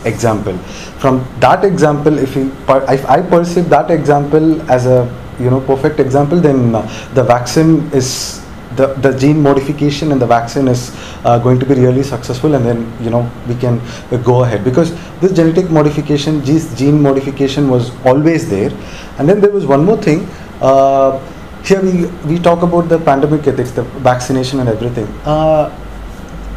[0.05, 0.57] example.
[0.99, 5.09] From that example, if, you, if I perceive that example as a
[5.39, 6.83] you know perfect example, then uh,
[7.15, 8.45] the vaccine is
[8.77, 10.93] the, the gene modification and the vaccine is
[11.25, 13.79] uh, going to be really successful and then you know we can
[14.11, 18.73] uh, go ahead because this genetic modification this gene modification was always there
[19.19, 20.29] and then there was one more thing
[20.61, 21.21] uh,
[21.65, 25.07] here we, we talk about the pandemic ethics the vaccination and everything.
[25.24, 25.73] Uh,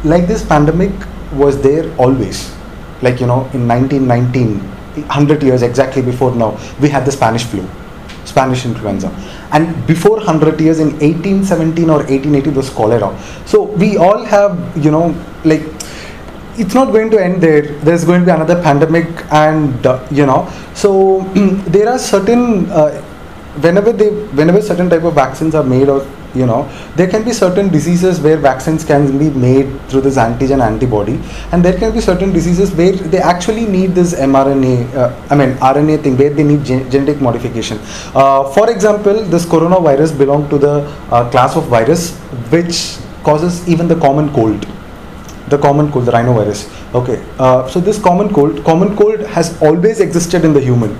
[0.04, 0.92] like this pandemic
[1.32, 2.54] was there always.
[3.02, 7.66] Like you know in 1919 100 years exactly before now we had the spanish flu
[8.24, 9.08] spanish influenza.
[9.52, 13.10] And before 100 years in 1817 or 1880 was cholera.
[13.46, 15.14] So we all have you know
[15.44, 15.62] like
[16.58, 17.62] it's not going to end there.
[17.86, 20.52] There's going to be another pandemic and uh, you know.
[20.74, 21.22] So
[21.68, 23.02] there are certain uh,
[23.66, 24.10] whenever they
[24.40, 28.20] whenever certain type of vaccines are made or you know there can be certain diseases
[28.20, 31.18] where vaccines can be made through this antigen antibody
[31.52, 35.54] and there can be certain diseases where they actually need this mrna uh, i mean
[35.72, 37.78] rna thing where they need gen- genetic modification.
[38.14, 40.74] Uh, for example this coronavirus belong to the
[41.10, 42.16] uh, class of virus
[42.54, 44.66] which causes even the common cold
[45.48, 46.68] the common cold the rhinovirus.
[46.94, 50.96] Okay uh, so this common cold common cold has always existed in the human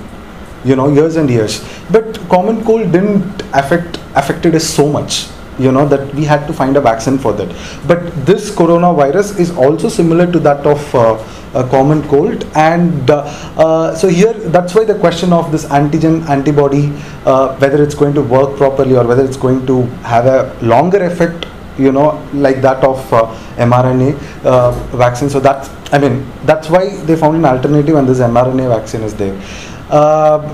[0.64, 1.64] you know years and years.
[1.90, 5.28] But common cold didn't affect affected us so much
[5.58, 7.48] you know that we had to find a vaccine for that.
[7.86, 11.18] But this coronavirus is also similar to that of uh,
[11.54, 12.46] a common cold.
[12.54, 13.22] And uh,
[13.56, 16.92] uh, so here that's why the question of this antigen antibody
[17.26, 19.82] uh, whether it's going to work properly or whether it's going to
[20.14, 21.46] have a longer effect
[21.78, 23.26] you know like that of uh,
[23.56, 24.14] mrna
[24.44, 25.30] uh, vaccine.
[25.30, 29.14] So that's i mean that's why they found an alternative and this mrna vaccine is
[29.14, 29.34] there.
[29.34, 29.67] uh,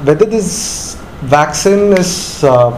[0.04, 2.72] whether this vaccine is uh,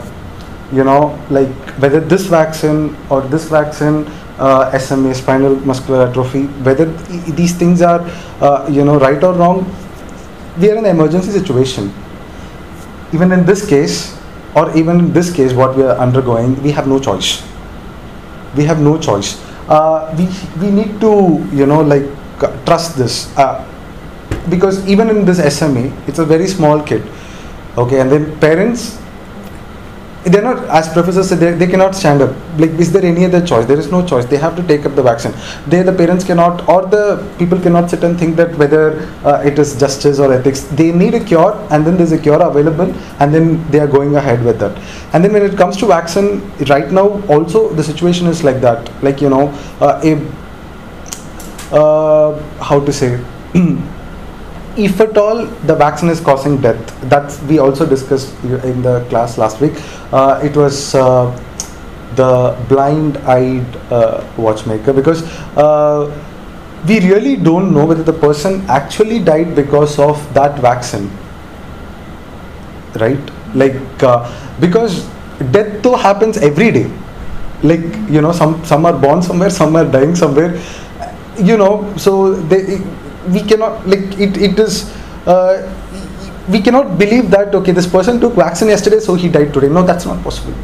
[0.72, 4.06] you know like whether this vaccine or this vaccine
[4.38, 6.86] uh, sma spinal muscular atrophy whether
[7.40, 8.00] these things are
[8.40, 9.64] uh, you know right or wrong
[10.58, 11.92] we are in an emergency situation.
[13.12, 14.18] Even in this case
[14.54, 17.42] or even in this case what we are undergoing we have no choice.
[18.56, 19.40] We have no choice.
[19.68, 20.28] Uh, we
[20.60, 22.06] we need to you know like
[22.42, 23.36] uh, trust this.
[23.36, 23.64] Uh,
[24.50, 27.02] because even in this SMA, it's a very small kid.
[27.76, 28.98] Okay, and then parents
[30.32, 32.34] they're not as professor said they, they cannot stand up.
[32.58, 33.64] Like is there any other choice?
[33.66, 34.24] There is no choice.
[34.24, 35.32] They have to take up the vaccine.
[35.68, 39.58] They the parents cannot or the people cannot sit and think that whether uh, it
[39.58, 40.62] is justice or ethics.
[40.62, 44.16] They need a cure and then there's a cure available and then they are going
[44.16, 44.76] ahead with that.
[45.12, 48.90] And then when it comes to vaccine right now also the situation is like that.
[49.02, 49.48] Like you know
[49.80, 50.14] uh, a
[51.72, 53.24] uh, how to say
[54.76, 57.00] if at all the vaccine is causing death.
[57.08, 59.72] That we also discussed in the class last week.
[60.12, 61.30] Uh, it was uh,
[62.14, 65.22] the blind-eyed uh, watchmaker because
[65.56, 66.10] uh,
[66.86, 71.10] we really don't know whether the person actually died because of that vaccine.
[72.96, 73.20] Right?
[73.54, 74.30] Like uh,
[74.60, 75.06] because
[75.50, 76.90] death though happens every day.
[77.62, 80.60] Like you know some some are born somewhere some are dying somewhere.
[81.38, 82.80] You know so they
[83.28, 84.92] we cannot like it, it is
[85.26, 85.54] uh,
[86.48, 89.68] we cannot believe that okay this person took vaccine yesterday so he died today.
[89.68, 90.54] No that's not possible.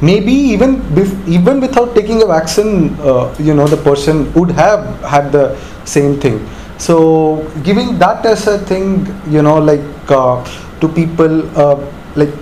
[0.00, 0.82] Maybe even
[1.26, 6.20] even without taking a vaccine uh, you know the person would have had the same
[6.20, 6.46] thing.
[6.78, 10.44] So giving that as a thing you know like uh,
[10.80, 11.76] to people uh,
[12.16, 12.34] like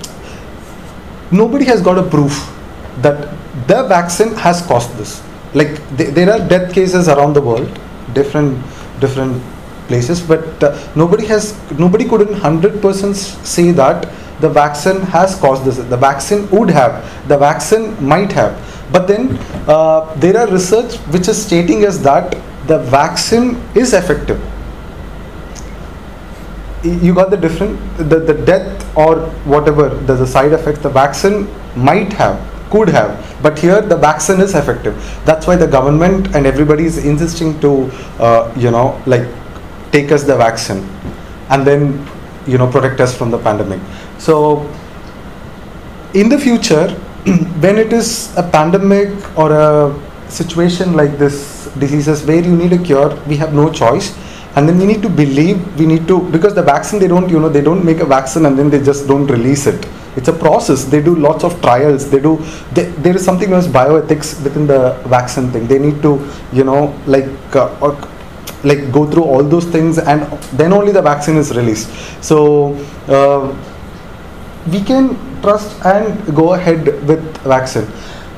[1.31, 2.49] nobody has got a proof
[2.99, 3.29] that
[3.69, 5.23] the vaccine has caused this.
[5.55, 7.79] Like th- there are death cases around the world
[8.15, 8.59] different
[9.05, 9.43] different
[9.89, 10.71] places but uh,
[11.03, 11.47] nobody has
[11.85, 13.15] nobody couldn't 100%
[13.55, 14.07] say that
[14.43, 16.95] the vaccine has caused this the vaccine would have
[17.29, 18.55] the vaccine might have.
[18.93, 24.41] But then uh, there are research which is stating as that the vaccine is effective.
[26.83, 29.21] You got the different the, the death or
[29.55, 33.11] whatever the, the side effects the vaccine might have could have.
[33.43, 34.97] But here the vaccine is effective.
[35.27, 37.73] That's why the government and everybody is insisting to
[38.19, 39.29] uh, you know like
[39.93, 40.83] take us the vaccine
[41.51, 41.83] and then
[42.47, 43.81] you know protect us from the pandemic.
[44.19, 44.37] So
[46.15, 46.89] in the future
[47.65, 49.69] when it is a pandemic or a
[50.29, 51.41] situation like this
[51.79, 54.15] diseases where you need a cure we have no choice.
[54.55, 57.39] And then we need to believe we need to because the vaccine they don't you
[57.43, 59.87] know they don't make a vaccine and then they just don't release it
[60.17, 60.85] it's a process.
[60.85, 62.11] They do lots of trials.
[62.11, 62.37] They do
[62.73, 65.67] they, there is something known as bioethics within the vaccine thing.
[65.67, 67.97] They need to you know like uh, or,
[68.65, 70.23] like go through all those things and
[70.53, 71.91] then only the vaccine is released.
[72.23, 72.75] So
[73.09, 73.57] uh,
[74.71, 77.89] we can trust and go ahead with vaccine.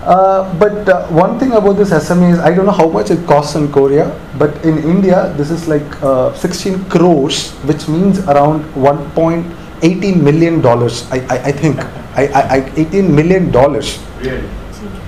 [0.05, 3.26] Uh, but uh, one thing about this SMA is I don't know how much it
[3.26, 8.60] costs in Korea, but in India this is like uh, 16 crores, which means around
[8.76, 9.14] 1.
[9.85, 11.05] 18 million dollars.
[11.12, 11.78] I, I, I think
[12.16, 13.98] I, I, I 18 million dollars.
[14.20, 14.48] Really?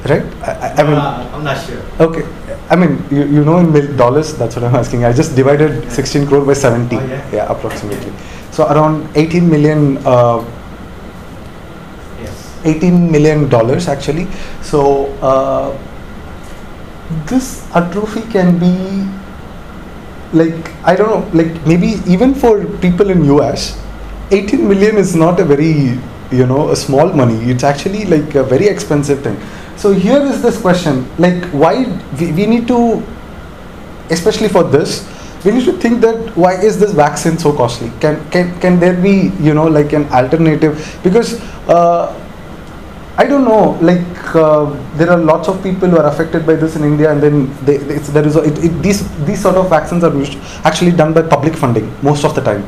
[0.05, 0.23] Right?
[0.45, 1.83] I, I mean, uh, I'm not sure.
[1.99, 2.23] Okay.
[2.71, 5.05] I mean, you, you know in mil- dollars, that's what I'm asking.
[5.05, 6.95] I just divided 16 crore by 70.
[6.97, 7.31] Oh, yeah?
[7.33, 8.13] yeah, approximately.
[8.51, 10.45] So around 18 million, uh,
[12.21, 12.59] Yes.
[12.65, 14.27] 18 million dollars actually.
[14.63, 15.77] So uh,
[17.27, 19.07] this atrophy can be
[20.33, 23.79] like I don't know, like maybe even for people in US,
[24.31, 25.99] 18 million is not a very
[26.31, 27.51] you know a small money.
[27.51, 29.41] It's actually like a very expensive thing.
[29.77, 31.85] So here is this question: like why
[32.19, 33.03] we, we need to,
[34.11, 35.07] especially for this,
[35.45, 37.91] we need to think that why is this vaccine so costly?
[38.01, 40.99] Can can can there be you know like an alternative?
[41.05, 42.13] Because uh,
[43.19, 43.79] I don't know.
[43.81, 44.65] Like uh,
[44.97, 47.79] there are lots of people who are affected by this in India, and then they,
[47.79, 50.13] there is a, it, it, these these sort of vaccines are
[50.65, 52.67] actually done by public funding most of the time,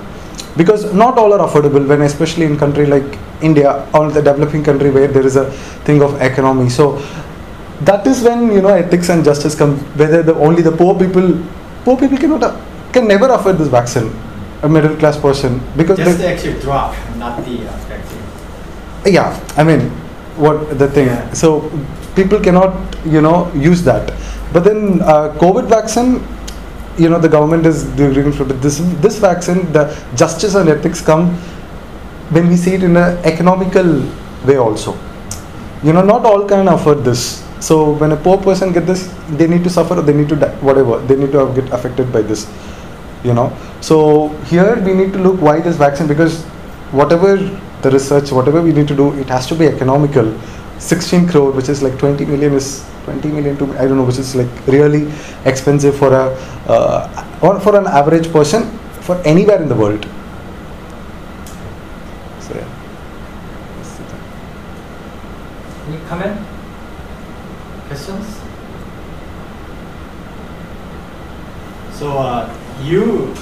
[0.60, 1.86] because not all are affordable.
[1.93, 3.18] When especially in country like
[3.48, 5.47] India or the developing country where there is a
[5.89, 6.86] thing of economy, so
[7.90, 9.76] that is when you know ethics and justice come.
[10.02, 11.28] Whether the only the poor people,
[11.85, 12.56] poor people cannot uh,
[12.93, 14.10] can never afford this vaccine,
[14.62, 18.24] a middle class person because Just the actual drug, not the uh, vaccine.
[19.16, 19.82] yeah i mean
[20.44, 21.32] what the thing Yeah.
[21.40, 21.51] so
[22.16, 22.72] people cannot
[23.14, 23.36] you know
[23.68, 24.10] use that
[24.52, 26.10] but then uh, covid vaccine
[26.98, 28.14] you know the government is doing
[28.66, 29.84] this this vaccine the
[30.22, 31.34] justice and ethics come
[32.36, 34.02] when we see it in an economical
[34.44, 34.98] way also.
[35.82, 37.44] You know not all can afford this.
[37.60, 40.36] So when a poor person get this they need to suffer or they need to
[40.36, 42.46] die whatever they need to get affected by this
[43.24, 43.48] you know.
[43.80, 46.44] So here we need to look why this vaccine because
[47.00, 47.36] whatever
[47.82, 50.32] the research whatever we need to do it has to be economical
[50.78, 54.18] 16 crore which is like 20 million is 20 million to i don't know which
[54.18, 55.10] is like really
[55.44, 56.24] expensive for a
[56.68, 58.64] uh, or for an average person
[59.00, 60.06] for anywhere in the world
[62.40, 62.68] so yeah.
[65.88, 66.38] Any comment?
[67.88, 68.38] Questions?
[71.98, 73.34] So uh, you,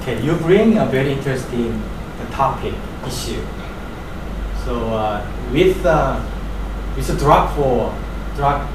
[0.00, 1.82] okay, you bring a very interesting
[2.30, 2.74] topic
[3.06, 3.42] issue.
[4.64, 5.20] So uh,
[5.52, 6.20] with uh,
[6.96, 7.94] with a drug for
[8.36, 8.68] drug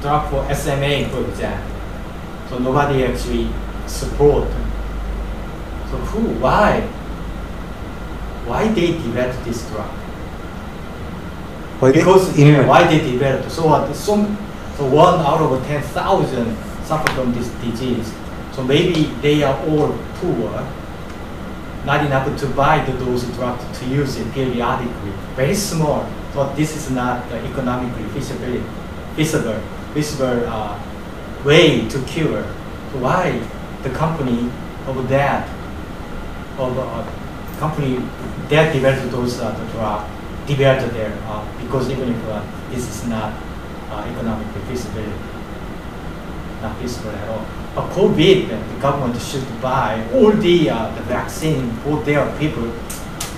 [0.00, 1.76] drug for SMA, for example,
[2.48, 3.48] so nobody actually
[3.86, 4.48] support.
[5.90, 6.80] So who, why,
[8.46, 9.88] why they develop this drug?
[11.80, 13.50] Why because invent- yeah, why they developed.
[13.50, 13.94] So what?
[13.94, 14.16] So,
[14.76, 18.12] so one out of ten thousand suffer from this disease.
[18.52, 20.50] So maybe they are all poor,
[21.84, 25.12] not enough to buy the, those drugs to use it periodically.
[25.36, 26.08] Very small.
[26.34, 28.62] But this is not uh, economically feasible,
[29.14, 29.60] feasible,
[29.92, 30.80] feasible uh,
[31.44, 32.42] way to cure.
[32.92, 33.40] So why
[33.82, 34.50] the company
[34.86, 35.48] of that
[36.58, 37.04] of uh,
[37.58, 37.96] company
[38.48, 40.08] that developed those uh, the drug
[40.46, 43.32] developed there uh, because even if uh, this is not
[43.90, 45.06] uh, economically feasible,
[46.64, 47.44] not feasible at all.
[47.74, 52.68] But COVID, the government should buy all the uh, the vaccine for their people.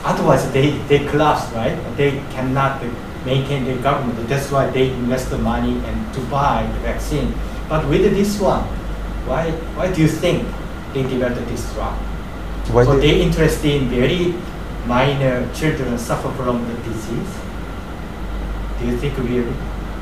[0.04, 1.76] Otherwise, they they collapse, right?
[1.96, 2.82] They cannot
[3.26, 4.28] maintain their government.
[4.28, 7.34] That's why they invest the money and to buy the vaccine.
[7.68, 8.62] But with this one,
[9.30, 10.46] why why do you think
[10.94, 11.96] they developed this drug?
[12.76, 14.34] Why so they- they interested in very
[14.86, 17.32] minor children suffer from the disease.
[18.78, 19.56] Do you think really?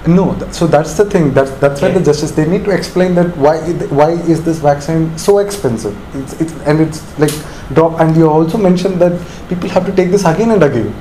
[0.07, 1.33] No, th- so that's the thing.
[1.33, 4.59] That's that's why the justice they need to explain that why it- why is this
[4.59, 5.97] vaccine so expensive?
[6.15, 7.33] It's, it's and it's like
[7.73, 7.99] drop.
[8.01, 9.17] And you also mentioned that
[9.49, 10.93] people have to take this again and again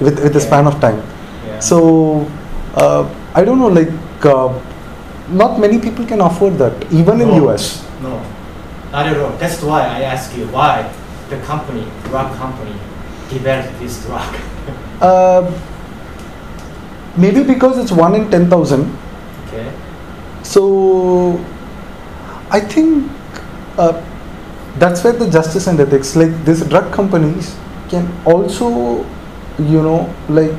[0.00, 0.46] with with the Okay.
[0.46, 1.00] span of time.
[1.46, 1.58] Yeah.
[1.60, 2.26] So
[2.74, 3.88] uh, I don't know, like
[4.26, 4.52] uh,
[5.30, 7.48] not many people can afford that, even in No.
[7.48, 7.82] US.
[8.02, 8.20] No,
[8.92, 9.32] not at all.
[9.40, 10.84] That's why I ask you why
[11.30, 12.76] the company, drug company,
[13.30, 14.36] developed this drug.
[15.00, 15.48] Uh,
[17.20, 18.88] maybe because it's one in ten thousand.
[19.46, 19.66] okay.
[20.42, 20.64] So
[22.50, 23.10] I think
[23.78, 23.92] uh,
[24.78, 27.54] that's where the justice and ethics, like these drug companies,
[27.88, 29.04] can also,
[29.58, 30.52] you know, like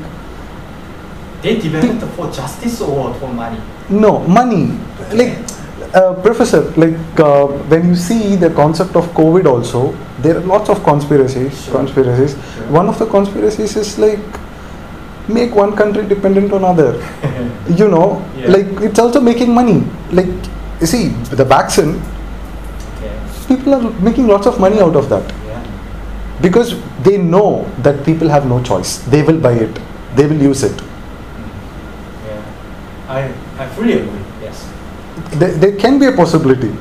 [1.42, 3.60] They developed for justice or for money?
[3.90, 4.78] no money,
[5.12, 5.38] like.
[5.92, 10.70] Uh, professor, like uh, when you see the concept of COVID, also there are lots
[10.70, 11.64] of conspiracies.
[11.64, 11.74] Sure.
[11.74, 12.32] Conspiracies.
[12.32, 12.66] Sure.
[12.72, 14.24] One of the conspiracies is like
[15.28, 16.92] make one country dependent on other.
[17.80, 18.48] You know, Yeah.
[18.50, 19.84] like it's also making money.
[20.10, 20.26] Like
[20.80, 21.08] you see
[21.40, 21.90] the vaccine,
[22.96, 23.12] okay.
[23.48, 25.62] people are making lots of money out of that Yeah.
[26.40, 26.74] because
[27.04, 29.78] they know that people have no choice they will buy it
[30.16, 31.46] they will use it mm.
[32.26, 32.42] Yeah.
[33.18, 33.20] I
[33.62, 34.24] I fully agree.
[34.42, 34.66] Yes.
[35.44, 36.72] there, there can be a possibility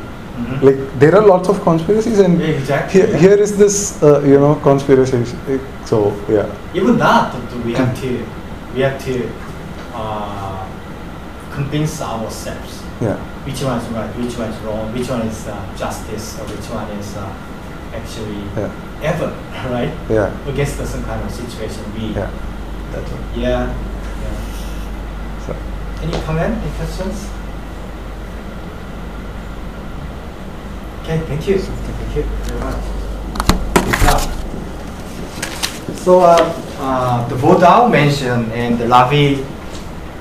[0.52, 0.64] Mhm.
[0.68, 3.02] like there are lots of conspiracies and Yeah, exactly.
[3.02, 3.18] here, yeah.
[3.18, 5.23] here is this uh, you know conspiracy
[5.86, 7.34] so yeah even that
[7.65, 8.10] we have to
[8.76, 9.14] we have to
[9.95, 10.65] uh,
[11.56, 15.56] convince ourselves yeah which one is right, which one is wrong, which one is uh,
[15.76, 17.26] justice, or which one is uh,
[17.98, 18.69] actually yeah
[19.11, 19.30] ever
[19.73, 21.84] right yeah against some kind of situation.
[21.98, 22.30] We yeah
[22.94, 23.19] that's all.
[23.36, 23.65] yeah.
[24.23, 24.36] yeah.
[25.45, 25.56] So,
[26.03, 26.53] Any comment?
[26.61, 27.26] Any questions?
[31.02, 31.57] Okay, thank you.
[31.57, 32.84] Thank you very much.
[34.06, 34.18] Now,
[35.95, 36.38] so uh,
[36.80, 39.44] uh, the Vodao mentioned and the Lavi,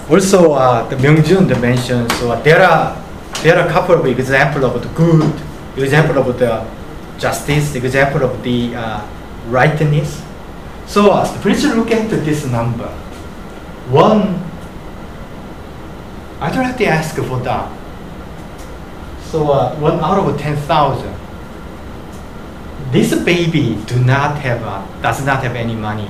[0.08, 2.10] also uh, the Myungjun mentioned.
[2.12, 2.96] So uh, there are
[3.42, 5.32] there are a couple of example of the good,
[5.76, 6.64] example of the
[7.18, 9.06] justice, example of the uh,
[9.48, 10.22] rightness.
[10.86, 12.88] So uh, please look at this number.
[13.88, 14.40] One
[16.40, 17.79] I don't have to ask for that.
[19.30, 21.14] So uh, one out of ten thousand.
[22.90, 26.08] This baby do not have uh, does not have any money.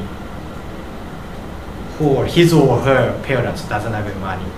[2.00, 4.50] Or his or her parents doesn't have any money.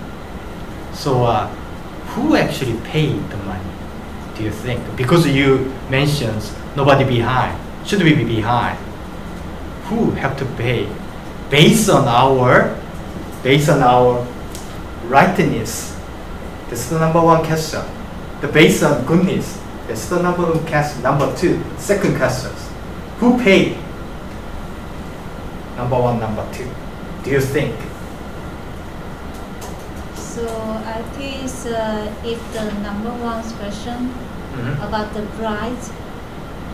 [0.93, 1.47] So uh,
[2.15, 3.69] who actually paid the money?
[4.37, 4.79] Do you think?
[4.95, 7.59] Because you mentioned nobody behind.
[7.85, 8.79] Should we be behind?
[9.91, 10.87] Who have to pay?
[11.49, 12.79] Based on our
[13.43, 14.25] based on our
[15.07, 15.99] rightness.
[16.69, 17.83] This is the number one question.
[18.43, 19.57] The base on goodness.
[19.87, 21.01] That's the number one question.
[21.01, 22.51] Number two, second question.
[23.19, 23.77] Who paid?
[25.77, 26.69] Number one, number two.
[27.23, 27.73] Do you think?
[30.15, 34.11] So I think uh, if the number one question
[34.81, 35.79] about the bride,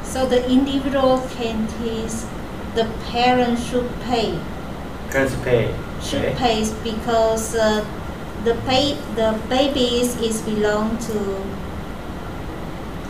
[0.01, 2.25] so the individual can teach
[2.73, 4.39] the parents should pay
[5.11, 5.75] Parents pay.
[6.01, 6.35] should Okay.
[6.35, 7.85] pay because uh,
[8.43, 11.13] the pay the babies is belong to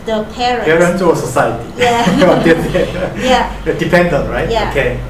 [0.06, 0.66] the parents.
[0.66, 1.64] Parents or society?
[1.76, 2.02] Yeah.
[3.30, 3.52] Yeah.
[3.64, 4.50] Dependent, right?
[4.50, 4.70] Yeah.
[4.70, 5.00] Okay.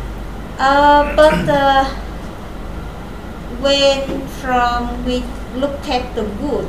[0.58, 1.84] Uh, but uh,
[3.60, 5.22] when from we
[5.56, 6.68] look at the good,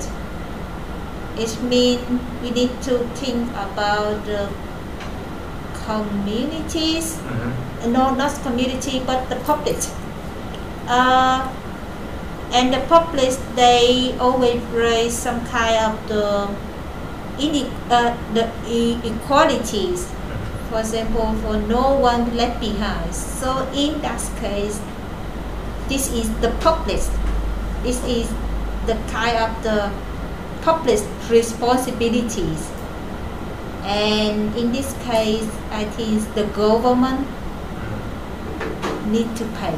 [1.38, 2.02] it means
[2.42, 4.48] we need to think about the
[5.86, 7.92] communities, Mhm.
[7.92, 9.78] no, not community, but the public.
[10.88, 11.48] Uh,
[12.52, 16.50] and the public, they always raise some kind of the,
[17.40, 20.12] ine- uh, the e- equalities.
[20.70, 23.14] For example, for no one left behind.
[23.16, 24.82] So in that case,
[25.88, 27.02] this is the public.
[27.84, 28.28] This is
[28.86, 29.92] the kind of the
[30.62, 31.00] public
[31.30, 32.70] responsibilities.
[33.84, 37.28] And in this case, I think the government
[39.08, 39.78] need to pay.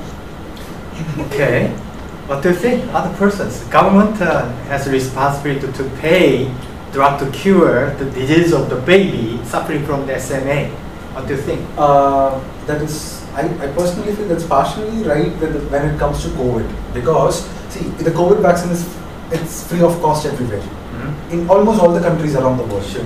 [1.20, 1.76] Okay.
[2.28, 2.86] What do you think?
[2.94, 6.50] Other persons, government uh, has a responsibility to pay
[6.94, 10.68] drug to cure the disease of the baby suffering from the SMA.
[11.14, 11.62] What do you think?
[11.78, 16.24] Uh, that is, I, I personally feel that's partially right when, it- when it comes
[16.24, 18.88] to COVID because see the COVID vaccine is
[19.32, 21.32] it's free of cost everywhere Mhm.
[21.34, 22.86] in almost all the countries around the world.
[22.86, 23.04] Sure.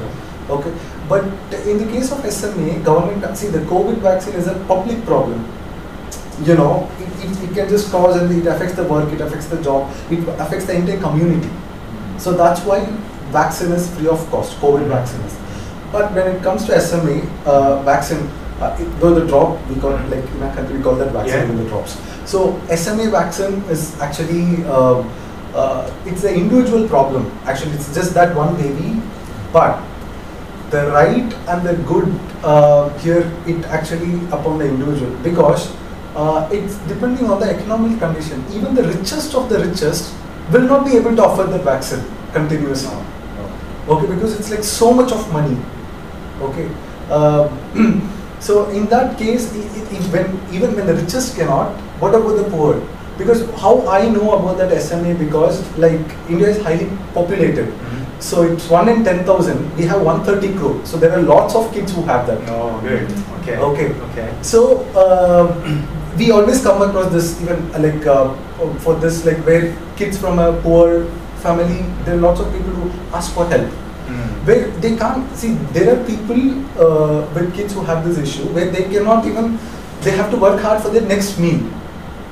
[0.50, 0.72] Okay,
[1.10, 1.24] but
[1.66, 5.40] in the case of SMA, government see the COVID vaccine is a public problem.
[6.44, 9.48] You know, it, it, it can just cause and it affects the work, it affects
[9.48, 11.50] the job, it affects the entire community.
[12.20, 12.86] So that's why
[13.32, 14.58] vaccine is free of cost.
[14.60, 15.36] COVID vaccine is.
[15.92, 18.28] But when it comes to SMA uh, vaccine,
[18.60, 21.12] uh, it, though the drop we call it, like in our country we call that
[21.12, 21.50] vaccine Yeah.
[21.50, 21.98] in the drops.
[22.26, 25.04] So SMA vaccine is actually uh,
[25.56, 27.32] uh, it's an individual problem.
[27.46, 29.02] Actually, it's just that one baby,
[29.52, 29.82] but
[30.70, 35.74] the right and the good uh, here it actually upon the individual because
[36.22, 38.44] uh, it's depending on the economic condition.
[38.58, 40.14] Even the richest of the richest
[40.52, 42.04] will not be able to offer the vaccine
[42.34, 42.98] continuously.
[43.88, 45.58] Okay, because it's like so much of money.
[46.42, 46.68] Okay,
[47.10, 47.48] uh,
[48.48, 50.28] so in that case, i i i- when
[50.58, 52.74] even when the richest cannot, what about the poor?
[53.20, 57.70] Because how I know about that SMA because like India is highly populated.
[57.86, 58.04] Mhm.
[58.28, 59.64] So it's one in 10,000.
[59.80, 60.76] We have 130 crore.
[60.92, 62.40] So there are lots of kids who have that.
[62.58, 63.10] Oh, good.
[63.40, 63.58] Okay.
[63.70, 63.88] Okay.
[64.10, 64.28] Okay.
[64.52, 64.62] So
[65.06, 65.46] uh,
[66.18, 68.34] we always come across this even uh, like uh,
[68.80, 71.06] for this like where kids from a poor
[71.42, 73.68] family, there are lots of people who ask for help.
[74.08, 74.46] Mm.
[74.48, 76.40] Where they can't see there are people
[76.82, 79.60] uh, with kids who have this issue where they cannot even
[80.02, 81.60] they have to work hard for their next meal.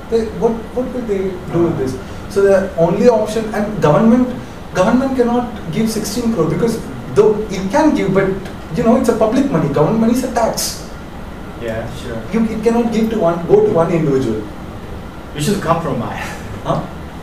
[0.10, 1.22] They, what what will they
[1.54, 1.94] do with this?
[2.34, 4.34] So the only option and government
[4.74, 6.80] government cannot give 16 crore because
[7.14, 8.28] though it can give but
[8.78, 10.85] you know it's a public money government money is a tax
[11.62, 12.22] Yeah, sure.
[12.34, 14.42] you it cannot give to one go to one individual
[15.36, 16.26] We should compromise.
[16.64, 16.82] huh?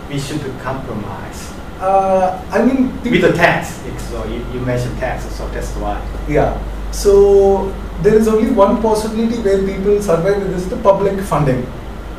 [0.08, 3.80] We should compromise uh, I mean with the tax.
[4.10, 5.96] So you, you mentioned tax, so that's why.
[6.28, 6.56] yeah
[6.92, 7.72] so
[8.02, 11.64] there is only one possibility where people survive with this the public funding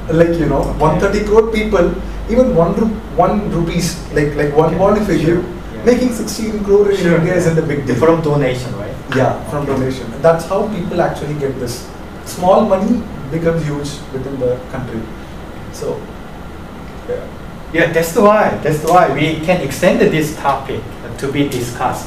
[0.09, 0.79] like you know Okay.
[0.79, 1.93] 130 crore people
[2.29, 5.85] even one ru- one rupees like like one bond if you sure, give yeah.
[5.85, 8.95] making 16 crore in India isn't a big deal From donation, right?
[9.15, 9.73] yeah from Okay.
[9.73, 11.87] donation that's how people actually get this
[12.25, 13.01] small money
[13.31, 15.01] becomes huge within the country
[15.71, 15.99] so
[17.09, 17.25] yeah
[17.73, 18.53] Yeah, that's why.
[18.61, 20.79] That's why we can extend this topic
[21.17, 22.05] to be discussed.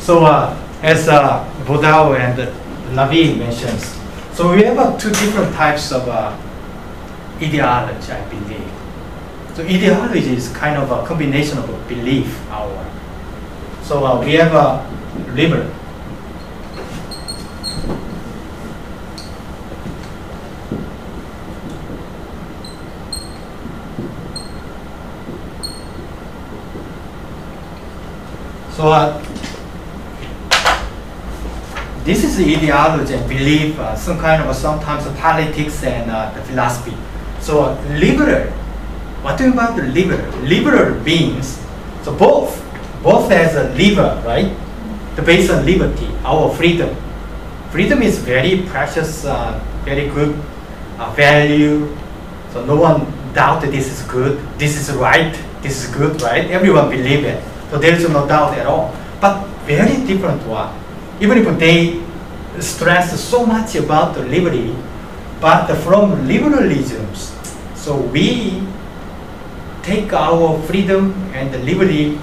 [0.00, 2.34] So, uh, as uh, Bodao and
[2.98, 3.94] Navi mentions,
[4.34, 6.34] so we have uh, two different types of uh,
[7.40, 8.66] ideology, I believe.
[9.54, 12.34] So, ideology is kind of a combination of a belief.
[12.50, 12.84] Our
[13.86, 14.82] so uh, we have a
[15.32, 15.70] liberal.
[28.84, 29.18] So uh,
[32.04, 36.92] this is ideology and belief, uh, some kind of sometimes politics and uh, the philosophy.
[37.40, 38.44] So uh, liberal,
[39.24, 40.28] what do you by the liberal?
[40.42, 41.58] Liberal means
[42.02, 42.60] so both,
[43.02, 44.54] both as a liver, right?
[45.16, 46.94] The based on liberty, our freedom.
[47.70, 49.22] Freedom is very precious,
[49.88, 50.36] very good
[51.16, 51.88] value.
[52.52, 55.32] So no one doubt that this is good, this is right,
[55.62, 56.50] this is good, right?
[56.50, 57.42] Everyone believe it.
[57.74, 58.94] So there is no doubt at all.
[59.20, 60.70] But very different one.
[61.18, 61.98] Even if they
[62.60, 64.76] stress so much about the liberty,
[65.40, 67.34] but from liberalisms,
[67.74, 68.62] so we
[69.82, 72.16] take our freedom and liberty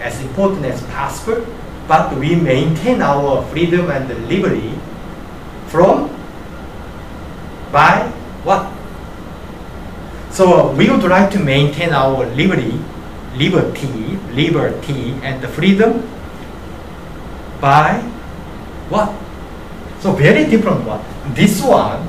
[0.00, 1.44] as important as possible,
[1.86, 4.72] but we maintain our freedom and liberty
[5.66, 6.08] from
[7.70, 8.08] by
[8.40, 8.72] what?
[10.32, 12.80] So we would like to maintain our liberty,
[13.38, 16.02] liberty, liberty, and the freedom
[17.60, 17.98] by
[18.90, 19.14] what?
[20.00, 21.02] So very different one.
[21.34, 22.08] This one,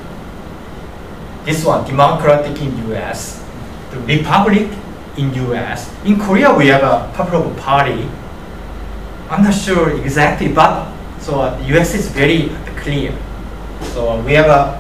[1.46, 3.44] this one, democratic in U.S.,
[3.92, 4.70] the republic
[5.18, 5.90] in U.S.
[6.06, 8.08] In Korea, we have a Popular Party.
[9.30, 11.94] I'm not sure exactly, but so U.S.
[11.96, 13.14] is very clear.
[13.94, 14.80] So we have a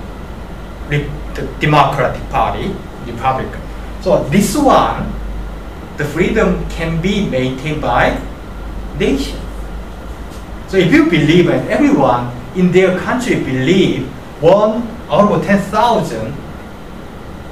[0.90, 2.74] the Democratic Party,
[3.06, 3.62] Republican.
[4.02, 5.14] So this one,
[6.00, 8.18] the freedom can be maintained by
[8.98, 9.38] nation.
[10.70, 14.08] So if you believe and everyone in their country believe
[14.40, 16.34] one out of 10,000,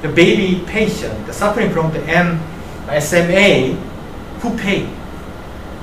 [0.00, 2.40] the baby patient the suffering from the M,
[2.98, 3.76] SMA,
[4.40, 4.88] who pay?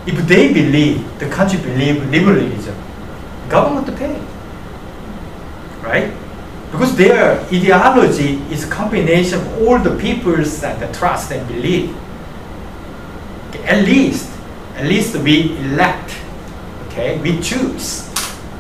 [0.07, 2.75] If they believe, the country believe liberalism,
[3.47, 4.19] government pay.
[5.83, 6.11] Right?
[6.71, 11.95] Because their ideology is a combination of all the people's and the trust and belief.
[13.65, 14.29] At least,
[14.75, 16.15] at least we elect,
[16.87, 18.09] okay, we choose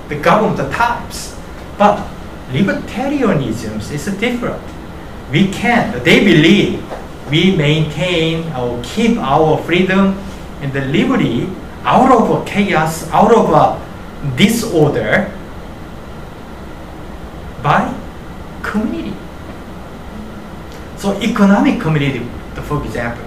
[0.09, 1.35] the government types.
[1.77, 2.07] But
[2.51, 4.61] libertarianism is different.
[5.31, 6.83] We can, they believe
[7.29, 10.17] we maintain or keep our freedom
[10.61, 11.49] and the liberty
[11.83, 13.81] out of chaos, out of
[14.37, 15.31] disorder
[17.61, 17.93] by
[18.63, 19.15] community.
[20.97, 22.25] So economic community,
[22.63, 23.25] for example,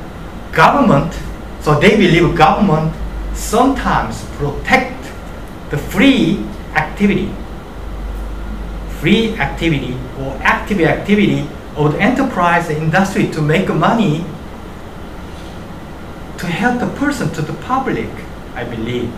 [0.52, 1.12] government,
[1.60, 2.94] so they believe government
[3.34, 4.94] sometimes protect
[5.70, 6.44] the free
[6.74, 7.30] activity,
[9.00, 14.24] free activity or active activity of the enterprise industry to make money
[16.38, 18.08] to help the person to the public,
[18.54, 19.12] I believe.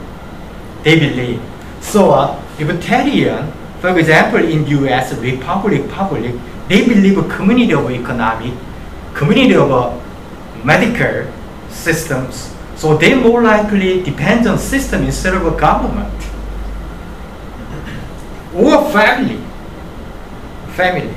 [0.83, 1.41] They believe.
[1.81, 5.15] So uh, libertarian, for example, in U.S.
[5.15, 6.35] Republic Public,
[6.69, 8.57] they believe a community of economy,
[9.15, 10.01] community of uh,
[10.65, 11.31] medical
[11.71, 12.55] systems.
[12.77, 16.15] So they more likely depend on system instead of a government
[18.55, 19.41] or family.
[20.75, 21.15] Family.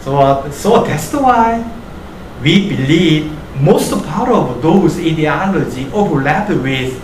[0.00, 1.64] So, uh, so that's why
[2.42, 7.02] we believe most part of those ideology overlap with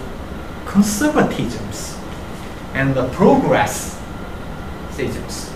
[0.66, 1.98] conservatisms
[2.74, 4.00] and the progress
[4.90, 5.50] systems.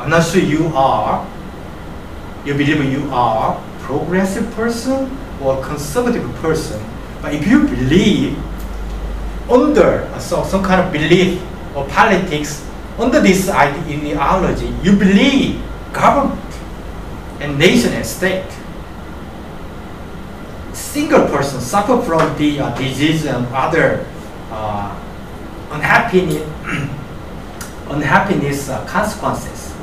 [0.00, 1.26] I'm not sure you are,
[2.44, 6.82] you believe you are progressive person or conservative person,
[7.22, 8.36] but if you believe
[9.48, 11.40] under so, some kind of belief
[11.76, 12.66] or politics,
[12.98, 16.40] under this ideology, you believe government
[17.40, 18.50] and nation and state
[20.72, 24.04] single person suffer from the uh, disease and other
[24.50, 24.88] uh,
[25.70, 26.42] unhappiness,
[27.88, 29.74] unhappiness uh, consequences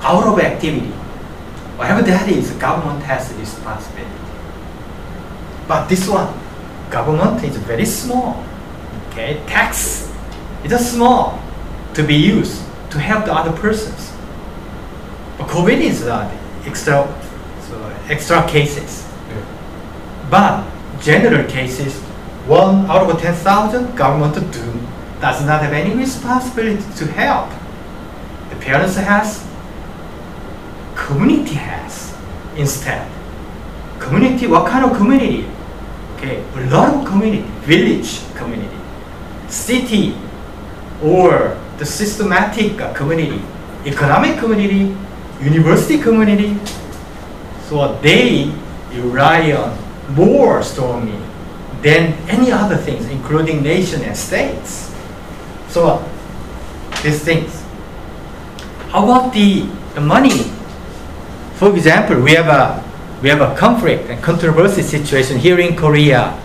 [0.00, 0.92] out of activity.
[1.78, 4.10] Whatever that is, government has responsibility.
[5.68, 6.34] But this one,
[6.90, 8.44] government is very small.
[9.10, 10.12] Okay, tax
[10.64, 11.40] is small
[11.94, 14.12] to be used to help the other persons.
[15.38, 16.28] But COVID is uh,
[16.66, 17.06] extra,
[17.68, 19.06] so extra cases.
[20.30, 20.66] But
[21.00, 21.94] general cases,
[22.46, 24.80] one out of 10,000 government do,
[25.20, 27.50] does not have any responsibility to help.
[28.50, 29.46] The parents has,
[30.98, 32.12] community has
[32.56, 33.06] instead.
[34.00, 35.46] Community, what kind of community?
[36.16, 38.76] Okay, a lot of community, village community,
[39.46, 40.18] city,
[41.02, 43.40] or the systematic community,
[43.86, 44.94] economic community,
[45.40, 46.58] university community.
[47.70, 48.50] So they
[48.92, 49.78] rely on
[50.14, 51.20] more stormy
[51.82, 54.92] than any other things, including nation and states.
[55.68, 56.02] So
[57.02, 57.62] these things.
[58.90, 60.57] How about the, the money?
[61.58, 62.84] For example, we have a
[63.20, 66.38] we have a conflict and controversy situation here in Korea,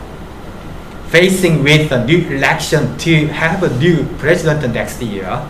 [1.09, 5.47] facing with a new election to have a new president next year.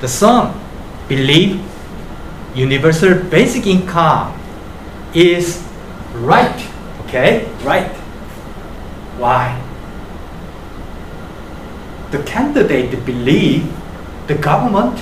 [0.00, 0.60] The some
[1.06, 1.62] believe
[2.54, 4.34] universal basic income
[5.14, 5.62] is
[6.14, 6.74] right
[7.14, 7.90] Okay, right.
[9.22, 9.60] Why?
[12.10, 13.72] The candidate believe
[14.26, 14.98] the government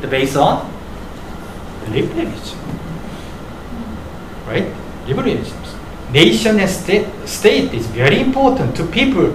[0.00, 0.66] the based on
[1.88, 2.58] liberalism.
[4.50, 4.66] Right?
[5.06, 5.56] Liberalism.
[6.12, 9.30] Nation and state, state is very important to people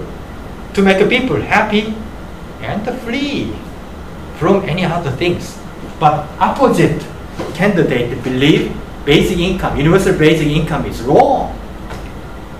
[0.74, 1.96] to make people happy
[2.60, 3.56] and free
[4.38, 5.58] from any other things.
[6.00, 7.00] But opposite
[7.54, 8.76] candidate believe
[9.06, 11.56] basic income, universal basic income is wrong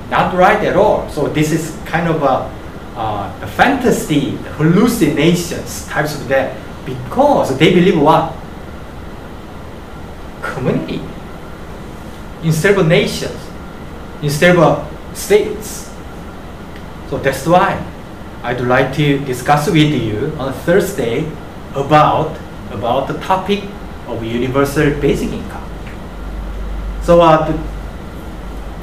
[0.10, 1.10] not right at all.
[1.10, 2.52] So this is kind of a,
[2.96, 6.56] uh, a fantasy, hallucinations types of that
[6.86, 8.34] because they believe what?
[10.42, 11.02] Community
[12.46, 13.38] instead of nations,
[14.22, 15.92] instead of states.
[17.10, 17.84] So that's why
[18.44, 21.28] I'd like to discuss with you on Thursday
[21.74, 22.38] about
[22.72, 23.64] about the topic
[24.08, 25.68] of universal basic income.
[27.04, 27.52] So uh,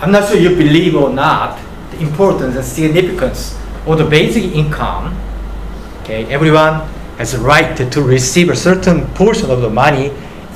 [0.01, 1.59] I'm not sure you believe or not.
[1.93, 3.57] the importance and significance
[3.87, 5.17] of the basic income,
[6.01, 6.81] okay, everyone
[7.19, 10.11] has a right to receive a certain portion of the money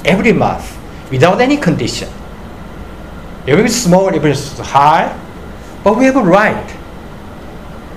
[0.05, 0.77] every month
[1.11, 2.09] without any condition.
[3.47, 5.15] If it's small, if it's high,
[5.85, 6.77] but we have a right.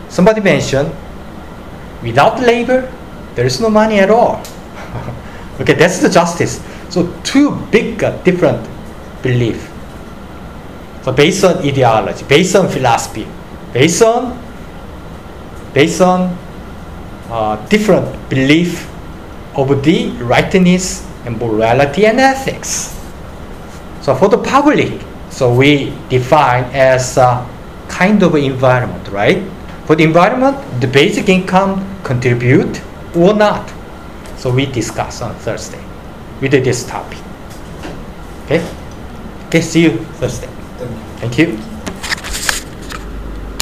[0.09, 0.93] Somebody mentioned,
[2.03, 2.91] without labor,
[3.35, 4.41] there is no money at all.
[5.59, 6.61] okay, that's the justice.
[6.89, 8.67] So two big uh, different
[9.21, 9.71] belief.
[11.03, 13.27] So based on ideology, based on philosophy,
[13.73, 14.37] based on
[15.73, 16.37] based on
[17.29, 18.89] uh, different belief
[19.55, 22.97] of the rightness and morality and ethics.
[24.01, 27.47] So for the public, so we define as a
[27.87, 29.43] kind of environment, right?
[29.85, 32.81] For the environment, the basic income contribute
[33.15, 33.71] or not.
[34.37, 35.83] So we discuss on Thursday
[36.41, 37.19] with this topic.
[38.45, 38.65] Okay?
[39.47, 40.49] Okay, see you Thursday.
[41.17, 41.78] Thank you.